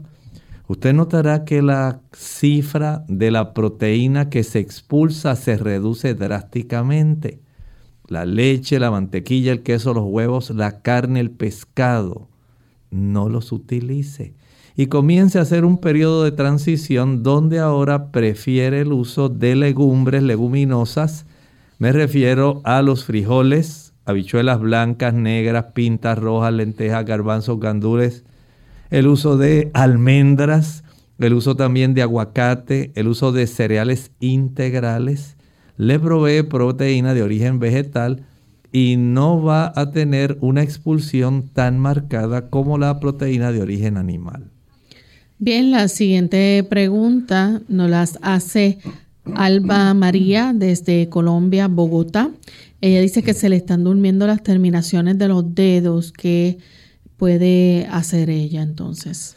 usted 0.68 0.94
notará 0.94 1.46
que 1.46 1.62
la 1.62 2.02
cifra 2.12 3.04
de 3.08 3.32
la 3.32 3.54
proteína 3.54 4.30
que 4.30 4.44
se 4.44 4.60
expulsa 4.60 5.36
se 5.36 5.58
reduce 5.58 6.14
drásticamente. 6.14 7.40
La 8.08 8.26
leche, 8.26 8.80
la 8.80 8.92
mantequilla, 8.92 9.52
el 9.52 9.64
queso, 9.64 9.94
los 9.94 10.06
huevos, 10.06 10.52
la 10.52 10.82
carne, 10.82 11.20
el 11.20 11.32
pescado, 11.32 12.28
no 12.92 13.30
los 13.30 13.52
utilice. 13.52 14.34
Y 14.76 14.88
comience 14.88 15.40
a 15.40 15.44
hacer 15.44 15.66
un 15.66 15.78
periodo 15.78 16.24
de 16.24 16.32
transición 16.32 17.24
donde 17.24 17.60
ahora 17.60 18.12
prefiere 18.12 18.82
el 18.82 18.92
uso 18.92 19.30
de 19.30 19.56
legumbres, 19.56 20.22
leguminosas. 20.22 21.26
Me 21.80 21.92
refiero 21.92 22.62
a 22.66 22.82
los 22.82 23.06
frijoles, 23.06 23.94
habichuelas 24.06 24.60
blancas, 24.60 25.14
negras, 25.14 25.68
pintas 25.74 26.20
rojas, 26.20 26.54
lentejas, 26.54 27.06
garbanzos, 27.06 27.60
gandules, 27.60 28.26
el 28.90 29.08
uso 29.08 29.38
de 29.38 29.72
almendras, 29.74 30.84
el 31.20 31.34
uso 31.34 31.56
también 31.56 31.94
de 31.94 32.02
aguacate, 32.02 32.92
el 32.96 33.08
uso 33.08 33.32
de 33.32 33.48
cereales 33.48 34.12
integrales, 34.20 35.38
le 35.78 36.00
provee 36.00 36.44
proteína 36.44 37.14
de 37.14 37.24
origen 37.24 37.60
vegetal 37.60 38.26
y 38.72 38.98
no 38.98 39.42
va 39.42 39.72
a 39.76 39.92
tener 39.92 40.38
una 40.42 40.62
expulsión 40.62 41.48
tan 41.48 41.80
marcada 41.80 42.50
como 42.50 42.78
la 42.78 43.00
proteína 43.00 43.52
de 43.52 43.62
origen 43.62 43.98
animal. 43.98 44.52
Bien, 45.38 45.72
la 45.72 45.88
siguiente 45.88 46.66
pregunta 46.70 47.62
nos 47.68 47.90
las 47.90 48.20
hace 48.22 48.80
Alba 49.34 49.94
María 49.94 50.54
desde 50.56 51.10
Colombia, 51.10 51.68
Bogotá. 51.68 52.32
Ella 52.82 53.02
dice 53.02 53.24
que 53.24 53.34
se 53.34 53.50
le 53.50 53.56
están 53.56 53.84
durmiendo 53.84 54.28
las 54.28 54.44
terminaciones 54.44 55.18
de 55.18 55.28
los 55.28 55.56
dedos, 55.56 56.12
que 56.12 56.58
puede 57.18 57.88
hacer 57.92 58.30
ella 58.30 58.62
entonces? 58.62 59.36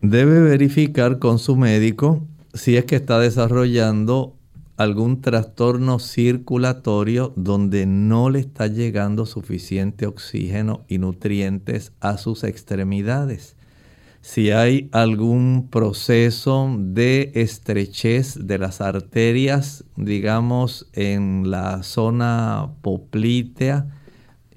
Debe 0.00 0.40
verificar 0.40 1.18
con 1.18 1.38
su 1.38 1.56
médico 1.56 2.26
si 2.54 2.76
es 2.76 2.84
que 2.84 2.96
está 2.96 3.18
desarrollando 3.18 4.36
algún 4.76 5.20
trastorno 5.20 5.98
circulatorio 5.98 7.32
donde 7.34 7.84
no 7.84 8.30
le 8.30 8.38
está 8.38 8.68
llegando 8.68 9.26
suficiente 9.26 10.06
oxígeno 10.06 10.84
y 10.86 10.98
nutrientes 10.98 11.92
a 12.00 12.16
sus 12.16 12.44
extremidades. 12.44 13.56
Si 14.20 14.50
hay 14.50 14.88
algún 14.92 15.68
proceso 15.68 16.76
de 16.78 17.32
estrechez 17.34 18.46
de 18.46 18.58
las 18.58 18.80
arterias, 18.80 19.84
digamos 19.96 20.88
en 20.92 21.50
la 21.50 21.82
zona 21.82 22.70
poplítea, 22.82 23.97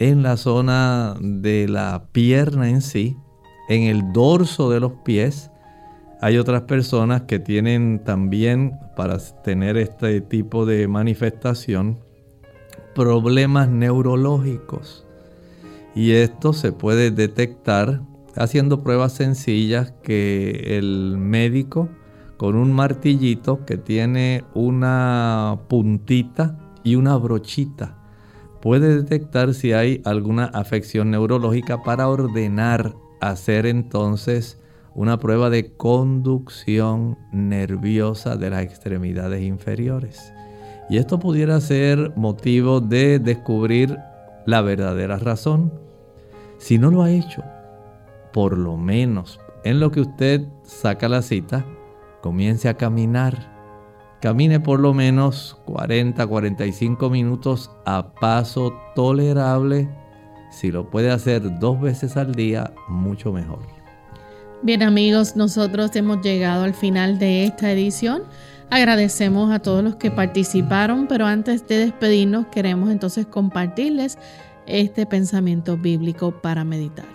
en 0.01 0.23
la 0.23 0.35
zona 0.35 1.15
de 1.21 1.67
la 1.67 2.05
pierna 2.11 2.67
en 2.67 2.81
sí, 2.81 3.17
en 3.69 3.83
el 3.83 4.13
dorso 4.13 4.71
de 4.71 4.79
los 4.79 4.93
pies. 5.05 5.51
Hay 6.21 6.39
otras 6.39 6.63
personas 6.63 7.23
que 7.23 7.37
tienen 7.37 8.03
también, 8.03 8.79
para 8.95 9.19
tener 9.43 9.77
este 9.77 10.19
tipo 10.21 10.65
de 10.65 10.87
manifestación, 10.87 11.99
problemas 12.95 13.69
neurológicos. 13.69 15.05
Y 15.93 16.13
esto 16.13 16.53
se 16.53 16.71
puede 16.71 17.11
detectar 17.11 18.01
haciendo 18.35 18.81
pruebas 18.81 19.13
sencillas 19.13 19.93
que 20.01 20.79
el 20.79 21.15
médico 21.19 21.89
con 22.37 22.55
un 22.55 22.73
martillito 22.73 23.65
que 23.67 23.77
tiene 23.77 24.45
una 24.55 25.59
puntita 25.67 26.57
y 26.83 26.95
una 26.95 27.17
brochita 27.17 28.00
puede 28.61 28.95
detectar 28.95 29.53
si 29.53 29.73
hay 29.73 30.01
alguna 30.05 30.45
afección 30.45 31.11
neurológica 31.11 31.83
para 31.83 32.07
ordenar 32.07 32.95
hacer 33.19 33.65
entonces 33.65 34.59
una 34.93 35.19
prueba 35.19 35.49
de 35.49 35.71
conducción 35.73 37.17
nerviosa 37.31 38.35
de 38.35 38.49
las 38.49 38.63
extremidades 38.63 39.41
inferiores. 39.43 40.33
Y 40.89 40.97
esto 40.97 41.19
pudiera 41.19 41.59
ser 41.61 42.13
motivo 42.15 42.81
de 42.81 43.19
descubrir 43.19 43.97
la 44.45 44.61
verdadera 44.61 45.17
razón. 45.17 45.71
Si 46.57 46.77
no 46.77 46.91
lo 46.91 47.03
ha 47.03 47.11
hecho, 47.11 47.43
por 48.33 48.57
lo 48.57 48.75
menos 48.75 49.39
en 49.63 49.79
lo 49.79 49.91
que 49.91 50.01
usted 50.01 50.41
saca 50.63 51.07
la 51.07 51.21
cita, 51.21 51.65
comience 52.21 52.67
a 52.67 52.75
caminar 52.75 53.50
Camine 54.21 54.59
por 54.59 54.79
lo 54.79 54.93
menos 54.93 55.57
40-45 55.65 57.09
minutos 57.09 57.71
a 57.85 58.13
paso 58.13 58.71
tolerable. 58.93 59.89
Si 60.51 60.71
lo 60.71 60.91
puede 60.91 61.09
hacer 61.09 61.59
dos 61.59 61.81
veces 61.81 62.17
al 62.17 62.35
día, 62.35 62.71
mucho 62.87 63.33
mejor. 63.33 63.59
Bien 64.61 64.83
amigos, 64.83 65.35
nosotros 65.35 65.95
hemos 65.95 66.21
llegado 66.21 66.65
al 66.65 66.75
final 66.75 67.17
de 67.17 67.45
esta 67.45 67.71
edición. 67.71 68.21
Agradecemos 68.69 69.51
a 69.51 69.57
todos 69.57 69.83
los 69.83 69.95
que 69.95 70.11
participaron, 70.11 71.07
pero 71.07 71.25
antes 71.25 71.67
de 71.67 71.77
despedirnos 71.77 72.45
queremos 72.47 72.91
entonces 72.91 73.25
compartirles 73.25 74.19
este 74.67 75.07
pensamiento 75.07 75.77
bíblico 75.77 76.29
para 76.29 76.63
meditar. 76.63 77.07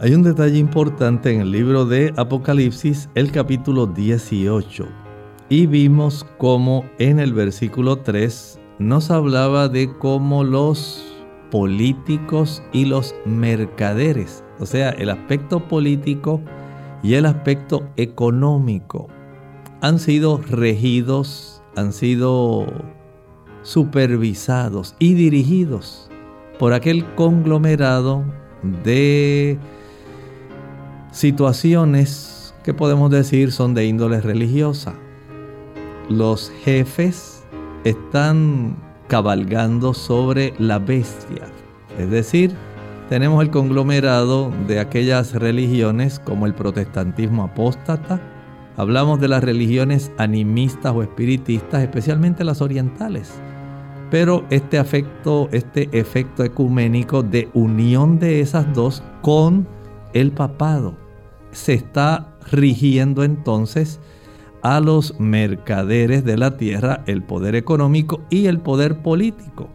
Hay 0.00 0.14
un 0.14 0.22
detalle 0.22 0.56
importante 0.56 1.34
en 1.34 1.42
el 1.42 1.50
libro 1.50 1.84
de 1.84 2.14
Apocalipsis, 2.16 3.10
el 3.14 3.30
capítulo 3.30 3.86
18, 3.86 4.88
y 5.48 5.66
vimos 5.66 6.26
cómo 6.38 6.84
en 6.98 7.18
el 7.18 7.32
versículo 7.32 7.96
3 7.96 8.60
nos 8.78 9.10
hablaba 9.10 9.68
de 9.68 9.90
cómo 9.98 10.44
los 10.44 11.04
políticos 11.50 12.62
y 12.72 12.84
los 12.84 13.14
mercaderes 13.24 14.44
o 14.60 14.66
sea, 14.66 14.90
el 14.90 15.10
aspecto 15.10 15.68
político 15.68 16.40
y 17.02 17.14
el 17.14 17.26
aspecto 17.26 17.88
económico 17.96 19.08
han 19.80 20.00
sido 20.00 20.38
regidos, 20.38 21.62
han 21.76 21.92
sido 21.92 22.66
supervisados 23.62 24.96
y 24.98 25.14
dirigidos 25.14 26.10
por 26.58 26.72
aquel 26.72 27.04
conglomerado 27.14 28.24
de 28.84 29.58
situaciones 31.12 32.52
que 32.64 32.74
podemos 32.74 33.10
decir 33.10 33.52
son 33.52 33.74
de 33.74 33.86
índole 33.86 34.20
religiosa. 34.20 34.94
Los 36.08 36.50
jefes 36.64 37.44
están 37.84 38.76
cabalgando 39.08 39.92
sobre 39.92 40.54
la 40.58 40.78
bestia, 40.78 41.42
es 41.98 42.10
decir, 42.10 42.54
tenemos 43.10 43.42
el 43.42 43.50
conglomerado 43.50 44.50
de 44.66 44.80
aquellas 44.80 45.34
religiones 45.34 46.18
como 46.18 46.46
el 46.46 46.54
protestantismo 46.54 47.44
apóstata. 47.44 48.20
Hablamos 48.78 49.20
de 49.20 49.28
las 49.28 49.44
religiones 49.44 50.10
animistas 50.16 50.94
o 50.94 51.02
espiritistas, 51.02 51.82
especialmente 51.82 52.42
las 52.42 52.62
orientales. 52.62 53.32
Pero 54.10 54.44
este 54.48 54.78
afecto, 54.78 55.48
este 55.52 55.90
efecto 55.92 56.42
ecuménico 56.42 57.22
de 57.22 57.50
unión 57.52 58.18
de 58.18 58.40
esas 58.40 58.72
dos 58.72 59.02
con 59.20 59.66
el 60.14 60.32
papado 60.32 60.96
se 61.50 61.74
está 61.74 62.34
rigiendo 62.50 63.24
entonces 63.24 64.00
a 64.62 64.80
los 64.80 65.18
mercaderes 65.18 66.24
de 66.24 66.36
la 66.36 66.56
tierra, 66.56 67.02
el 67.06 67.22
poder 67.22 67.54
económico 67.54 68.20
y 68.30 68.46
el 68.46 68.60
poder 68.60 69.02
político. 69.02 69.68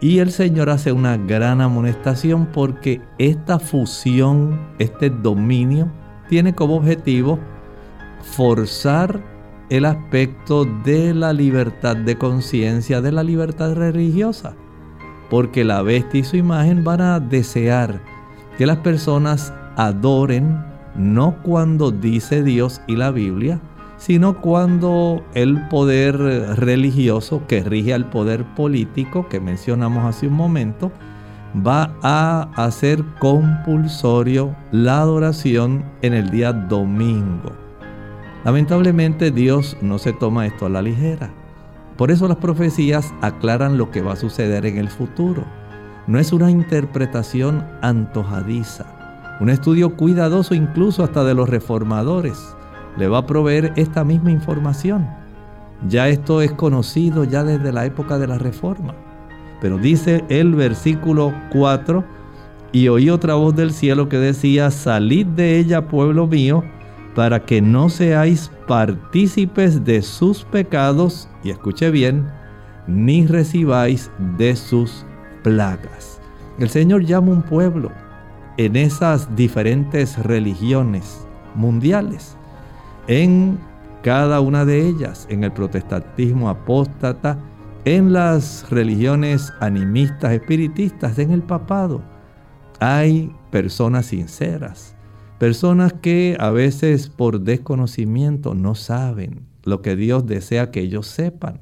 Y 0.00 0.18
el 0.18 0.32
Señor 0.32 0.70
hace 0.70 0.92
una 0.92 1.16
gran 1.16 1.60
amonestación 1.60 2.46
porque 2.46 3.00
esta 3.18 3.58
fusión, 3.58 4.60
este 4.78 5.10
dominio, 5.10 5.90
tiene 6.28 6.54
como 6.54 6.76
objetivo 6.76 7.38
forzar 8.20 9.20
el 9.70 9.84
aspecto 9.84 10.64
de 10.84 11.14
la 11.14 11.32
libertad 11.32 11.96
de 11.96 12.16
conciencia, 12.16 13.00
de 13.00 13.12
la 13.12 13.22
libertad 13.22 13.74
religiosa. 13.74 14.54
Porque 15.30 15.64
la 15.64 15.82
bestia 15.82 16.20
y 16.20 16.24
su 16.24 16.36
imagen 16.36 16.84
van 16.84 17.00
a 17.00 17.18
desear 17.18 18.00
que 18.58 18.66
las 18.66 18.78
personas 18.78 19.52
adoren 19.76 20.62
no 20.96 21.36
cuando 21.42 21.90
dice 21.90 22.42
Dios 22.42 22.80
y 22.86 22.96
la 22.96 23.10
Biblia, 23.10 23.60
sino 23.96 24.40
cuando 24.40 25.24
el 25.34 25.68
poder 25.68 26.18
religioso 26.18 27.42
que 27.46 27.62
rige 27.62 27.94
al 27.94 28.10
poder 28.10 28.44
político 28.54 29.28
que 29.28 29.40
mencionamos 29.40 30.04
hace 30.04 30.26
un 30.26 30.34
momento, 30.34 30.92
va 31.66 31.94
a 32.02 32.48
hacer 32.56 33.04
compulsorio 33.20 34.54
la 34.72 35.00
adoración 35.00 35.84
en 36.02 36.14
el 36.14 36.30
día 36.30 36.52
domingo. 36.52 37.52
Lamentablemente 38.44 39.30
Dios 39.30 39.76
no 39.80 39.98
se 39.98 40.12
toma 40.12 40.46
esto 40.46 40.66
a 40.66 40.70
la 40.70 40.82
ligera. 40.82 41.32
Por 41.96 42.10
eso 42.10 42.26
las 42.26 42.38
profecías 42.38 43.14
aclaran 43.22 43.78
lo 43.78 43.90
que 43.90 44.02
va 44.02 44.14
a 44.14 44.16
suceder 44.16 44.66
en 44.66 44.78
el 44.78 44.88
futuro. 44.88 45.44
No 46.06 46.18
es 46.18 46.32
una 46.32 46.50
interpretación 46.50 47.64
antojadiza, 47.80 48.84
un 49.40 49.48
estudio 49.48 49.96
cuidadoso 49.96 50.54
incluso 50.54 51.04
hasta 51.04 51.24
de 51.24 51.34
los 51.34 51.48
reformadores 51.48 52.54
le 52.96 53.08
va 53.08 53.18
a 53.18 53.26
proveer 53.26 53.72
esta 53.76 54.04
misma 54.04 54.30
información. 54.30 55.06
Ya 55.88 56.08
esto 56.08 56.40
es 56.40 56.52
conocido 56.52 57.24
ya 57.24 57.44
desde 57.44 57.72
la 57.72 57.84
época 57.84 58.18
de 58.18 58.26
la 58.26 58.38
Reforma. 58.38 58.94
Pero 59.60 59.78
dice 59.78 60.24
el 60.28 60.54
versículo 60.54 61.32
4, 61.52 62.04
y 62.72 62.88
oí 62.88 63.10
otra 63.10 63.34
voz 63.34 63.54
del 63.54 63.72
cielo 63.72 64.08
que 64.08 64.18
decía, 64.18 64.70
salid 64.70 65.26
de 65.26 65.58
ella, 65.58 65.88
pueblo 65.88 66.26
mío, 66.26 66.64
para 67.14 67.44
que 67.44 67.62
no 67.62 67.88
seáis 67.88 68.50
partícipes 68.66 69.84
de 69.84 70.02
sus 70.02 70.44
pecados, 70.44 71.28
y 71.44 71.50
escuche 71.50 71.90
bien, 71.90 72.28
ni 72.86 73.26
recibáis 73.26 74.10
de 74.36 74.56
sus 74.56 75.06
plagas. 75.42 76.20
El 76.58 76.68
Señor 76.68 77.04
llama 77.04 77.32
un 77.32 77.42
pueblo 77.42 77.92
en 78.56 78.76
esas 78.76 79.34
diferentes 79.36 80.18
religiones 80.18 81.26
mundiales 81.54 82.36
en 83.06 83.58
cada 84.02 84.40
una 84.40 84.64
de 84.64 84.86
ellas, 84.86 85.26
en 85.30 85.44
el 85.44 85.52
protestantismo 85.52 86.48
apóstata, 86.48 87.38
en 87.84 88.12
las 88.12 88.68
religiones 88.70 89.52
animistas, 89.60 90.32
espiritistas, 90.32 91.18
en 91.18 91.30
el 91.30 91.42
papado. 91.42 92.02
Hay 92.80 93.34
personas 93.50 94.06
sinceras, 94.06 94.96
personas 95.38 95.92
que 95.92 96.36
a 96.38 96.50
veces 96.50 97.08
por 97.08 97.40
desconocimiento 97.40 98.54
no 98.54 98.74
saben 98.74 99.46
lo 99.62 99.82
que 99.82 99.96
Dios 99.96 100.26
desea 100.26 100.70
que 100.70 100.80
ellos 100.80 101.06
sepan. 101.06 101.60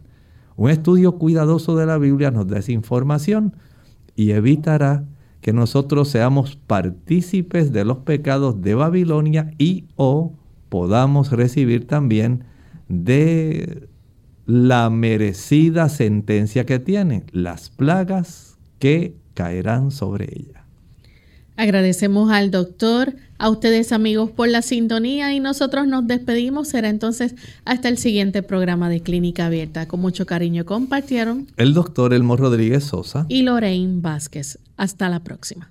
Un 0.57 0.70
estudio 0.70 1.18
cuidadoso 1.18 1.76
de 1.76 1.86
la 1.86 1.99
Biblia 1.99 2.30
nos 2.30 2.47
da 2.47 2.59
esa 2.59 2.72
información 2.72 3.57
y 4.14 4.32
evitará 4.32 5.05
que 5.40 5.53
nosotros 5.53 6.09
seamos 6.09 6.57
partícipes 6.57 7.72
de 7.72 7.84
los 7.84 7.99
pecados 7.99 8.61
de 8.61 8.74
Babilonia 8.74 9.53
y 9.59 9.86
o 9.97 10.32
podamos 10.73 11.31
recibir 11.31 11.87
también 11.87 12.45
de 12.89 13.91
la 14.47 14.89
merecida 14.89 15.91
sentencia 15.91 16.64
que 16.64 16.79
tiene, 16.79 17.25
las 17.31 17.68
plagas 17.68 18.57
que 18.79 19.14
caerán 19.35 19.91
sobre 19.91 20.31
ella. 20.35 20.64
Agradecemos 21.57 22.33
al 22.33 22.51
doctor, 22.51 23.14
a 23.37 23.51
ustedes 23.51 23.93
amigos 23.93 24.31
por 24.31 24.49
la 24.49 24.62
sintonía 24.62 25.35
y 25.35 25.41
nosotros 25.41 25.87
nos 25.87 26.07
despedimos. 26.07 26.68
Será 26.68 26.89
entonces 26.89 27.35
hasta 27.66 27.91
el 27.91 27.99
siguiente 27.99 28.43
programa 28.43 28.89
de 28.89 29.03
Clínica 29.03 29.45
Abierta. 29.45 29.87
Con 29.87 30.01
mucho 30.01 30.25
cariño 30.25 30.64
compartieron 30.64 31.49
el 31.59 31.75
doctor 31.75 32.14
Elmo 32.14 32.39
Rodríguez 32.39 32.85
Sosa 32.85 33.27
y 33.29 33.43
Lorraine 33.43 34.01
Vázquez. 34.01 34.59
Hasta 34.79 35.11
la 35.11 35.20
próxima. 35.23 35.70